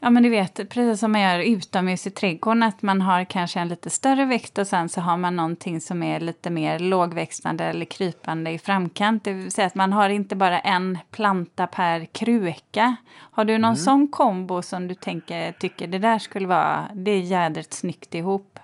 Ja 0.00 0.10
men 0.10 0.22
du 0.22 0.28
vet, 0.28 0.68
precis 0.68 1.00
som 1.00 1.12
man 1.12 1.20
gör 1.20 1.38
utomhus 1.38 2.06
i 2.06 2.10
trädgården, 2.10 2.62
att 2.62 2.82
man 2.82 3.00
har 3.00 3.24
kanske 3.24 3.60
en 3.60 3.68
lite 3.68 3.90
större 3.90 4.24
växt 4.24 4.58
och 4.58 4.66
sen 4.66 4.88
så 4.88 5.00
har 5.00 5.16
man 5.16 5.36
någonting 5.36 5.80
som 5.80 6.02
är 6.02 6.20
lite 6.20 6.50
mer 6.50 6.78
lågväxtande 6.78 7.64
eller 7.64 7.86
krypande 7.86 8.50
i 8.50 8.58
framkant. 8.58 9.24
Det 9.24 9.32
vill 9.32 9.52
säga 9.52 9.66
att 9.66 9.74
man 9.74 9.92
har 9.92 10.08
inte 10.08 10.36
bara 10.36 10.60
en 10.60 10.98
planta 11.10 11.66
per 11.66 12.04
kruka. 12.04 12.96
Har 13.14 13.44
du 13.44 13.52
någon 13.52 13.64
mm. 13.64 13.76
sån 13.76 14.08
kombo 14.08 14.62
som 14.62 14.88
du 14.88 14.94
tänker, 14.94 15.52
tycker 15.52 15.86
det 15.86 15.98
där 15.98 16.18
skulle 16.18 16.46
vara, 16.46 16.88
det 16.94 17.10
är 17.10 17.20
jädrigt 17.20 17.72
snyggt 17.72 18.14
ihop? 18.14 18.58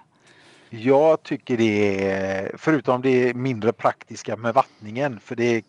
Jag 0.70 1.22
tycker 1.22 1.56
det 1.56 2.08
är, 2.10 2.54
förutom 2.58 3.02
det 3.02 3.34
mindre 3.34 3.72
praktiska 3.72 4.36
med 4.36 4.54
vattningen, 4.54 5.20
för 5.20 5.36
det 5.36 5.62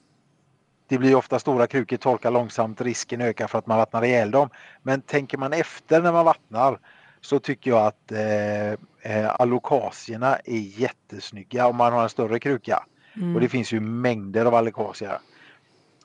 det 0.88 0.98
blir 0.98 1.16
ofta 1.16 1.40
stora 1.40 1.68
krukor, 1.68 1.98
torkar 1.98 2.32
långsamt, 2.32 2.82
risken 2.82 3.22
ökar 3.22 3.48
för 3.48 3.60
att 3.60 3.68
man 3.68 3.78
vattnar 3.78 4.04
ihjäl 4.04 4.32
dem. 4.32 4.50
Men 4.84 5.02
tänker 5.02 5.38
man 5.38 5.54
efter 5.54 6.02
när 6.02 6.12
man 6.12 6.26
vattnar 6.26 6.80
så 7.22 7.40
tycker 7.40 7.72
jag 7.72 7.86
att 7.86 8.12
eh, 8.12 8.72
eh 9.12 9.36
alokasierna 9.40 10.36
är 10.36 10.80
jättesnygga 10.80 11.68
om 11.68 11.76
man 11.76 11.94
har 11.94 12.04
en 12.04 12.10
större 12.10 12.40
kruka. 12.40 12.84
Mm. 13.16 13.36
Och 13.36 13.42
det 13.42 13.50
finns 13.50 13.72
ju 13.72 13.80
mängder 13.80 14.46
av 14.46 14.56
alokasia 14.56 15.20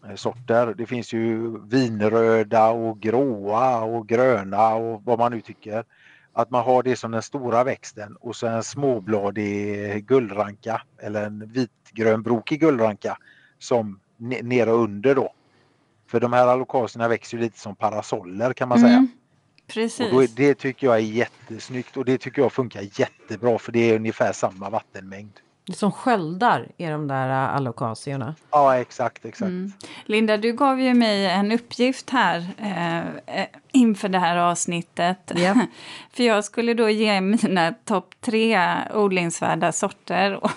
eh, 0.08 0.14
sorter. 0.14 0.74
Det 0.78 0.86
finns 0.86 1.12
ju 1.12 1.58
vinröda 1.66 2.68
och 2.68 3.00
gråa 3.00 3.80
och 3.80 4.08
gröna 4.08 4.74
och 4.74 5.02
vad 5.04 5.18
man 5.18 5.32
nu 5.32 5.40
tycker. 5.40 5.84
Att 6.32 6.50
man 6.50 6.64
har 6.64 6.82
det 6.82 6.96
som 6.96 7.10
den 7.10 7.22
stora 7.22 7.64
växten 7.64 8.16
och 8.16 8.36
så 8.36 8.46
en 8.46 8.62
småbladig 8.62 10.06
guldranka 10.06 10.82
eller 10.98 11.26
en 11.26 11.52
vitgrönbrokig 11.52 12.60
guldranka 12.60 13.16
som 13.58 14.00
nere 14.20 14.72
och 14.72 14.84
under 14.84 15.14
då. 15.14 15.32
För 16.06 16.20
de 16.20 16.32
här 16.32 16.46
alokasierna 16.46 17.08
växer 17.08 17.38
lite 17.38 17.58
som 17.58 17.76
parasoller 17.76 18.52
kan 18.52 18.68
man 18.68 18.80
säga. 18.80 18.92
Mm, 18.92 19.08
precis. 19.66 20.12
Och 20.12 20.22
det 20.36 20.54
tycker 20.54 20.86
jag 20.86 20.96
är 20.96 21.00
jättesnyggt 21.00 21.96
och 21.96 22.04
det 22.04 22.18
tycker 22.18 22.42
jag 22.42 22.52
funkar 22.52 22.82
jättebra 23.00 23.58
för 23.58 23.72
det 23.72 23.90
är 23.90 23.96
ungefär 23.96 24.32
samma 24.32 24.70
vattenmängd. 24.70 25.40
Det 25.66 25.76
som 25.76 25.92
sköldar 25.92 26.68
är 26.78 26.90
de 26.90 27.08
där 27.08 27.28
äh, 27.28 27.54
alokasierna. 27.54 28.34
Ja 28.50 28.76
exakt, 28.76 29.24
exakt. 29.24 29.48
Mm. 29.48 29.72
Linda, 30.04 30.36
du 30.36 30.52
gav 30.52 30.80
ju 30.80 30.94
mig 30.94 31.26
en 31.26 31.52
uppgift 31.52 32.10
här 32.10 32.46
eh, 33.26 33.44
inför 33.72 34.08
det 34.08 34.18
här 34.18 34.36
avsnittet. 34.36 35.32
Yep. 35.36 35.56
för 36.12 36.22
jag 36.22 36.44
skulle 36.44 36.74
då 36.74 36.90
ge 36.90 37.20
mina 37.20 37.74
topp 37.84 38.14
tre 38.20 38.58
odlingsvärda 38.94 39.72
sorter. 39.72 40.40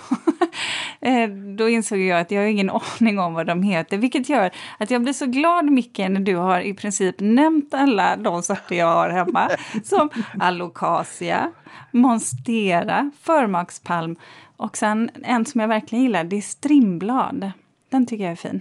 Eh, 1.04 1.28
då 1.28 1.68
insåg 1.68 1.98
jag 1.98 2.20
att 2.20 2.30
jag 2.30 2.40
har 2.40 2.46
ingen 2.46 2.70
aning 3.00 3.18
om 3.18 3.34
vad 3.34 3.46
de 3.46 3.62
heter, 3.62 3.98
vilket 3.98 4.28
gör 4.28 4.50
att 4.78 4.90
jag 4.90 5.02
blir 5.02 5.12
så 5.12 5.26
glad, 5.26 5.64
Micke, 5.64 5.98
när 5.98 6.20
du 6.20 6.36
har 6.36 6.60
i 6.60 6.74
princip 6.74 7.14
nämnt 7.18 7.74
alla 7.74 8.16
de 8.16 8.42
sorter 8.42 8.76
jag 8.76 8.86
har 8.86 9.10
hemma, 9.10 9.50
som 9.84 10.10
alocasia, 10.40 11.52
monstera, 11.90 13.10
förmakspalm 13.20 14.16
och 14.56 14.76
sen 14.76 15.10
en 15.22 15.46
som 15.46 15.60
jag 15.60 15.68
verkligen 15.68 16.04
gillar, 16.04 16.24
det 16.24 16.36
är 16.36 16.40
strimblad. 16.40 17.52
Den 17.88 18.06
tycker 18.06 18.24
jag 18.24 18.32
är 18.32 18.36
fin. 18.36 18.60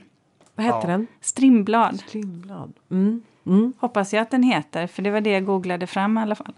Vad 0.56 0.66
heter 0.66 0.80
ja. 0.82 0.88
den? 0.88 1.08
Strimblad. 1.22 2.00
Strimblad. 2.00 2.74
Mm. 2.91 3.22
Mm. 3.46 3.74
Hoppas 3.80 4.14
jag 4.14 4.22
att 4.22 4.32
den 4.32 4.44
heter, 4.44 4.88
för 4.88 5.02
det 5.02 5.12
var 5.12 5.22
det 5.22 5.30
jag 5.30 5.46
googlade 5.46 5.88
fram 5.88 6.18
i 6.18 6.22
alla 6.22 6.36
fall. 6.36 6.54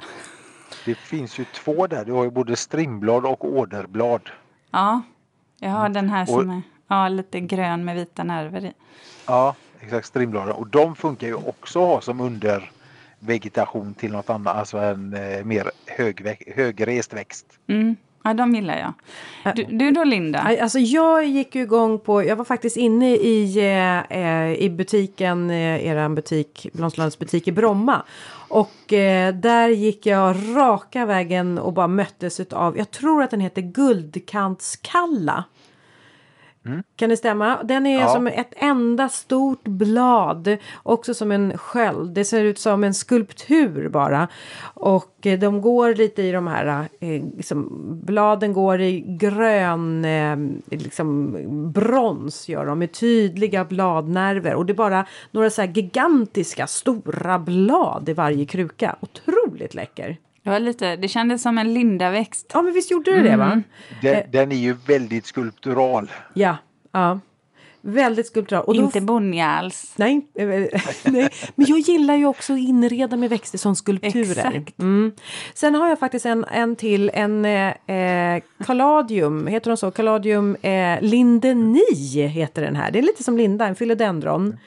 Det 0.86 0.96
finns 0.96 1.40
ju 1.40 1.46
två 1.46 1.88
där, 1.88 2.06
du 2.06 2.12
har 2.12 2.24
ju 2.24 2.32
både 2.32 2.56
strimblad 2.56 3.26
och 3.26 3.46
åderblad. 3.46 4.30
Ja, 4.72 5.02
jag 5.66 5.72
har 5.72 5.90
den 5.90 6.10
här 6.10 6.26
som 6.26 6.50
är 6.50 6.62
ja, 6.88 7.08
lite 7.08 7.40
grön 7.40 7.86
med 7.86 7.96
vita 7.96 8.24
nerver 8.24 8.66
i. 8.66 8.74
Ja, 9.28 9.56
exakt 9.80 10.08
strimblad. 10.08 10.50
Och 10.50 10.68
de 10.68 10.96
funkar 10.96 11.28
ju 11.28 11.34
också 11.34 11.80
att 11.80 11.88
ha 11.88 12.02
som 12.02 12.22
undervegetation 12.22 13.94
till 13.94 14.12
något 14.12 14.30
annat, 14.30 14.56
alltså 14.56 14.78
en 14.78 15.14
eh, 15.14 15.44
mer 15.44 15.72
hög, 15.86 16.38
högrest 16.56 17.14
växt. 17.14 17.46
Mm. 17.68 17.96
Ja, 18.24 18.34
de 18.34 18.56
gillar 18.56 18.94
jag. 19.44 19.56
Du, 19.56 19.64
du 19.64 19.92
då 19.92 20.04
Linda? 20.04 20.58
Alltså 20.62 20.80
jag 20.80 21.26
gick 21.26 21.56
ju 21.56 21.62
igång 21.62 22.00
på, 22.00 22.24
jag 22.24 22.36
var 22.36 22.46
faktiskt 22.46 22.78
inne 22.78 23.16
i, 23.16 23.58
eh, 24.10 24.64
i 24.64 24.70
butiken, 24.70 25.50
eh, 25.50 25.86
eran 25.86 26.16
butik, 26.16 26.68
Blomsterlandets 26.74 27.20
butik 27.20 27.48
i 27.48 27.52
Bromma. 27.52 28.04
Och 28.48 28.94
eh, 28.94 29.36
där 29.36 29.70
gick 29.70 30.06
jag 30.06 30.36
raka 30.56 31.06
vägen 31.06 31.58
och 31.58 31.74
bara 31.74 31.88
möttes 31.88 32.40
av, 32.40 32.78
jag 32.78 32.92
tror 32.92 33.24
att 33.24 33.32
den 33.32 33.40
heter 33.40 33.62
Guldkantskalla. 33.62 35.44
Mm. 36.66 36.84
Kan 36.96 37.10
det 37.10 37.18
stämma? 37.18 37.64
Den 37.64 37.86
är 37.86 38.00
ja. 38.00 38.08
som 38.08 38.28
ett 38.28 38.54
enda 38.56 39.10
stort 39.10 39.64
blad. 39.64 40.58
Också 40.84 41.14
som 41.14 41.32
en 41.32 41.58
sköld. 41.58 42.14
Det 42.14 42.26
ser 42.26 42.44
ut 42.44 42.60
som 42.60 42.84
en 42.84 42.94
skulptur 42.94 43.90
bara. 43.90 44.28
Och 44.74 45.28
eh, 45.28 45.40
de 45.40 45.62
går 45.62 45.96
lite 45.96 46.22
i 46.22 46.32
de 46.32 46.48
här, 46.48 46.88
eh, 47.00 47.24
liksom, 47.38 47.70
bladen 48.06 48.54
går 48.54 48.82
i 48.82 49.02
grön, 49.02 50.06
eh, 50.06 50.38
liksom 50.78 51.36
brons 51.72 52.50
gör 52.50 52.66
de 52.66 52.80
med 52.80 52.92
tydliga 52.92 53.66
bladnerver. 53.66 54.56
Och 54.56 54.66
det 54.66 54.74
är 54.74 54.76
bara 54.76 55.06
några 55.32 55.50
så 55.50 55.64
gigantiska 55.64 56.68
stora 56.68 57.40
blad 57.40 58.10
i 58.10 58.14
varje 58.14 58.46
kruka. 58.46 58.96
Otroligt 59.00 59.74
läcker. 59.74 60.18
Det, 60.46 60.52
var 60.52 60.60
lite, 60.60 60.96
det 60.96 61.08
kändes 61.08 61.42
som 61.42 61.58
en 61.58 61.74
lindaväxt. 61.74 62.52
Ja 62.54 62.62
men 62.62 62.74
visst 62.74 62.92
gjorde 62.92 63.12
det 63.12 63.18
mm. 63.18 63.32
det 63.32 63.38
va? 63.38 63.46
Mm. 63.46 63.64
Den, 64.02 64.32
den, 64.32 64.52
är 64.52 64.56
ju 64.56 64.74
väldigt 64.88 65.26
skulptural. 65.26 66.12
Ja, 66.34 66.58
ja. 66.92 67.20
Väldigt 67.82 68.28
skulptural. 68.28 68.64
Och 68.64 68.76
Inte 68.76 69.02
bonniga 69.02 69.46
alls. 69.46 69.94
Nej, 69.96 70.28
eh, 70.36 70.48
nej, 71.04 71.30
men 71.56 71.66
jag 71.68 71.80
gillar 71.80 72.16
ju 72.16 72.26
också 72.26 72.54
att 72.54 72.60
inreda 72.60 73.18
med 73.18 73.30
växter 73.30 73.58
som 73.58 73.76
skulpturer. 73.76 74.46
Exakt. 74.46 74.80
Mm. 74.80 75.12
Sen 75.54 75.76
har 75.76 75.90
jag 75.90 76.00
faktiskt 76.00 76.26
en, 76.26 76.46
en 76.52 76.76
till, 76.76 77.12
en 77.14 77.46
eh, 77.46 78.44
Caladium, 78.66 79.48
heter 79.48 79.72
de 79.72 79.78
så? 79.78 79.92
Caladium 79.92 80.56
eh, 80.56 81.02
lindeni 81.02 82.28
heter 82.28 82.62
den 82.62 82.76
här. 82.76 82.92
Det 82.92 83.00
är 83.00 83.04
lite 83.04 83.24
som 83.24 83.38
linda, 83.38 83.68
en 83.68 83.76
philodendron 83.76 84.58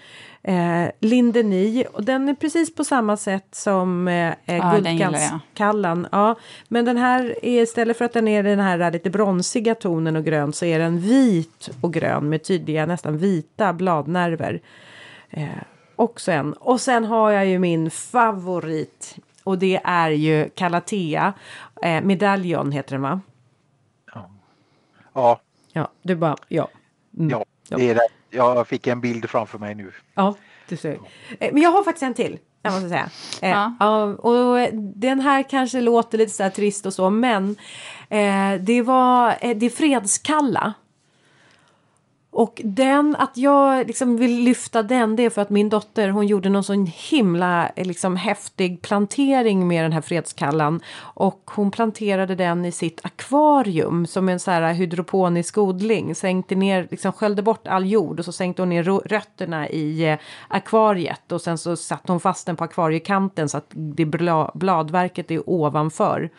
eh, 0.42 0.90
lindeni 1.00 1.84
och 1.92 2.04
den 2.04 2.28
är 2.28 2.34
precis 2.34 2.74
på 2.74 2.84
samma 2.84 3.16
sätt 3.16 3.46
som 3.52 4.08
eh, 4.08 4.34
ja, 4.44 4.72
guldganskallan. 4.74 6.06
Ja, 6.12 6.34
men 6.68 6.84
den 6.84 6.96
här 6.96 7.44
är 7.44 7.62
istället 7.62 7.98
för 7.98 8.04
att 8.04 8.12
den 8.12 8.28
är 8.28 8.42
den 8.42 8.60
här 8.60 8.90
lite 8.90 9.10
bronsiga 9.10 9.74
tonen 9.74 10.16
och 10.16 10.24
grön 10.24 10.52
så 10.52 10.64
är 10.64 10.78
den 10.78 10.98
vit 11.00 11.70
och 11.80 11.92
grön 11.92 12.28
med 12.28 12.42
tydliga 12.42 12.86
nästan 12.86 13.18
vita 13.18 13.72
bladnerver. 13.72 14.60
Eh, 15.30 15.48
också 15.96 16.32
en. 16.32 16.52
Och 16.52 16.80
sen 16.80 17.04
har 17.04 17.30
jag 17.30 17.46
ju 17.46 17.58
min 17.58 17.90
favorit 17.90 19.16
och 19.44 19.58
det 19.58 19.80
är 19.84 20.10
ju 20.10 20.50
Calathea. 20.54 21.32
Eh, 21.82 22.02
medaljon 22.02 22.72
heter 22.72 22.92
den 22.92 23.02
va? 23.02 23.20
Ja. 24.14 24.30
Ja. 25.12 25.40
Ja, 25.72 25.88
du 26.02 26.14
bara 26.14 26.36
ja. 26.48 26.68
Mm. 27.18 27.30
Ja, 27.30 27.44
det 27.68 27.90
är 27.90 27.94
det 27.94 28.08
jag 28.30 28.68
fick 28.68 28.86
en 28.86 29.00
bild 29.00 29.30
framför 29.30 29.58
mig 29.58 29.74
nu. 29.74 29.92
Ja, 30.14 30.34
du 30.68 30.76
ser. 30.76 30.98
Eh, 31.40 31.52
men 31.52 31.62
jag 31.62 31.70
har 31.70 31.82
faktiskt 31.82 32.02
en 32.02 32.14
till. 32.14 32.38
Jag 32.62 32.72
måste 32.72 32.88
säga. 32.88 33.10
Eh, 33.42 33.50
ja. 33.78 34.04
och 34.04 34.72
den 34.94 35.20
här 35.20 35.42
kanske 35.50 35.80
låter 35.80 36.18
lite 36.18 36.32
så 36.32 36.42
här 36.42 36.50
trist 36.50 36.86
och 36.86 36.92
så, 36.92 37.10
men 37.10 37.56
eh, 38.08 38.54
det 38.60 38.82
var 38.82 39.34
eh, 39.40 39.56
det 39.56 39.70
fredskalla. 39.70 40.74
Och 42.30 42.60
den, 42.64 43.16
att 43.18 43.36
jag 43.36 43.86
liksom 43.86 44.16
vill 44.16 44.44
lyfta 44.44 44.82
den, 44.82 45.16
det 45.16 45.24
är 45.24 45.30
för 45.30 45.42
att 45.42 45.50
min 45.50 45.68
dotter 45.68 46.08
hon 46.08 46.26
gjorde 46.26 46.48
någon 46.48 46.64
sån 46.64 46.86
himla 46.86 47.68
eh, 47.76 47.86
liksom, 47.86 48.16
häftig 48.16 48.82
plantering 48.82 49.68
med 49.68 49.84
den 49.84 49.92
här 49.92 50.00
fredskallan. 50.00 50.80
Och 50.98 51.50
hon 51.54 51.70
planterade 51.70 52.34
den 52.34 52.64
i 52.64 52.72
sitt 52.72 53.00
akvarium 53.04 54.06
som 54.06 54.28
en 54.28 54.40
så 54.40 54.50
här 54.50 54.72
hydroponisk 54.72 55.58
odling. 55.58 56.14
Sänkte 56.14 56.54
ner, 56.54 56.88
liksom 56.90 57.12
sköljde 57.12 57.42
bort 57.42 57.66
all 57.66 57.86
jord 57.86 58.18
och 58.18 58.24
så 58.24 58.32
sänkte 58.32 58.62
hon 58.62 58.68
ner 58.68 59.08
rötterna 59.08 59.68
i 59.68 60.08
eh, 60.08 60.18
akvariet. 60.48 61.32
Och 61.32 61.40
sen 61.40 61.58
så 61.58 61.76
satte 61.76 62.12
hon 62.12 62.20
fast 62.20 62.46
den 62.46 62.56
på 62.56 62.64
akvariekanten 62.64 63.48
så 63.48 63.58
att 63.58 63.70
det 63.74 64.06
bladverket 64.54 65.30
är 65.30 65.50
ovanför. 65.50 66.30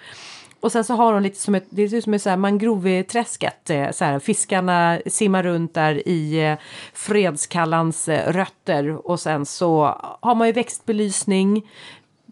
Och 0.59 0.71
sen 0.71 0.83
så 0.83 0.93
har 0.93 1.13
hon 1.13 1.23
lite 1.23 1.39
som 1.39 1.55
ett, 1.55 1.65
det 1.69 1.89
ser 1.89 1.97
ut 1.97 2.03
som 2.03 2.13
ett 2.13 2.21
så 2.21 2.29
här 2.29 2.37
mangroveträsket. 2.37 3.69
Eh, 3.69 3.91
så 3.91 4.05
här, 4.05 4.19
fiskarna 4.19 4.99
simmar 5.05 5.43
runt 5.43 5.73
där 5.73 6.07
i 6.07 6.45
eh, 6.45 6.57
fredskallans 6.93 8.07
eh, 8.09 8.31
rötter. 8.31 9.07
Och 9.07 9.19
sen 9.19 9.45
så 9.45 9.85
har 10.21 10.35
man 10.35 10.47
ju 10.47 10.53
växtbelysning. 10.53 11.69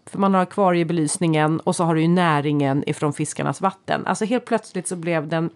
För 0.06 0.18
man 0.18 0.34
har 0.34 0.42
akvariebelysningen 0.42 1.60
och 1.60 1.76
så 1.76 1.84
har 1.84 1.94
du 1.94 2.00
ju 2.00 2.08
näringen 2.08 2.88
ifrån 2.88 3.12
fiskarnas 3.12 3.60
vatten. 3.60 4.06
Alltså 4.06 4.24
helt 4.24 4.44
plötsligt 4.44 4.88
så 4.88 4.96
blev 4.96 5.28
den 5.28 5.50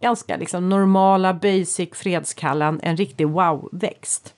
ganska 0.00 0.36
liksom 0.36 0.68
normala 0.68 1.34
basic 1.34 1.88
fredskallan 1.92 2.80
en 2.82 2.96
riktig 2.96 3.28
wow-växt. 3.28 4.33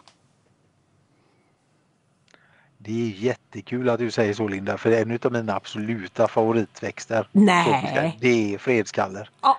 Det 2.87 2.93
är 2.93 3.25
jättekul 3.25 3.89
att 3.89 3.99
du 3.99 4.11
säger 4.11 4.35
så 4.35 4.49
Linda, 4.49 4.79
för 4.79 4.91
det 4.91 4.99
är 4.99 5.03
en 5.03 5.19
av 5.23 5.33
mina 5.33 5.55
absoluta 5.55 6.29
favoritväxter. 6.29 7.29
Nej! 7.33 8.19
Det 8.21 8.55
är 8.55 8.59
fredskaller. 8.59 9.31
Oh. 9.43 9.57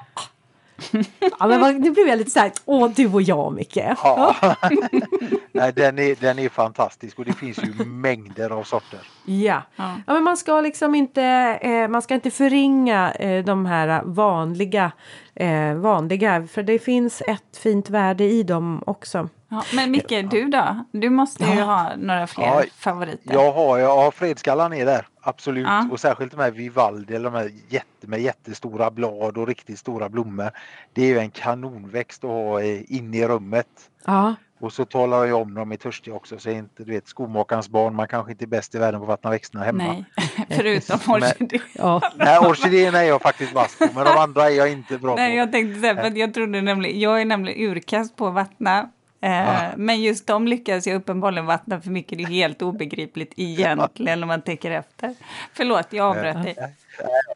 ja, 1.40 1.48
men 1.48 1.82
nu 1.82 1.92
blev 1.92 2.08
jag 2.08 2.18
lite 2.18 2.32
så 2.32 2.40
här, 2.40 2.52
åh 2.66 2.92
du 2.96 3.08
och 3.08 3.22
jag 3.22 3.54
Micke. 3.54 3.78
Ja. 3.78 4.36
Nej, 5.52 5.74
den, 5.76 6.00
är, 6.00 6.16
den 6.22 6.40
är 6.40 6.50
fantastisk 6.50 7.20
och 7.20 7.26
det 7.26 7.34
finns 7.34 7.60
ju 7.64 7.86
mängder 7.86 8.50
av 8.50 8.64
sorter. 8.64 9.00
Ja. 9.26 9.62
Ja. 9.76 9.94
ja, 10.08 10.14
men 10.14 10.24
man 10.24 10.38
ska 10.38 10.62
liksom 10.62 10.96
inte, 10.96 11.24
eh, 11.62 11.88
man 11.88 12.02
ska 12.02 12.14
inte 12.14 12.32
förringa 12.32 13.12
eh, 13.12 13.46
de 13.46 13.66
här 13.66 14.02
vanliga, 14.06 14.92
eh, 15.36 15.74
vanliga, 15.74 16.48
för 16.48 16.64
det 16.64 16.80
finns 16.80 17.22
ett 17.22 17.58
fint 17.58 17.90
värde 17.90 18.24
i 18.24 18.44
dem 18.44 18.84
också. 18.86 19.30
Ja, 19.50 19.64
men 19.74 19.92
Micke, 19.92 20.30
du 20.32 20.46
då? 20.50 20.86
Du 20.92 21.10
måste 21.10 21.44
ju 21.44 21.54
Ja. 21.56 21.64
ha 21.66 21.96
några 21.98 22.28
fler 22.28 22.46
Ja, 22.46 22.64
favoriter. 22.78 23.34
Jag 23.34 23.52
har, 23.52 23.78
jag 23.78 23.96
har 23.98 24.12
fredskallan 24.12 24.74
är 24.74 24.86
där, 24.86 25.08
absolut. 25.22 25.68
Ja. 25.68 25.88
Och 25.92 26.00
särskilt 26.00 26.32
de 26.32 26.40
här 26.42 26.52
Vivaldi, 26.52 27.16
eller 27.16 27.30
de 27.32 27.38
här 27.38 27.52
jätte, 27.70 28.08
med 28.08 28.22
jättestora 28.22 28.92
blad 28.92 29.38
och 29.38 29.48
riktigt 29.48 29.80
stora 29.80 30.10
blommor. 30.10 30.50
Det 30.94 31.02
är 31.02 31.08
ju 31.08 31.20
en 31.20 31.30
kanonväxt 31.32 32.24
att 32.24 32.30
ha 32.30 32.62
eh, 32.62 32.82
inne 32.88 33.18
i 33.18 33.28
rummet. 33.28 33.68
Ja, 34.06 34.36
Och 34.60 34.74
så 34.74 34.86
talar 34.86 35.26
jag 35.26 35.42
om 35.42 35.54
dem 35.54 35.72
är 35.72 35.76
törstiga 35.76 36.16
också 36.16 36.40
så 36.40 36.50
är 36.50 36.54
inte 36.54 36.84
du 36.84 36.92
vet 36.92 37.08
skomakarens 37.08 37.70
barn, 37.70 37.96
man 37.96 38.08
kanske 38.08 38.32
inte 38.32 38.46
är 38.46 38.48
bäst 38.48 38.76
i 38.76 38.78
världen 38.78 39.00
på 39.00 39.04
att 39.04 39.08
vattna 39.10 39.30
växterna 39.30 39.64
hemma. 39.64 39.84
Nej, 39.84 40.06
förutom 40.50 41.00
Men- 41.08 41.14
orkidé. 41.24 41.60
ja. 41.74 42.02
Nej, 42.16 42.40
orkidéerna 42.40 43.00
är 43.00 43.08
jag 43.08 43.22
faktiskt 43.22 43.54
vass 43.54 43.78
på 43.80 43.88
men 43.96 44.06
de 44.06 44.18
andra 44.18 44.50
är 44.50 44.56
jag 44.56 44.72
inte 44.72 44.98
bra 44.98 45.16
Nej, 45.16 45.32
på. 45.32 45.38
jag 45.38 45.52
tänkte 45.52 45.80
säga, 45.80 45.96
för 45.96 46.04
att 46.04 46.18
jag 46.18 46.34
trodde 46.34 46.62
nämligen, 46.62 47.00
jag 47.00 47.22
är 47.22 47.26
nämligen 47.26 47.72
urkast 47.72 48.16
på 48.16 48.28
att 48.28 48.34
vattna. 48.34 48.90
Eh, 49.22 49.32
Ja. 49.32 49.72
Men 49.78 50.02
just 50.02 50.28
de 50.28 50.48
lyckas 50.48 50.88
jag 50.88 50.96
uppenbarligen 50.96 51.46
vattna 51.46 51.82
för 51.82 51.90
mycket. 51.90 52.18
Det 52.18 52.24
är 52.24 52.28
helt 52.28 52.62
obegripligt 52.62 53.34
egentligen 53.38 54.24
om 54.24 54.28
man 54.28 54.42
tänker 54.42 54.72
efter. 54.72 55.16
Förlåt, 55.54 55.88
jag 55.90 56.06
avbröt 56.06 56.44
dig. 56.44 56.56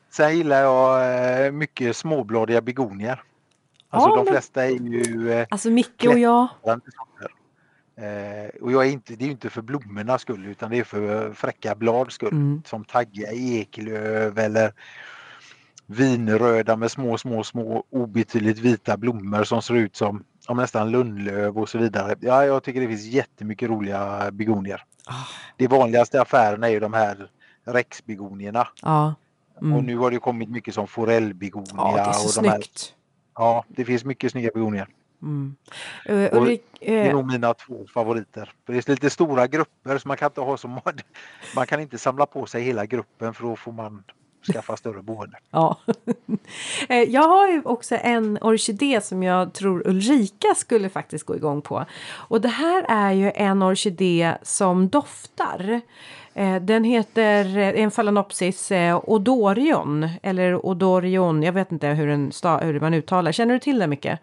Sen 0.10 0.38
gillar 0.38 0.62
jag 0.62 1.46
eh, 1.46 1.52
mycket 1.52 1.96
småbladiga 1.96 2.62
begonier. 2.62 3.24
Alltså 3.90 4.10
Ja, 4.10 4.16
de 4.16 4.24
men- 4.26 4.34
flesta 4.34 4.66
är 4.66 4.70
ju 4.70 5.32
eh, 5.32 5.48
Alltså 5.50 5.70
Micke 5.70 6.06
och 6.08 6.20
jag. 6.20 6.48
Eh, 7.98 8.62
och 8.62 8.72
jag 8.72 8.86
är 8.88 8.92
inte, 8.92 9.16
det 9.16 9.24
är 9.24 9.26
ju 9.26 9.32
inte 9.32 9.50
för 9.50 9.62
blommornas 9.62 10.22
skull 10.22 10.46
utan 10.46 10.70
det 10.72 10.78
är 10.80 10.84
för 10.84 11.34
fräcka 11.34 11.76
blads 11.76 12.16
skull. 12.16 12.32
Mm. 12.34 12.62
Som 12.66 12.84
tagga 12.86 13.32
eklöv 13.32 14.40
eller 14.40 14.74
vinröda 15.86 16.76
med 16.76 16.92
små, 16.92 17.18
små, 17.18 17.44
små 17.44 17.84
obetydligt 17.90 18.60
vita 18.60 18.98
blommor 18.98 19.44
som 19.44 19.62
ser 19.62 19.74
ut 19.74 19.96
som 19.96 20.24
ja, 20.48 20.54
nästan 20.54 20.92
lundlöv 20.92 21.58
och 21.58 21.70
så 21.70 21.78
vidare. 21.78 22.16
Ja, 22.22 22.46
jag 22.46 22.64
tycker 22.64 22.82
det 22.82 22.88
finns 22.88 23.06
jättemycket 23.06 23.70
roliga 23.70 24.32
begonier. 24.32 24.84
Ah. 25.06 25.14
Det 25.58 25.68
vanligaste 25.68 26.22
affärerna 26.22 26.68
är 26.68 26.72
ju 26.72 26.80
de 26.80 26.94
här 26.94 27.30
rexbegonierna. 27.66 28.68
Ja. 28.82 29.16
Mm. 29.62 29.74
Och 29.74 29.84
nu 29.84 29.98
har 29.98 30.12
det 30.12 30.20
kommit 30.20 30.50
mycket 30.50 30.74
som 30.74 30.88
forellbegonia. 30.88 31.72
ja, 31.76 31.94
det 31.96 32.02
är 32.02 32.14
så 32.14 32.40
och 32.40 32.44
de 32.44 32.50
här, 32.50 32.56
snyggt. 32.56 32.96
ja, 33.36 33.66
det 33.68 33.86
finns 33.86 34.06
mycket 34.06 34.32
snygga 34.32 34.52
begonier. 34.54 34.88
Mm. 35.22 35.56
Uh, 36.10 36.30
Ulrik, 36.32 36.64
Det 36.80 37.00
är 37.00 37.06
eh, 37.06 37.14
nog 37.14 37.28
mina 37.28 37.54
två 37.54 37.86
favoriter. 37.94 38.54
För 38.66 38.74
det 38.74 38.88
är 38.88 38.92
lite 38.92 39.10
stora 39.10 39.48
grupper 39.48 39.98
så 39.98 40.08
man 40.08 40.18
kan 40.18 40.26
inte 40.26 40.42
ha 40.42 40.58
så 40.58 40.68
många. 40.68 40.82
Man 41.56 41.68
kan 41.68 41.80
inte 41.80 41.98
samla 41.98 42.26
på 42.26 42.46
sig 42.46 42.64
hela 42.64 42.86
gruppen 42.86 43.34
för 43.34 43.44
då 43.44 43.56
får 43.56 43.72
man 43.72 44.04
skaffa 44.54 44.78
större 44.78 45.02
boende. 45.02 45.38
ja. 45.52 45.78
Eh, 46.90 46.98
jag 47.04 47.28
har 47.28 47.48
ju 47.48 47.62
också 47.66 47.96
en 48.02 48.38
orkidé 48.42 49.02
som 49.02 49.24
jag 49.24 49.54
tror 49.54 49.88
Ulrika 49.88 50.48
skulle 50.56 50.90
faktiskt 50.90 51.26
gå 51.26 51.36
igång 51.36 51.62
på. 51.62 51.86
Och 52.12 52.42
det 52.42 52.48
här 52.48 52.86
är 52.90 53.12
ju 53.12 53.32
en 53.36 53.64
orkidé 53.64 54.34
som 54.42 54.90
doftar. 54.90 55.82
Eh, 56.34 56.56
Den 56.56 56.84
heter 56.84 57.58
eh, 57.58 57.82
en 57.84 57.92
Phalaenopsis 57.92 58.72
Odorion 59.04 60.10
eller 60.24 60.66
Odorion. 60.66 61.44
Jag 61.44 61.54
vet 61.54 61.72
inte 61.72 61.88
hur, 61.88 62.08
den 62.08 62.32
hur 62.62 62.80
man 62.80 62.94
uttalar. 62.94 63.32
Känner 63.32 63.54
du 63.54 63.60
till 63.60 63.80
det 63.80 63.88
mycket? 63.88 64.20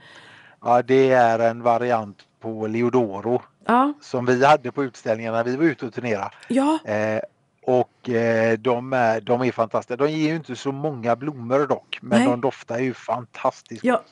Ja, 0.65 0.83
det 0.83 1.11
är 1.11 1.39
en 1.39 1.63
variant 1.63 2.19
på 2.41 2.67
Leodoro 2.67 3.43
Ja. 3.67 3.93
som 4.01 4.27
vi 4.27 4.45
hade 4.47 4.73
på 4.73 4.85
utställningen 4.85 5.33
när 5.33 5.45
vi 5.45 5.57
var 5.57 5.65
ute 5.65 5.87
och 5.87 5.95
turnerade. 5.95 6.31
Ja. 6.49 6.79
Eh, 6.85 7.21
och 7.69 8.09
eh, 8.09 8.59
de, 8.59 8.93
är, 8.93 9.21
de 9.21 9.43
är 9.43 9.53
fantastiska. 9.53 9.97
De 9.97 10.11
ger 10.11 10.29
ju 10.29 10.37
inte 10.37 10.57
så 10.57 10.73
många 10.73 11.17
blommor 11.17 11.67
dock 11.67 11.99
men 12.03 12.19
Nej. 12.19 12.29
de 12.29 12.41
doftar 12.41 12.79
ju 12.79 12.95
fantastiskt. 12.95 13.85
Ja. 13.85 14.03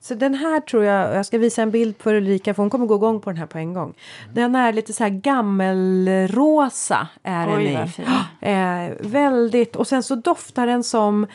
Så 0.00 0.14
den 0.14 0.34
här 0.34 0.60
tror 0.60 0.84
jag, 0.84 1.16
jag 1.16 1.26
ska 1.26 1.38
visa 1.38 1.62
en 1.62 1.70
bild 1.70 1.94
för 1.98 2.14
Ulrika 2.14 2.54
för 2.54 2.62
hon 2.62 2.70
kommer 2.70 2.86
gå 2.86 2.94
igång 2.94 3.20
på 3.20 3.30
den 3.30 3.36
här 3.36 3.46
på 3.46 3.58
en 3.58 3.74
gång. 3.74 3.94
Den 4.34 4.54
är 4.54 4.72
lite 4.72 4.92
så 4.92 5.04
här 5.04 5.10
gammelrosa 5.10 7.08
är 7.22 7.46
den 7.46 7.60
i. 7.60 7.76
Eh, 8.40 9.10
väldigt, 9.10 9.76
och 9.76 9.86
sen 9.86 10.02
så 10.02 10.14
doftar 10.14 10.66
den 10.66 10.84
som 10.84 11.26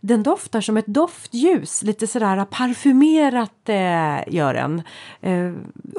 den 0.00 0.22
doftar 0.22 0.60
som 0.60 0.76
ett 0.76 0.86
doftljus, 0.86 1.82
lite 1.82 2.06
sådär 2.06 2.44
parfymerat 2.44 3.68
eh, 3.68 4.34
gör 4.34 4.54
den. 4.54 4.82
Eh, 5.20 5.52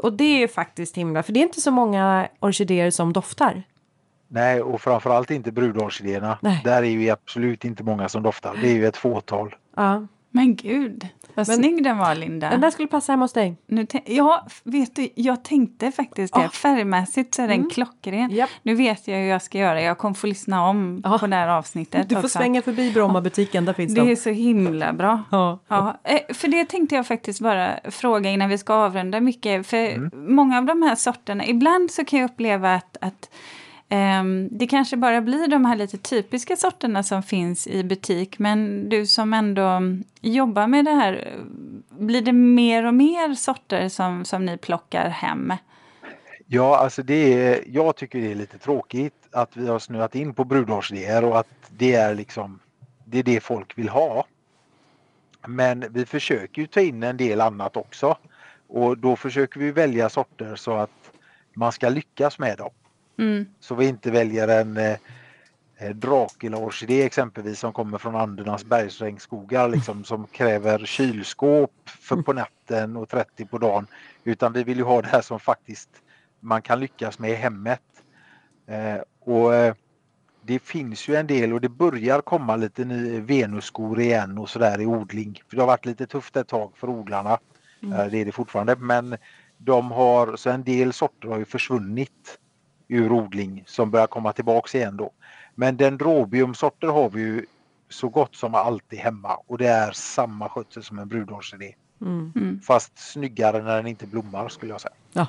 och 0.03 0.13
det 0.13 0.43
är 0.43 0.47
faktiskt 0.47 0.97
himla, 0.97 1.23
för 1.23 1.33
det 1.33 1.39
är 1.39 1.43
inte 1.43 1.61
så 1.61 1.71
många 1.71 2.27
orkidéer 2.39 2.91
som 2.91 3.13
doftar. 3.13 3.63
Nej 4.27 4.61
och 4.61 4.81
framförallt 4.81 5.31
inte 5.31 5.51
brudorkidéerna. 5.51 6.37
Där 6.63 6.83
är 6.83 6.89
ju 6.89 7.09
absolut 7.09 7.65
inte 7.65 7.83
många 7.83 8.09
som 8.09 8.23
doftar. 8.23 8.55
Det 8.61 8.67
är 8.69 8.73
ju 8.75 8.85
ett 8.87 8.97
fåtal. 8.97 9.55
Ja. 9.75 10.07
Men 10.29 10.55
gud, 10.55 11.07
vad 11.35 11.47
Men- 11.47 11.57
snygg 11.57 11.83
den 11.83 11.97
var 11.97 12.15
Linda. 12.15 12.49
Den 12.49 12.61
där 12.61 12.71
skulle 12.71 12.87
passa 12.87 13.11
hemma 13.13 13.23
hos 13.25 13.33
dig. 13.33 13.55
Nu 13.67 13.87
ja, 14.05 14.47
vet 14.63 14.95
du, 14.95 15.09
jag 15.15 15.43
tänkte 15.43 15.91
faktiskt 15.91 16.33
det. 16.33 16.49
Färgmässigt 16.53 17.35
så 17.35 17.41
är 17.41 17.47
den 17.47 17.57
Mm. 17.57 17.69
klockren. 17.69 18.31
Japp. 18.31 18.49
Nu 18.63 18.75
vet 18.75 19.07
jag 19.07 19.17
hur 19.17 19.25
jag 19.25 19.41
ska 19.41 19.57
göra. 19.57 19.81
Jag 19.81 19.97
kommer 19.97 20.15
få 20.15 20.27
lyssna 20.27 20.67
om 20.69 21.01
Ja. 21.03 21.17
på 21.19 21.27
det 21.27 21.35
här 21.35 21.47
avsnittet 21.47 22.09
Du 22.09 22.15
får 22.15 22.23
också. 22.23 22.37
svänga 22.39 22.61
förbi 22.61 22.91
Brommabutiken, 22.91 23.65
där 23.65 23.73
finns 23.73 23.95
Det 23.95 24.01
är 24.01 24.05
de. 24.05 24.15
så 24.15 24.29
himla 24.29 24.93
bra. 24.93 25.23
Ja. 25.31 25.59
Ja, 25.67 25.97
eh, 26.03 26.33
för 26.35 26.47
det 26.47 26.65
tänkte 26.65 26.95
jag 26.95 27.07
faktiskt 27.07 27.39
bara 27.41 27.69
fråga 27.91 28.29
innan 28.29 28.49
vi 28.49 28.57
ska 28.57 28.73
avrunda 28.73 29.19
mycket. 29.19 29.67
För 29.67 29.77
Mm. 29.77 30.11
många 30.35 30.57
av 30.57 30.65
de 30.65 30.81
här 30.81 30.95
sorterna, 30.95 31.45
ibland 31.45 31.91
så 31.91 32.05
kan 32.05 32.19
jag 32.19 32.29
uppleva 32.31 32.75
att, 32.75 32.97
att 33.01 33.29
Ehm, 33.89 34.49
det 34.51 34.67
kanske 34.67 34.97
bara 34.97 35.21
blir 35.21 35.47
de 35.47 35.65
här 35.65 35.75
lite 35.75 35.97
typiska 35.97 36.55
sorterna 36.55 37.03
som 37.03 37.23
finns 37.23 37.67
i 37.67 37.83
butik. 37.83 38.39
Men 38.39 38.89
du 38.89 39.05
som 39.05 39.33
ändå 39.33 39.81
jobbar 40.21 40.67
med 40.67 40.85
det 40.85 40.91
här, 40.91 41.37
blir 41.89 42.21
det 42.21 42.33
mer 42.33 42.85
och 42.85 42.93
mer 42.93 43.33
sorter 43.33 43.89
som, 43.89 44.25
som 44.25 44.45
ni 44.45 44.57
plockar 44.57 45.09
hem? 45.09 45.53
Ja, 46.47 46.77
alltså 46.77 47.03
det 47.03 47.33
är, 47.33 47.63
jag 47.67 47.95
tycker 47.95 48.19
det 48.19 48.31
är 48.31 48.35
lite 48.35 48.57
tråkigt 48.57 49.13
att 49.31 49.57
vi 49.57 49.67
har 49.67 49.79
snöat 49.79 50.15
in 50.15 50.33
på 50.33 50.43
brudorkidéer 50.43 51.23
och 51.23 51.39
att 51.39 51.47
det 51.69 51.95
är 51.95 52.15
liksom 52.15 52.59
det 53.05 53.19
är 53.19 53.23
det 53.23 53.39
folk 53.39 53.77
vill 53.77 53.89
ha. 53.89 54.25
Men 55.47 55.85
vi 55.89 56.05
försöker 56.05 56.61
ju 56.61 56.67
ta 56.67 56.79
in 56.79 57.03
en 57.03 57.17
del 57.17 57.41
annat 57.41 57.77
också 57.77 58.17
och 58.67 58.97
då 58.97 59.15
försöker 59.15 59.59
vi 59.59 59.71
välja 59.71 60.09
sorter 60.09 60.55
så 60.55 60.73
att 60.73 61.11
man 61.53 61.71
ska 61.71 61.89
lyckas 61.89 62.39
med 62.39 62.57
dem. 62.57 62.71
Mm. 63.17 63.45
Så 63.59 63.75
vi 63.75 63.87
inte 63.87 64.11
väljer 64.11 64.47
en 64.47 64.77
eh, 64.77 64.97
eh, 65.77 65.95
Dracula-orkidé 65.95 67.03
exempelvis 67.03 67.59
som 67.59 67.73
kommer 67.73 67.97
från 67.97 68.15
Andernas 68.15 68.65
bergsregnskogar 68.65 69.69
liksom, 69.69 70.03
som 70.03 70.27
kräver 70.27 70.85
kylskåp 70.85 71.71
för 71.85 72.15
på 72.21 72.33
natten 72.33 72.97
och 72.97 73.09
30 73.09 73.45
på 73.45 73.57
dagen. 73.57 73.87
Utan 74.23 74.53
vi 74.53 74.63
vill 74.63 74.77
ju 74.77 74.83
ha 74.83 75.01
det 75.01 75.07
här 75.07 75.21
som 75.21 75.39
faktiskt 75.39 75.89
man 76.39 76.61
kan 76.61 76.79
lyckas 76.79 77.19
med 77.19 77.31
i 77.31 77.35
hemmet. 77.35 77.81
Eh, 78.67 79.01
och 79.19 79.55
eh, 79.55 79.75
Det 80.41 80.59
finns 80.59 81.07
ju 81.07 81.15
en 81.15 81.27
del 81.27 81.53
och 81.53 81.61
det 81.61 81.69
börjar 81.69 82.21
komma 82.21 82.55
lite 82.55 82.85
ny 82.85 83.19
venusskor 83.19 83.99
igen 83.99 84.37
och 84.37 84.49
sådär 84.49 84.81
i 84.81 84.85
odling. 84.85 85.41
För 85.49 85.55
det 85.55 85.61
har 85.61 85.67
varit 85.67 85.85
lite 85.85 86.07
tufft 86.07 86.35
ett 86.35 86.47
tag 86.47 86.71
för 86.75 86.89
odlarna. 86.89 87.39
Eh, 87.83 88.05
det 88.11 88.17
är 88.17 88.25
det 88.25 88.31
fortfarande 88.31 88.75
men 88.75 89.17
de 89.57 89.91
har, 89.91 90.35
så 90.35 90.49
en 90.49 90.63
del 90.63 90.93
sorter 90.93 91.27
har 91.27 91.37
ju 91.37 91.45
försvunnit 91.45 92.39
ur 92.87 93.11
odling 93.11 93.63
som 93.67 93.91
börjar 93.91 94.07
komma 94.07 94.33
tillbaks 94.33 94.75
igen 94.75 94.97
då. 94.97 95.11
Men 95.55 95.77
dendrobiumsorter 95.77 96.87
har 96.87 97.09
vi 97.09 97.21
ju 97.21 97.45
så 97.89 98.09
gott 98.09 98.35
som 98.35 98.55
alltid 98.55 98.99
hemma 98.99 99.35
och 99.47 99.57
det 99.57 99.67
är 99.67 99.91
samma 99.91 100.49
skötsel 100.49 100.83
som 100.83 100.99
en 100.99 101.07
brudorkidé. 101.07 101.75
Mm. 102.01 102.31
Mm. 102.35 102.59
Fast 102.61 102.97
snyggare 102.99 103.63
när 103.63 103.75
den 103.75 103.87
inte 103.87 104.07
blommar 104.07 104.49
skulle 104.49 104.71
jag 104.71 104.81
säga. 104.81 104.93
Ja. 105.13 105.27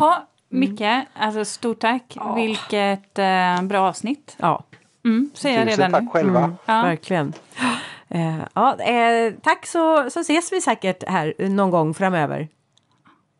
Ha, 0.00 0.26
Micke, 0.48 1.06
alltså 1.14 1.44
stort 1.44 1.80
tack. 1.80 2.16
Vilket 2.36 3.18
eh, 3.18 3.62
bra 3.62 3.88
avsnitt. 3.88 4.36
ja. 4.38 4.64
Mm, 5.04 5.30
säger 5.34 5.58
jag 5.58 5.68
redan 5.68 5.90
nu. 5.92 5.98
tack 5.98 6.12
själva. 6.12 6.38
Mm, 6.38 6.56
Ja. 6.66 6.82
Verkligen. 6.82 7.32
Eh, 8.08 8.38
ja, 8.54 8.76
eh, 8.80 9.32
tack 9.42 9.66
så, 9.66 10.10
så 10.10 10.20
ses 10.20 10.52
vi 10.52 10.60
säkert 10.60 11.04
här 11.08 11.34
någon 11.38 11.70
gång 11.70 11.94
framöver. 11.94 12.48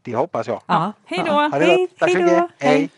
Det 0.02 0.16
hoppas 0.16 0.46
jag. 0.46 0.62
Ja. 0.66 0.92
hej 1.04 1.18
då. 1.18 1.32
Ja. 1.32 1.50
Hej, 1.52 1.88
hej 2.00 2.14
då. 2.14 2.48
Hej. 2.58 2.90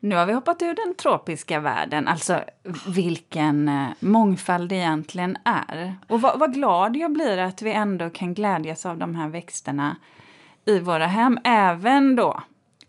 Nu 0.00 0.16
har 0.16 0.26
vi 0.26 0.32
hoppat 0.32 0.62
ur 0.62 0.74
den 0.74 0.94
tropiska 0.94 1.60
världen, 1.60 2.08
alltså 2.08 2.40
vilken 2.86 3.68
eh, 3.68 3.88
mångfald 4.00 4.68
det 4.68 4.76
egentligen 4.76 5.36
är. 5.44 5.96
Och 6.08 6.20
vad, 6.20 6.38
vad 6.38 6.54
glad 6.54 6.96
jag 6.96 7.12
blir 7.12 7.38
att 7.38 7.62
vi 7.62 7.72
ändå 7.72 8.10
kan 8.10 8.34
glädjas 8.34 8.86
av 8.86 8.98
de 8.98 9.14
här 9.14 9.28
växterna 9.28 9.96
i 10.64 10.78
våra 10.78 11.06
hem, 11.06 11.38
även 11.44 12.16
då 12.16 12.42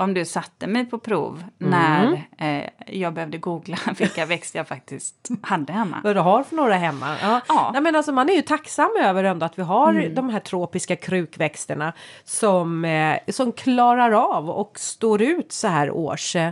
om 0.04 0.14
du 0.14 0.26
satte 0.26 0.68
mig 0.68 0.86
på 0.86 0.98
prov 1.00 1.44
när 1.58 2.24
eh, 2.38 2.70
jag 2.88 3.14
behövde 3.14 3.38
googla 3.38 3.78
vilka 3.98 4.26
växter 4.26 4.60
jag 4.60 4.68
faktiskt 4.68 5.30
hade 5.42 5.74
hemma. 5.74 5.98
Vad 6.04 6.16
du 6.16 6.20
har 6.20 6.44
för 6.44 6.56
några 6.56 6.74
hemma. 6.74 7.16
Ja. 7.22 7.42
Ja. 7.48 7.70
Nej, 7.74 7.82
men 7.82 7.96
alltså, 7.96 8.12
man 8.12 8.30
är 8.30 8.34
ju 8.34 8.42
tacksam 8.42 8.90
över 9.04 9.24
ändå 9.24 9.46
att 9.46 9.60
vi 9.60 9.64
har 9.64 10.10
de 10.16 10.30
här 10.30 10.40
tropiska 10.40 10.96
krukväxterna 10.96 11.94
som, 12.24 12.86
eh, 12.86 13.18
som 13.28 13.52
klarar 13.52 14.12
av 14.12 14.50
och 14.50 14.80
står 14.80 15.22
ut 15.22 15.52
så 15.52 15.68
här 15.68 15.92
års. 15.92 16.36
Eh, 16.36 16.52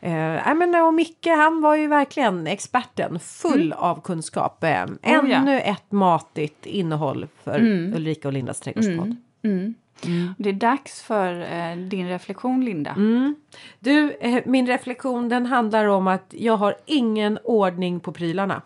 nej, 0.00 0.54
men, 0.54 0.74
och 0.74 0.94
Micke 0.94 1.26
han 1.26 1.60
var 1.60 1.74
ju 1.76 1.86
verkligen 1.86 2.46
experten, 2.46 3.20
full 3.20 3.72
av 3.72 4.00
kunskap. 4.00 4.64
Eh, 4.64 4.68
Oh, 4.68 4.90
ja. 5.02 5.36
ännu 5.36 5.60
ett 5.60 5.92
matigt 5.92 6.66
innehåll 6.66 7.26
för 7.44 7.60
Ulrika 7.96 8.28
och 8.28 8.34
Lindas 8.34 8.60
trädgårdspodd. 8.60 9.16
Det 10.38 10.48
är 10.48 10.52
dags 10.52 11.02
för 11.02 11.40
eh, 11.40 11.76
din 11.76 12.08
reflektion, 12.08 12.64
Linda. 12.64 12.94
Du, 13.80 14.12
eh, 14.12 14.42
min 14.46 14.66
reflektion 14.66 15.28
den 15.28 15.46
handlar 15.46 15.86
om 15.86 16.06
att 16.06 16.34
jag 16.38 16.56
har 16.56 16.76
ingen 16.86 17.38
ordning 17.44 18.00
på 18.00 18.12
prylarna. 18.12 18.62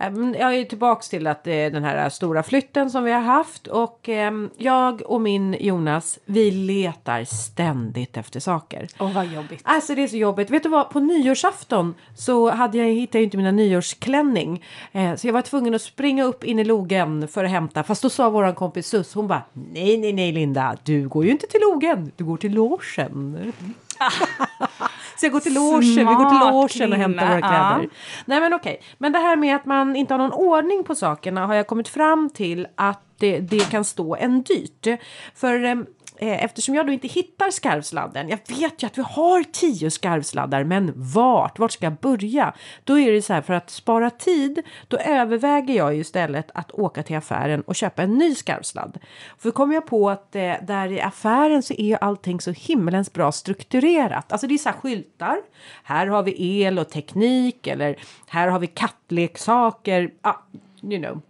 Eh, 0.00 0.40
Jag 0.40 0.54
är 0.54 0.64
tillbaks 0.64 1.08
till 1.08 1.26
att 1.26 1.46
är 1.46 1.70
den 1.70 1.84
här 1.84 2.08
stora 2.08 2.42
flytten 2.42 2.90
som 2.90 3.04
vi 3.04 3.12
har 3.12 3.20
haft 3.20 3.66
och 3.66 4.08
eh, 4.08 4.32
jag 4.56 5.02
och 5.06 5.20
min 5.20 5.56
Jonas 5.60 6.18
vi 6.24 6.50
letar 6.50 7.24
ständigt 7.24 8.16
efter 8.16 8.40
saker. 8.40 8.86
Åh, 8.98 9.12
vad 9.12 9.26
jobbigt. 9.26 9.60
Alltså 9.64 9.94
det 9.94 10.02
är 10.02 10.08
så 10.08 10.16
jobbigt. 10.16 10.50
Vet 10.50 10.62
du 10.62 10.68
vad, 10.68 10.90
på 10.90 11.00
nyårsafton 11.00 11.94
så 12.16 12.50
hade 12.50 12.78
jag, 12.78 12.86
hittade 12.86 13.18
jag 13.18 13.24
inte 13.24 13.36
mina 13.36 13.50
nyårsklänning. 13.50 14.64
Eh, 14.92 15.14
så 15.14 15.26
jag 15.26 15.32
var 15.32 15.42
tvungen 15.42 15.74
att 15.74 15.82
springa 15.82 16.24
upp 16.24 16.44
in 16.44 16.58
i 16.58 16.64
logen 16.64 17.28
för 17.28 17.44
att 17.44 17.50
hämta. 17.50 17.82
Fast 17.82 18.02
då 18.02 18.10
sa 18.10 18.30
våran 18.30 18.54
kompis 18.54 18.86
Sus, 18.86 19.14
hon 19.14 19.28
bara 19.28 19.42
nej, 19.52 19.98
nej, 19.98 20.12
nej 20.12 20.32
Linda, 20.32 20.76
du 20.84 21.08
går 21.08 21.24
ju 21.24 21.30
inte 21.30 21.46
till 21.46 21.60
logen, 21.60 22.12
du 22.16 22.24
går 22.24 22.36
till 22.36 22.52
logen. 22.54 23.52
så 25.20 25.26
jag 25.26 25.32
går 25.32 25.40
till 25.40 25.54
logen, 25.54 25.80
vi 25.82 26.04
går 26.04 26.28
till 26.28 26.48
logen 26.48 26.92
och 26.92 26.98
hämtar 26.98 27.28
våra 27.28 27.40
kläder. 27.40 27.82
ja. 27.82 27.88
Nej 28.24 28.40
men 28.40 28.54
okej, 28.54 28.80
men 28.98 29.12
det 29.12 29.18
här 29.18 29.36
med 29.36 29.56
att 29.56 29.66
man 29.66 29.96
inte 29.96 30.14
har 30.14 30.18
någon 30.18 30.32
ordning 30.32 30.84
på 30.84 30.94
sakerna 30.94 31.46
har 31.46 31.54
jag 31.54 31.66
kommit 31.66 31.88
fram 31.88 32.30
till 32.34 32.66
att 32.74 33.02
det, 33.18 33.40
det 33.40 33.70
kan 33.70 33.84
stå 33.84 34.16
en 34.16 34.42
dyrt. 34.42 35.00
För 35.34 35.64
eh, 35.64 35.76
Eh, 36.22 36.44
eftersom 36.44 36.74
jag 36.74 36.86
då 36.86 36.92
inte 36.92 37.08
hittar 37.08 37.50
skarvsladden, 37.50 38.28
jag 38.28 38.38
vet 38.48 38.82
ju 38.82 38.86
att 38.86 38.98
vi 38.98 39.02
har 39.02 39.42
tio 39.42 39.90
skarvsladdar, 39.90 40.64
men 40.64 40.92
vart? 40.96 41.58
Vart 41.58 41.72
ska 41.72 41.86
jag 41.86 41.96
börja? 41.96 42.54
Då 42.84 42.98
är 42.98 43.12
det 43.12 43.22
så 43.22 43.32
här, 43.32 43.40
för 43.42 43.54
att 43.54 43.70
spara 43.70 44.10
tid, 44.10 44.62
då 44.88 44.96
överväger 44.96 45.74
jag 45.74 45.94
ju 45.94 46.00
istället 46.00 46.50
att 46.54 46.72
åka 46.72 47.02
till 47.02 47.16
affären 47.16 47.60
och 47.60 47.74
köpa 47.74 48.02
en 48.02 48.14
ny 48.14 48.34
skarvsladd. 48.34 48.98
För 49.38 49.50
kommer 49.50 49.74
jag 49.74 49.86
på 49.86 50.10
att 50.10 50.36
eh, 50.36 50.52
där 50.62 50.92
i 50.92 51.00
affären 51.00 51.62
så 51.62 51.74
är 51.74 51.84
ju 51.84 51.96
allting 52.00 52.40
så 52.40 52.50
himmelens 52.50 53.12
bra 53.12 53.32
strukturerat. 53.32 54.32
Alltså 54.32 54.46
det 54.46 54.54
är 54.54 54.58
så 54.58 54.68
här 54.68 54.76
skyltar, 54.76 55.38
här 55.84 56.06
har 56.06 56.22
vi 56.22 56.62
el 56.62 56.78
och 56.78 56.90
teknik, 56.90 57.66
eller 57.66 57.96
här 58.28 58.48
har 58.48 58.58
vi 58.58 58.66
kattleksaker, 58.66 60.10
ah, 60.22 60.34
you 60.82 61.02
know. 61.02 61.20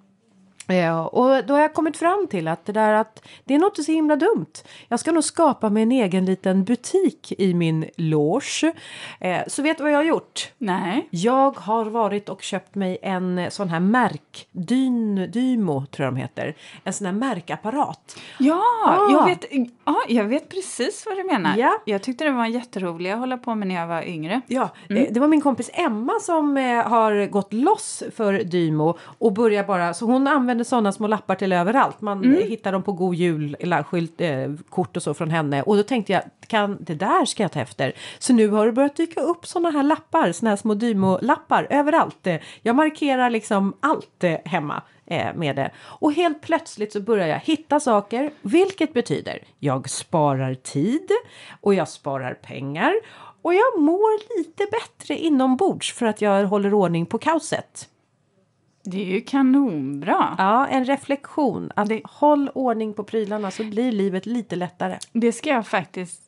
Ja, 0.74 1.06
och 1.06 1.44
då 1.46 1.54
har 1.54 1.60
jag 1.60 1.74
kommit 1.74 1.96
fram 1.96 2.26
till 2.30 2.48
att 2.48 2.66
det 2.66 2.72
där 2.72 2.92
att 2.92 3.22
det 3.44 3.54
är 3.54 3.64
inte 3.66 3.82
så 3.82 3.92
himla 3.92 4.16
dumt. 4.16 4.46
Jag 4.88 5.00
ska 5.00 5.12
nog 5.12 5.24
skapa 5.24 5.70
mig 5.70 5.82
en 5.82 5.92
egen 5.92 6.24
liten 6.24 6.64
butik 6.64 7.32
i 7.38 7.54
min 7.54 7.84
loge. 7.96 8.72
Eh, 9.20 9.38
så 9.46 9.62
vet 9.62 9.76
du 9.76 9.82
vad 9.82 9.92
jag 9.92 9.98
har 9.98 10.04
gjort? 10.04 10.52
Nej. 10.58 11.08
Jag 11.10 11.56
har 11.58 11.84
varit 11.84 12.28
och 12.28 12.42
köpt 12.42 12.74
mig 12.74 12.98
en 13.02 13.46
sån 13.50 13.68
här 13.68 13.80
märk, 13.80 14.46
Dyn, 14.52 15.30
Dymo 15.30 15.86
tror 15.86 16.04
jag 16.06 16.14
de 16.14 16.20
heter. 16.20 16.54
En 16.84 16.92
sån 16.92 17.06
här 17.06 17.12
märkapparat. 17.14 18.16
Ja, 18.38 18.62
Ah. 18.86 19.10
jag, 19.12 19.24
vet, 19.24 19.44
ja, 19.84 19.96
jag 20.08 20.24
vet 20.24 20.48
precis 20.48 21.06
vad 21.08 21.16
du 21.18 21.24
menar. 21.24 21.56
Ja. 21.56 21.78
Jag 21.84 22.02
tyckte 22.02 22.24
det 22.24 22.30
var 22.30 22.46
jätteroligt 22.46 23.12
att 23.14 23.18
hålla 23.20 23.36
på 23.36 23.54
med 23.54 23.68
när 23.68 23.74
jag 23.74 23.86
var 23.86 24.02
yngre. 24.08 24.40
Ja, 24.46 24.62
eh, 24.88 25.06
det 25.10 25.20
var 25.20 25.28
min 25.28 25.40
kompis 25.40 25.70
Emma 25.72 26.12
som 26.20 26.56
eh, 26.56 26.88
har 26.88 27.26
gått 27.26 27.52
loss 27.52 28.02
för 28.16 28.32
Dymo 28.32 28.98
och 29.18 29.32
börjar 29.32 29.64
bara, 29.64 29.94
så 29.94 30.06
hon 30.06 30.26
använder 30.26 30.59
sådana 30.64 30.92
små 30.92 31.06
lappar 31.06 31.34
till 31.34 31.52
överallt. 31.52 32.00
Man 32.00 32.36
eh, 32.36 32.46
hittar 32.48 32.72
dem 32.72 32.82
på 32.82 32.92
God 32.92 33.14
Jul, 33.14 33.56
eller 33.60 33.82
skylt, 33.82 34.20
eh, 34.20 34.52
kort 34.68 34.96
och 34.96 35.02
så 35.02 35.14
från 35.14 35.30
henne. 35.30 35.62
Och 35.62 35.76
då 35.76 35.82
tänkte 35.82 36.12
jag, 36.12 36.22
kan, 36.46 36.78
det 36.80 36.94
där 36.94 37.24
ska 37.24 37.42
jag 37.42 37.52
ta 37.52 37.60
efter. 37.60 37.92
Så 38.18 38.32
nu 38.32 38.48
har 38.48 38.66
det 38.66 38.72
börjat 38.72 38.96
dyka 38.96 39.20
upp 39.20 39.46
sådana 39.46 39.70
här 39.70 39.82
lappar, 39.82 40.32
sådana 40.32 40.50
här 40.50 40.56
små 40.56 40.74
Dymo-lappar 40.74 41.66
överallt. 41.70 42.26
Eh, 42.26 42.36
Jag 42.62 42.76
markerar 42.76 43.30
liksom 43.30 43.76
allt 43.80 44.24
eh, 44.24 44.36
hemma 44.44 44.82
med 45.34 45.56
det. 45.56 45.70
Och 45.78 46.12
helt 46.12 46.40
plötsligt 46.40 46.92
så 46.92 47.00
börjar 47.00 47.26
jag 47.26 47.38
hitta 47.38 47.80
saker, 47.80 48.30
vilket 48.42 48.92
betyder 48.92 49.38
jag 49.58 49.90
sparar 49.90 50.54
tid 50.54 51.08
och 51.60 51.74
jag 51.74 51.88
sparar 51.88 52.34
pengar 52.34 52.92
och 53.42 53.54
jag 53.54 53.80
mår 53.80 54.38
lite 54.38 54.66
bättre 54.70 55.16
inombords 55.16 55.92
för 55.92 56.06
att 56.06 56.20
jag 56.22 56.46
håller 56.46 56.74
ordning 56.74 57.06
på 57.06 57.18
kaoset. 57.18 57.88
Det 58.90 59.02
är 59.02 59.14
ju 59.14 59.20
kanonbra. 59.20 60.34
Ja, 60.38 60.66
en 60.66 60.84
reflektion. 60.84 61.72
Att 61.76 61.90
håll 62.04 62.50
ordning 62.54 62.94
på 62.94 63.04
prylarna 63.04 63.50
så 63.50 63.64
blir 63.64 63.92
livet 63.92 64.26
lite 64.26 64.56
lättare. 64.56 64.98
Det 65.12 65.32
ska 65.32 65.50
jag 65.50 65.66
faktiskt... 65.66 66.22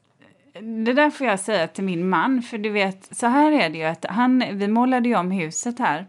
Det 0.61 0.93
där 0.93 1.11
får 1.11 1.27
jag 1.27 1.41
säga 1.41 1.69
till 1.69 1.85
min 1.85 2.09
man, 2.09 2.43
för 2.43 2.59
du 2.59 2.71
vet, 2.71 3.17
så 3.17 3.27
här 3.27 3.53
är 3.53 3.71
det 3.71 3.79
ju 3.79 3.85
att 3.85 4.05
han, 4.09 4.45
vi 4.53 4.69
målade 4.69 5.09
ju 5.09 5.17
om 5.17 5.31
huset 5.31 5.79
här. 5.79 6.07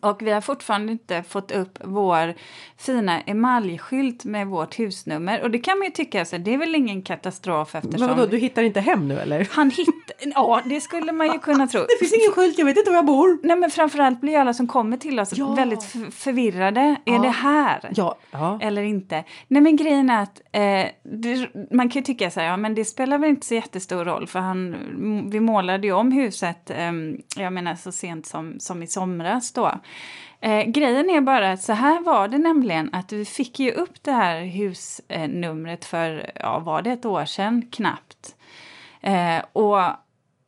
Och 0.00 0.22
vi 0.22 0.30
har 0.30 0.40
fortfarande 0.40 0.92
inte 0.92 1.22
fått 1.22 1.50
upp 1.52 1.78
vår 1.84 2.34
fina 2.78 3.20
emaljskylt 3.20 4.24
med 4.24 4.46
vårt 4.46 4.78
husnummer. 4.78 5.42
Och 5.42 5.50
det 5.50 5.58
kan 5.58 5.78
man 5.78 5.86
ju 5.86 5.90
tycka, 5.92 6.24
så 6.24 6.38
det 6.38 6.54
är 6.54 6.58
väl 6.58 6.74
ingen 6.74 7.02
katastrof 7.02 7.74
eftersom... 7.74 8.06
Men 8.06 8.16
vadå, 8.16 8.30
du 8.30 8.36
hittar 8.38 8.62
inte 8.62 8.80
hem 8.80 9.08
nu 9.08 9.18
eller? 9.20 9.48
Han 9.50 9.70
hittade... 9.70 10.32
Ja, 10.34 10.60
det 10.64 10.80
skulle 10.80 11.12
man 11.12 11.26
ju 11.32 11.38
kunna 11.42 11.66
tro. 11.66 11.80
Det 11.80 11.98
finns 11.98 12.12
ingen 12.12 12.32
skylt, 12.32 12.58
jag 12.58 12.66
vet 12.66 12.76
inte 12.76 12.90
var 12.90 12.96
jag 12.98 13.06
bor. 13.06 13.38
Nej 13.42 13.56
men 13.56 13.70
framförallt 13.70 14.20
blir 14.20 14.38
alla 14.38 14.54
som 14.54 14.66
kommer 14.68 14.96
till 14.96 15.20
oss 15.20 15.32
Ja. 15.36 15.54
väldigt 15.54 15.82
förvirrade. 16.14 16.80
Är 17.04 17.14
Ja. 17.14 17.18
det 17.22 17.28
här? 17.28 17.90
Ja, 17.96 18.16
ja. 18.30 18.58
Eller 18.62 18.82
inte? 18.82 19.24
Nej 19.48 19.62
men 19.62 19.76
grejen 19.76 20.10
är 20.10 20.22
att 20.22 20.40
eh, 20.52 20.86
det, 21.02 21.48
man 21.70 21.88
kan 21.88 22.00
ju 22.00 22.04
tycka 22.04 22.30
så 22.30 22.40
här, 22.40 22.46
ja 22.46 22.56
men 22.56 22.74
det 22.74 22.84
spelar 22.84 23.18
väl 23.18 23.30
inte 23.30 23.46
så 23.46 23.54
jättestor 23.54 24.04
roll 24.04 24.26
för 24.26 24.38
han, 24.38 24.76
vi 25.30 25.40
målade 25.40 25.86
ju 25.86 25.92
om 25.92 26.12
huset, 26.12 26.70
eh, 26.70 26.92
jag 27.36 27.52
menar 27.52 27.74
så 27.74 27.92
sent 27.92 28.26
som, 28.26 28.60
som 28.60 28.82
i 28.82 28.86
somras 28.86 29.52
då. 29.52 29.72
Eh, 30.40 30.64
grejen 30.64 31.10
är 31.10 31.20
bara 31.20 31.52
att 31.52 31.62
så 31.62 31.72
här 31.72 32.00
var 32.00 32.28
det 32.28 32.38
nämligen 32.38 32.90
att 32.92 33.12
vi 33.12 33.24
fick 33.24 33.60
ju 33.60 33.72
upp 33.72 34.02
det 34.02 34.12
här 34.12 34.40
husnumret 34.44 35.84
för, 35.84 36.32
ja 36.34 36.58
var 36.58 36.82
det 36.82 36.90
ett 36.90 37.04
år 37.04 37.24
sedan 37.24 37.68
knappt. 37.70 38.36
Eh, 39.00 39.42
och 39.52 39.80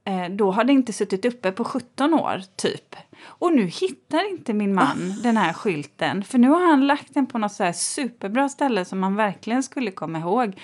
eh, 0.05 0.29
då 0.31 0.51
har 0.51 0.65
det 0.65 0.73
inte 0.73 0.93
suttit 0.93 1.25
uppe 1.25 1.53
på 1.53 1.65
17 1.65 2.15
år, 2.15 2.43
typ. 2.57 2.97
Och 3.27 3.53
nu 3.53 3.67
hittar 3.67 4.31
inte 4.31 4.53
min 4.53 4.75
man 4.75 5.15
den 5.23 5.37
här 5.37 5.53
skylten. 5.53 6.25
För 6.25 6.39
nu 6.39 6.49
har 6.49 6.67
han 6.67 6.87
lagt 6.87 7.15
den 7.15 7.27
på 7.27 7.39
något 7.39 7.53
så 7.53 7.73
superbra 7.75 8.49
ställe 8.49 8.85
som 8.85 9.01
man 9.01 9.17
verkligen 9.17 9.63
skulle 9.63 9.91
komma 9.91 10.19
ihåg. 10.19 10.61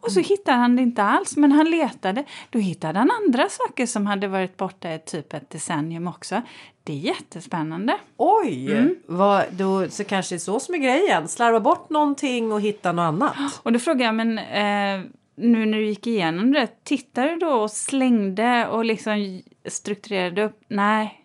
Och 0.00 0.12
så 0.12 0.20
hittar 0.20 0.52
han 0.52 0.76
det 0.76 0.82
inte 0.82 1.02
alls, 1.02 1.36
men 1.36 1.52
han 1.52 1.70
letade. 1.70 2.24
Då 2.50 2.58
hittade 2.58 2.98
han 2.98 3.10
andra 3.24 3.48
saker 3.48 3.86
som 3.86 4.06
hade 4.06 4.28
varit 4.28 4.56
borta 4.56 4.94
i 4.94 4.98
typ 4.98 5.34
ett 5.34 5.50
decennium 5.50 6.06
också. 6.06 6.42
Det 6.84 6.92
är 6.92 6.96
jättespännande. 6.96 7.98
Oj! 8.16 8.96
Vad, 9.06 9.44
då, 9.50 9.88
så 9.88 10.04
kanske 10.04 10.34
det 10.34 10.36
är 10.36 10.38
så 10.38 10.60
som 10.60 10.74
är 10.74 10.78
grejen. 10.78 11.28
Slarva 11.28 11.60
bort 11.60 11.90
någonting 11.90 12.52
och 12.52 12.60
hitta 12.60 12.92
något 12.92 13.02
annat. 13.02 13.36
Och 13.62 13.72
då 13.72 13.78
frågar 13.78 14.06
jag, 14.06 14.14
men 14.14 14.38
eh, 14.38 15.10
nu 15.36 15.66
när 15.66 15.78
du 15.78 15.86
gick 15.86 16.06
igenom 16.06 16.52
det, 16.52 16.84
tittade 16.84 17.28
du 17.28 17.36
då 17.36 17.50
och 17.50 17.70
slängde 17.70 18.66
och 18.66 18.84
liksom 18.84 19.42
strukturerade 19.64 20.44
upp? 20.44 20.60
Nej, 20.68 21.19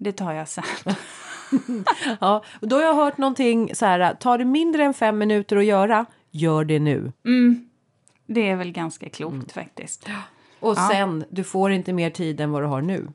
det 0.00 0.12
tar 0.12 0.32
jag 0.32 0.48
sen. 0.48 0.64
Ja, 2.20 2.44
och 2.60 2.68
då 2.68 2.76
har 2.76 2.82
jag 2.82 2.94
hört 2.94 3.18
någonting 3.18 3.74
så 3.74 3.86
här, 3.86 4.14
tar 4.14 4.38
det 4.38 4.44
mindre 4.44 4.84
än 4.84 4.94
fem 4.94 5.18
minuter 5.18 5.56
att 5.56 5.64
göra, 5.64 6.06
gör 6.30 6.64
det 6.64 6.78
nu. 6.78 7.12
Mm, 7.24 7.68
det 8.26 8.48
är 8.50 8.56
väl 8.56 8.72
ganska 8.72 9.08
klokt 9.08 9.52
faktiskt. 9.52 10.08
Och 10.60 10.74
Ja. 10.78 10.88
sen, 10.92 11.24
du 11.30 11.44
får 11.44 11.70
inte 11.72 11.92
mer 11.92 12.10
tid 12.10 12.40
än 12.40 12.50
vad 12.52 12.62
du 12.62 12.66
har 12.66 12.82
nu. 12.82 13.08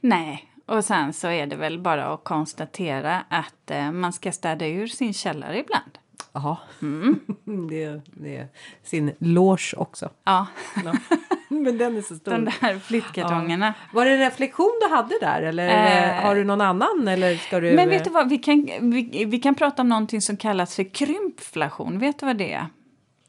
Nej, 0.00 0.52
och 0.66 0.84
sen 0.84 1.12
så 1.12 1.28
är 1.28 1.46
det 1.46 1.56
väl 1.56 1.78
bara 1.78 2.06
att 2.06 2.24
konstatera 2.24 3.24
att 3.28 3.70
eh, 3.70 3.92
man 3.92 4.12
ska 4.12 4.32
städa 4.32 4.66
ur 4.66 4.86
sin 4.86 5.14
källare 5.14 5.58
ibland. 5.58 5.98
Jaha. 6.36 6.56
det, 7.68 8.00
det 8.04 8.36
är 8.36 8.48
sin 8.82 9.12
loge 9.18 9.74
också. 9.76 10.10
Ja, 10.24 10.46
Ja. 10.84 10.92
Men 11.48 11.78
den 11.78 11.96
är 11.96 12.02
så 12.02 12.14
stor. 12.16 12.32
de 12.32 12.44
där 12.44 12.78
flyttkartongerna. 12.78 13.74
Var 13.92 14.04
det 14.04 14.10
en 14.10 14.18
reflektion 14.18 14.72
du 14.82 14.94
hade 14.94 15.18
där 15.20 15.42
eller 15.42 15.68
Eh. 15.68 16.24
har 16.24 16.34
du 16.34 16.44
någon 16.44 16.60
annan? 16.60 17.08
Eller 17.08 17.36
ska 17.36 17.60
du... 17.60 17.72
Men 17.72 17.88
vet 17.88 18.04
du 18.04 18.10
vad, 18.10 18.28
vi 18.28 18.38
kan, 18.38 18.68
vi, 18.80 19.24
vi 19.24 19.38
kan 19.38 19.54
prata 19.54 19.82
om 19.82 19.88
någonting 19.88 20.20
som 20.20 20.36
kallas 20.36 20.76
för 20.76 20.94
krympflation. 20.94 21.98
Vet 21.98 22.18
du 22.18 22.26
vad 22.26 22.36
det 22.36 22.52
är? 22.52 22.66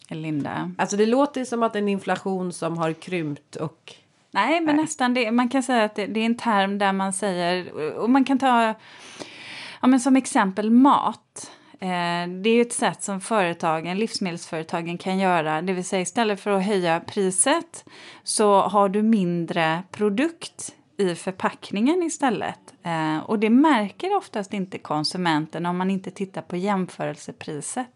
Linda? 0.09 0.71
Alltså 0.77 0.97
det 0.97 1.05
låter 1.05 1.45
som 1.45 1.63
att 1.63 1.75
en 1.75 1.87
inflation 1.87 2.53
som 2.53 2.77
har 2.77 2.93
krympt 2.93 3.55
och... 3.55 3.93
Nej, 4.31 4.61
men 4.61 4.75
nästan 4.75 5.13
det. 5.13 5.31
Man 5.31 5.49
kan 5.49 5.63
säga 5.63 5.83
att 5.83 5.95
det, 5.95 6.05
det 6.05 6.19
är 6.19 6.25
en 6.25 6.37
term 6.37 6.77
där 6.77 6.93
man 6.93 7.13
säger, 7.13 7.73
och 7.97 8.09
man 8.09 8.23
kan 8.23 8.39
ta 8.39 8.73
ja, 9.81 9.87
men 9.87 9.99
som 9.99 10.15
exempel 10.15 10.71
mat. 10.71 11.51
Eh, 11.79 12.27
det 12.27 12.49
är 12.49 12.61
ett 12.61 12.73
sätt 12.73 13.03
som 13.03 13.21
företagen, 13.21 13.97
livsmedelsföretagen 13.97 14.97
kan 14.97 15.19
göra. 15.19 15.61
Det 15.61 15.73
vill 15.73 15.85
säga 15.85 16.01
istället 16.01 16.39
för 16.39 16.51
att 16.51 16.65
höja 16.65 16.99
priset 16.99 17.85
så 18.23 18.61
har 18.61 18.89
du 18.89 19.01
mindre 19.01 19.83
produkt 19.91 20.75
i 20.97 21.15
förpackningen 21.15 22.03
istället. 22.03 22.73
Eh, 22.83 23.17
och 23.17 23.39
det 23.39 23.49
märker 23.49 24.15
oftast 24.15 24.53
inte 24.53 24.77
konsumenten 24.77 25.65
om 25.65 25.77
man 25.77 25.91
inte 25.91 26.11
tittar 26.11 26.41
på 26.41 26.57
jämförelsepriset. 26.57 27.87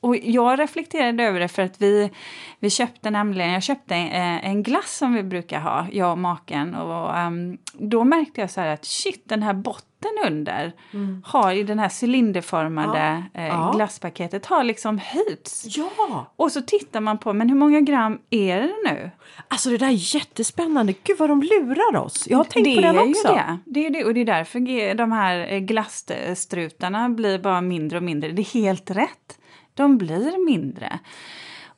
Och 0.00 0.16
jag 0.16 0.58
reflekterade 0.58 1.24
över 1.24 1.40
det 1.40 1.48
för 1.48 1.62
att 1.62 1.82
vi, 1.82 2.10
vi 2.58 2.70
köpte 2.70 3.10
nämligen, 3.10 3.52
jag 3.52 3.62
köpte 3.62 3.94
en, 3.94 4.38
en 4.38 4.62
glass 4.62 4.96
som 4.96 5.14
vi 5.14 5.22
brukar 5.22 5.60
ha, 5.60 5.86
jag 5.92 6.12
och 6.12 6.18
maken. 6.18 6.74
Och 6.74 7.18
um, 7.18 7.58
då 7.72 8.04
märkte 8.04 8.40
jag 8.40 8.50
så 8.50 8.60
här 8.60 8.68
att 8.68 8.84
shit, 8.84 9.22
den 9.24 9.42
här 9.42 9.54
botten 9.54 9.87
under 10.26 10.72
mm. 10.92 11.22
har 11.26 11.52
i 11.52 11.62
den 11.62 11.78
här 11.78 11.92
cylinderformade 12.02 13.24
ja. 13.34 13.40
Eh, 13.40 13.72
glasspaketet 13.72 14.46
har 14.46 14.64
liksom 14.64 14.98
höjts. 14.98 15.64
Ja! 15.76 16.32
Och 16.36 16.52
så 16.52 16.62
tittar 16.62 17.00
man 17.00 17.18
på, 17.18 17.32
men 17.32 17.48
hur 17.48 17.56
många 17.56 17.80
gram 17.80 18.18
är 18.30 18.60
det 18.60 18.74
nu? 18.84 19.10
Alltså 19.48 19.70
det 19.70 19.76
där 19.76 19.86
är 19.86 20.14
jättespännande. 20.14 20.94
Gud 21.02 21.18
vad 21.18 21.28
de 21.28 21.42
lurar 21.42 21.96
oss. 21.96 22.26
Jag 22.28 22.36
har 22.36 22.44
tänkt 22.44 22.64
det 22.64 22.74
på 22.74 22.80
den 22.80 22.98
också. 22.98 23.28
Det. 23.28 23.58
det 23.64 23.86
är 23.86 23.90
det. 23.90 24.04
Och 24.04 24.14
det 24.14 24.20
är 24.20 24.24
därför 24.24 24.94
de 24.94 25.12
här 25.12 25.52
eh, 25.52 25.58
glasstrutarna 25.58 27.08
blir 27.08 27.38
bara 27.38 27.60
mindre 27.60 27.98
och 27.98 28.04
mindre. 28.04 28.32
Det 28.32 28.42
är 28.42 28.54
helt 28.54 28.90
rätt 28.90 29.38
de 29.78 29.98
blir 29.98 30.44
mindre. 30.46 30.98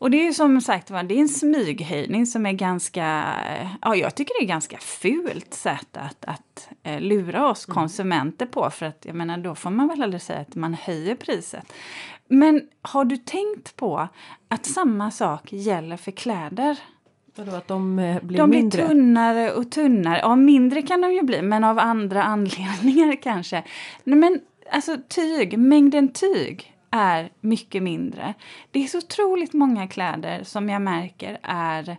Och 0.00 0.10
det 0.10 0.26
är 0.26 0.32
som 0.32 0.60
sagt 0.60 0.90
var, 0.90 1.02
det 1.02 1.14
är 1.14 1.20
en 1.20 1.28
smyghöjning 1.28 2.26
som 2.26 2.46
är 2.46 2.52
ganska, 2.52 3.24
ja 3.82 3.96
jag 3.96 4.14
tycker 4.14 4.34
det 4.40 4.44
är 4.44 4.48
ganska 4.48 4.78
fult 4.78 5.54
sätt 5.54 5.96
att, 5.96 6.24
att 6.24 6.68
eh, 6.82 7.00
lura 7.00 7.48
oss 7.48 7.68
mm. 7.68 7.74
konsumenter 7.74 8.46
på 8.46 8.70
för 8.70 8.86
att 8.86 9.04
jag 9.04 9.14
menar 9.14 9.38
då 9.38 9.54
får 9.54 9.70
man 9.70 9.88
väl 9.88 10.02
aldrig 10.02 10.22
säga 10.22 10.40
att 10.40 10.54
man 10.54 10.74
höjer 10.74 11.14
priset. 11.14 11.72
Men 12.28 12.62
har 12.82 13.04
du 13.04 13.16
tänkt 13.16 13.76
på 13.76 14.08
att 14.48 14.66
samma 14.66 15.10
sak 15.10 15.52
gäller 15.52 15.96
för 15.96 16.10
kläder? 16.10 16.78
Vadå, 17.34 17.54
att 17.54 17.68
de 17.68 17.98
eh, 17.98 18.22
blir 18.22 18.38
de 18.38 18.50
mindre? 18.50 18.82
De 18.82 18.86
blir 18.86 18.94
tunnare 18.94 19.52
och 19.52 19.70
tunnare. 19.70 20.18
Ja, 20.22 20.36
mindre 20.36 20.82
kan 20.82 21.00
de 21.00 21.12
ju 21.12 21.22
bli, 21.22 21.42
men 21.42 21.64
av 21.64 21.78
andra 21.78 22.22
anledningar 22.34 23.22
kanske. 23.22 23.64
Men 24.04 24.40
alltså 24.72 24.96
tyg, 25.08 25.58
mängden 25.58 26.12
tyg 26.12 26.76
är 26.90 27.30
mycket 27.40 27.82
mindre. 27.82 28.34
Det 28.70 28.84
är 28.84 28.86
så 28.86 28.98
otroligt 28.98 29.52
många 29.52 29.88
kläder 29.88 30.44
som 30.44 30.68
jag 30.68 30.82
märker 30.82 31.38
är 31.42 31.96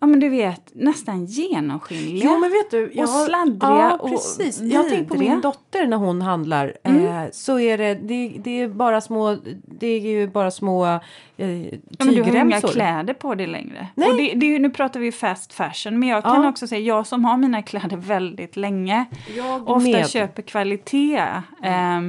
Ja 0.00 0.06
men 0.06 0.20
du 0.20 0.28
vet, 0.28 0.70
nästan 0.74 1.24
genomskinliga. 1.24 2.24
Jo 2.24 2.38
men 2.38 2.50
vet 2.50 2.70
du, 2.70 2.90
jag 2.94 3.02
och 3.02 3.08
sladdriga 3.08 3.98
ja, 4.00 4.08
precis. 4.08 4.60
och 4.60 4.66
Jag 4.66 4.82
har 4.82 4.90
tänkt 4.90 5.08
på 5.08 5.18
min 5.18 5.40
dotter 5.40 5.86
när 5.86 5.96
hon 5.96 6.22
handlar. 6.22 6.76
Mm. 6.82 7.06
Eh, 7.06 7.30
så 7.32 7.58
är 7.58 7.78
det, 7.78 7.94
det, 7.94 8.28
det, 8.38 8.60
är 8.60 8.68
bara 8.68 9.00
små, 9.00 9.36
det 9.64 9.86
är 9.86 10.00
ju 10.00 10.28
bara 10.28 10.50
små 10.50 10.86
eh, 10.86 11.00
tygremsor. 11.36 12.04
Men 12.04 12.14
du 12.14 12.22
har 12.22 12.44
inga 12.44 12.60
kläder 12.60 13.14
på 13.14 13.34
dig 13.34 13.46
längre. 13.46 13.88
Nej. 13.94 14.10
Och 14.10 14.16
det, 14.16 14.34
det, 14.34 14.58
nu 14.58 14.70
pratar 14.70 15.00
vi 15.00 15.12
fast 15.12 15.52
fashion 15.52 15.98
men 15.98 16.08
jag 16.08 16.24
kan 16.24 16.42
ja. 16.42 16.48
också 16.48 16.66
säga, 16.66 16.80
jag 16.80 17.06
som 17.06 17.24
har 17.24 17.36
mina 17.36 17.62
kläder 17.62 17.96
väldigt 17.96 18.56
länge. 18.56 19.04
Jag 19.36 19.68
ofta 19.68 19.90
med. 19.90 20.08
köper 20.08 20.42
kvalitet. 20.42 21.22
Eh, 21.62 21.78
Eh, 21.98 22.00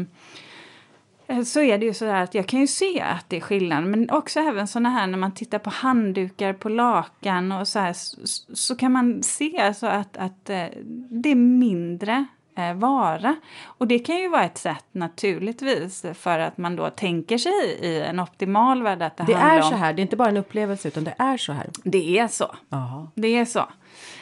så 1.45 1.61
är 1.61 1.77
det 1.77 1.85
ju 1.85 1.93
så 1.93 2.05
att 2.05 2.35
jag 2.35 2.47
kan 2.47 2.59
ju 2.59 2.67
se 2.67 3.01
att 3.01 3.25
det 3.27 3.37
är 3.37 3.41
skillnad. 3.41 3.83
Men 3.83 4.09
också 4.09 4.39
även 4.39 4.67
såna 4.67 4.89
här 4.89 5.07
när 5.07 5.17
man 5.17 5.33
tittar 5.33 5.59
på 5.59 5.69
handdukar 5.69 6.53
på 6.53 6.69
lakan 6.69 7.51
och 7.51 7.67
så 7.67 7.79
här 7.79 7.93
så, 7.93 8.17
så 8.53 8.75
kan 8.75 8.91
man 8.91 9.23
se 9.23 9.59
alltså 9.59 9.87
att, 9.87 10.17
att 10.17 10.49
eh, 10.49 10.65
det 11.09 11.31
är 11.31 11.35
mindre 11.35 12.25
eh, 12.57 12.73
vara. 12.73 13.35
Och 13.63 13.87
det 13.87 13.99
kan 13.99 14.17
ju 14.17 14.29
vara 14.29 14.43
ett 14.43 14.57
sätt 14.57 14.85
naturligtvis 14.91 16.05
för 16.13 16.39
att 16.39 16.57
man 16.57 16.75
då 16.75 16.89
tänker 16.89 17.37
sig 17.37 17.77
i 17.81 18.01
en 18.01 18.19
optimal 18.19 18.83
värld 18.83 19.01
att 19.01 19.17
det, 19.17 19.23
det 19.23 19.33
är 19.33 19.61
så 19.61 19.75
här, 19.75 19.93
det 19.93 19.99
är 19.99 20.03
inte 20.03 20.15
bara 20.15 20.29
en 20.29 20.37
upplevelse 20.37 20.87
utan 20.87 21.03
det 21.03 21.15
är 21.17 21.37
så 21.37 21.53
här. 21.53 21.69
Det 21.83 22.19
är 22.19 22.27
så. 22.27 22.55
Aha. 22.69 23.11
Det 23.15 23.27
är 23.27 23.45
så. 23.45 23.67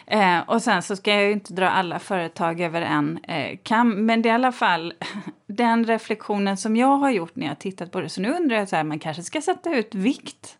Eh, 0.08 0.39
och 0.39 0.62
sen 0.62 0.84
så 0.84 0.95
ska 0.95 1.14
jag 1.14 1.24
ju 1.24 1.32
inte 1.32 1.53
dra 1.53 1.70
alla 1.70 1.99
företag 1.99 2.62
över 2.62 2.82
en 2.82 3.20
eh, 3.24 3.58
kam, 3.64 4.05
men 4.05 4.22
det 4.22 4.30
är 4.30 4.32
i 4.32 4.36
alla 4.36 4.51
fall 4.51 4.93
den 5.47 5.86
reflektionen 5.86 6.58
som 6.58 6.76
jag 6.76 6.97
har 6.97 7.10
gjort 7.10 7.36
när 7.36 7.47
jag 7.47 7.60
tittat 7.60 7.91
på 7.91 8.01
det. 8.01 8.10
Så 8.10 8.22
nu 8.22 8.34
undrar 8.34 8.58
jag 8.58 8.70
så 8.70 8.76
här, 8.76 8.84
man 8.84 8.99
kanske 8.99 9.24
ska 9.24 9.41
sätta 9.41 9.76
ut 9.76 9.95
vikt 9.95 10.58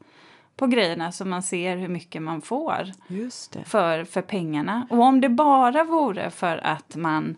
på 0.58 0.68
grejerna 0.68 1.12
så 1.12 1.26
man 1.26 1.44
ser 1.44 1.78
hur 1.78 1.88
mycket 1.88 2.22
man 2.22 2.42
får 2.42 2.92
För, 3.66 4.04
för 4.04 4.22
pengarna. 4.22 4.88
Och 4.90 5.00
om 5.00 5.22
det 5.22 5.30
bara 5.30 5.84
vore 5.84 6.30
för 6.30 6.58
att 6.58 6.96
man 6.96 7.36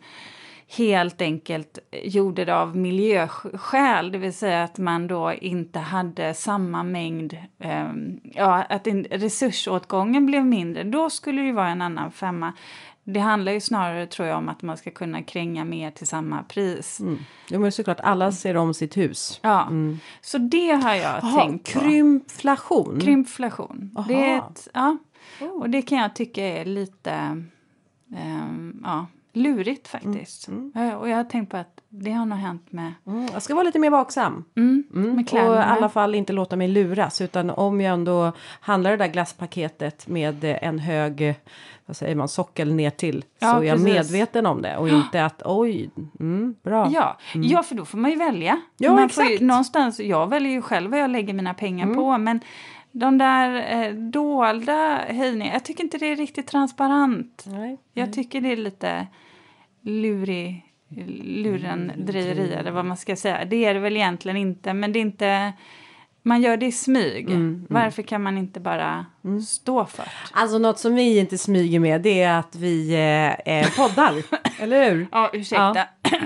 helt 0.77 1.21
enkelt 1.21 1.79
gjorde 1.91 2.45
det 2.45 2.55
av 2.55 2.77
miljöskäl, 2.77 4.11
det 4.11 4.17
vill 4.17 4.33
säga 4.33 4.63
att 4.63 4.77
man 4.77 5.07
då 5.07 5.33
inte 5.33 5.79
hade 5.79 6.33
samma 6.33 6.83
mängd, 6.83 7.37
eh, 7.59 7.87
ja, 8.23 8.63
att 8.69 8.87
resursåtgången 9.11 10.25
blev 10.25 10.45
mindre, 10.45 10.83
då 10.83 11.09
skulle 11.09 11.41
det 11.41 11.51
vara 11.51 11.69
en 11.69 11.81
annan 11.81 12.11
femma. 12.11 12.53
Det 13.03 13.19
handlar 13.19 13.51
ju 13.51 13.59
snarare 13.59 14.07
tror 14.07 14.27
jag 14.27 14.37
om 14.37 14.49
att 14.49 14.61
man 14.61 14.77
ska 14.77 14.91
kunna 14.91 15.23
kränga 15.23 15.65
mer 15.65 15.91
till 15.91 16.07
samma 16.07 16.43
pris. 16.43 16.99
Mm. 16.99 17.17
Jo 17.49 17.59
men 17.59 17.71
såklart, 17.71 17.99
alla 17.99 18.31
ser 18.31 18.57
om 18.57 18.73
sitt 18.73 18.97
hus. 18.97 19.39
Ja, 19.43 19.67
mm. 19.67 19.99
så 20.21 20.37
det 20.37 20.71
har 20.71 20.93
jag 20.93 21.15
Aha, 21.15 21.41
tänkt 21.41 21.73
på. 21.73 21.79
Krympflation? 21.79 22.99
Krympflation. 22.99 23.97
Det 24.07 24.29
är 24.29 24.37
ett, 24.37 24.67
ja. 24.73 24.97
Oh. 25.41 25.47
Och 25.47 25.69
det 25.69 25.81
kan 25.81 25.97
jag 25.97 26.15
tycka 26.15 26.43
är 26.43 26.65
lite, 26.65 27.43
um, 28.07 28.81
ja 28.83 29.07
lurigt 29.33 29.93
mm, 29.93 30.13
faktiskt. 30.13 30.47
Mm. 30.47 30.71
Mm. 30.75 30.97
Och 30.97 31.09
jag 31.09 31.17
har 31.17 31.23
tänkt 31.23 31.49
på 31.49 31.57
att 31.57 31.81
det 31.89 32.11
har 32.11 32.25
nog 32.25 32.37
hänt 32.37 32.71
med... 32.71 32.93
Mm. 33.07 33.27
Jag 33.33 33.41
ska 33.41 33.55
vara 33.55 33.63
lite 33.63 33.79
mer 33.79 33.89
vaksam. 33.89 34.45
Mm. 34.57 34.83
mm. 34.93 35.15
Med 35.15 35.49
och 35.49 35.55
i 35.55 35.57
alla 35.57 35.89
fall 35.89 36.15
inte 36.15 36.33
låta 36.33 36.55
mig 36.55 36.67
luras. 36.67 37.21
Utan 37.21 37.49
om 37.49 37.81
jag 37.81 37.93
ändå 37.93 38.31
handlar 38.59 38.91
det 38.91 38.97
där 38.97 39.07
glasspaketet 39.07 40.07
med 40.07 40.57
en 40.61 40.79
hög 40.79 41.35
vad 41.89 41.95
säger 41.95 42.15
man, 42.15 42.27
sockel 42.27 42.73
ner 42.73 42.89
till 42.89 43.25
ja, 43.39 43.51
så 43.51 43.57
är 43.57 43.63
jag 43.63 43.79
medveten 43.79 44.45
om 44.45 44.61
det 44.61 44.77
och 44.77 44.89
inte 44.89 45.25
att 45.25 45.41
oj, 45.45 45.89
mm, 46.19 46.55
bra. 46.63 46.89
Ja. 46.91 47.17
ja, 47.33 47.63
för 47.63 47.75
då 47.75 47.85
får 47.85 47.97
man 47.97 48.11
ju 48.11 48.17
välja. 48.17 48.61
Ja, 48.77 48.93
man 48.93 49.03
exakt. 49.03 49.31
Ju, 49.31 49.45
någonstans, 49.45 49.99
jag 49.99 50.29
väljer 50.29 50.51
ju 50.51 50.61
själv 50.61 50.91
vad 50.91 50.99
jag 50.99 51.09
lägger 51.09 51.33
mina 51.33 51.53
pengar 51.53 51.93
på 51.93 52.17
men 52.17 52.39
de 52.91 53.17
där 53.17 53.83
eh, 53.83 53.93
dolda 53.93 55.05
höjningarna, 55.07 55.53
jag 55.53 55.65
tycker 55.65 55.83
inte 55.83 55.97
det 55.97 56.05
är 56.05 56.15
riktigt 56.15 56.47
transparent. 56.47 57.45
Nej, 57.47 57.77
jag 57.93 58.05
nej. 58.05 58.13
tycker 58.13 58.41
det 58.41 58.51
är 58.51 58.57
lite 58.57 59.07
lurig, 59.81 60.65
lurendrejeri 61.23 62.53
eller 62.53 62.71
vad 62.71 62.85
man 62.85 62.97
ska 62.97 63.15
säga. 63.15 63.45
Det 63.45 63.65
är 63.65 63.73
det 63.73 63.79
väl 63.79 63.97
egentligen 63.97 64.37
inte, 64.37 64.73
men 64.73 64.93
det 64.93 64.99
är 64.99 65.01
inte... 65.01 65.53
Man 66.21 66.41
gör 66.41 66.57
det 66.57 66.65
i 66.65 66.71
smyg. 66.71 67.29
Mm, 67.29 67.41
mm. 67.41 67.65
Varför 67.69 68.03
kan 68.03 68.23
man 68.23 68.37
inte 68.37 68.59
bara 68.59 69.05
mm. 69.23 69.41
stå 69.41 69.85
för 69.85 70.03
det? 70.03 70.09
Alltså 70.31 70.57
något 70.57 70.79
som 70.79 70.95
vi 70.95 71.19
inte 71.19 71.37
smyger 71.37 71.79
med 71.79 72.01
det 72.01 72.21
är 72.21 72.39
att 72.39 72.55
vi 72.55 72.93
eh, 72.93 73.57
eh 73.57 73.69
poddar, 73.77 74.13
eller 74.63 74.89
hur? 74.91 75.07
Ja, 75.11 75.29
ursäkta. 75.33 75.87
Ja. 76.01 76.09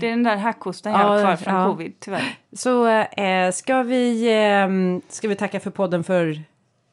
Det 0.00 0.06
är 0.06 0.10
den 0.10 0.22
där 0.22 0.36
hackostan 0.36 0.92
jag 0.92 0.98
har 0.98 1.20
kvar 1.20 1.36
från 1.36 1.54
ja. 1.54 1.66
covid, 1.66 1.92
tyvärr. 2.00 2.38
Så 2.56 2.86
eh, 2.88 3.50
ska, 3.52 3.82
vi, 3.82 4.26
eh, 4.34 4.68
ska 5.08 5.28
vi 5.28 5.34
tacka 5.36 5.60
för 5.60 5.70
podden 5.70 6.04
för 6.04 6.42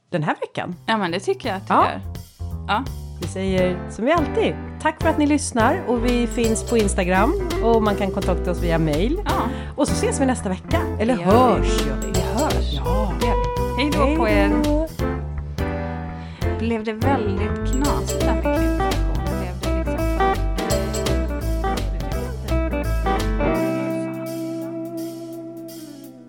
den 0.10 0.24
här 0.24 0.36
veckan? 0.42 0.76
Ja, 0.86 0.98
men 0.98 1.12
det 1.12 1.20
tycker 1.20 1.50
jag 1.50 1.58
att 1.58 1.64
vi 1.64 1.74
ja. 1.74 1.86
gör. 1.86 2.02
Ja. 2.68 2.84
Vi 3.22 3.28
säger 3.28 3.90
som 3.90 4.06
vi 4.06 4.12
alltid, 4.12 4.56
tack 4.82 5.02
för 5.02 5.10
att 5.10 5.18
ni 5.18 5.26
lyssnar 5.26 5.82
och 5.88 6.06
vi 6.06 6.28
finns 6.28 6.70
på 6.70 6.78
Instagram 6.78 7.34
och 7.64 7.84
man 7.84 7.96
kan 7.96 8.12
kontakta 8.12 8.52
oss 8.52 8.64
via 8.64 8.80
mail. 8.80 9.20
Ja. 9.26 9.50
Och 9.78 9.88
så 9.88 9.94
ses 9.94 10.22
vi 10.22 10.26
nästa 10.26 10.50
vecka, 10.50 10.82
eller 11.00 11.18
det 11.18 11.24
hörs. 11.24 11.82
Vi, 11.82 12.12
vi 12.14 12.22
hörs. 12.22 12.74
Ja. 12.74 13.14
Hej 13.78 13.92
då 13.94 14.16
på 14.16 14.30
er. 14.30 14.50
Blev 16.60 16.84
det 16.84 16.94
väldigt 16.94 17.72
knasigt 17.72 18.22
där 18.22 18.44
med? 18.44 18.93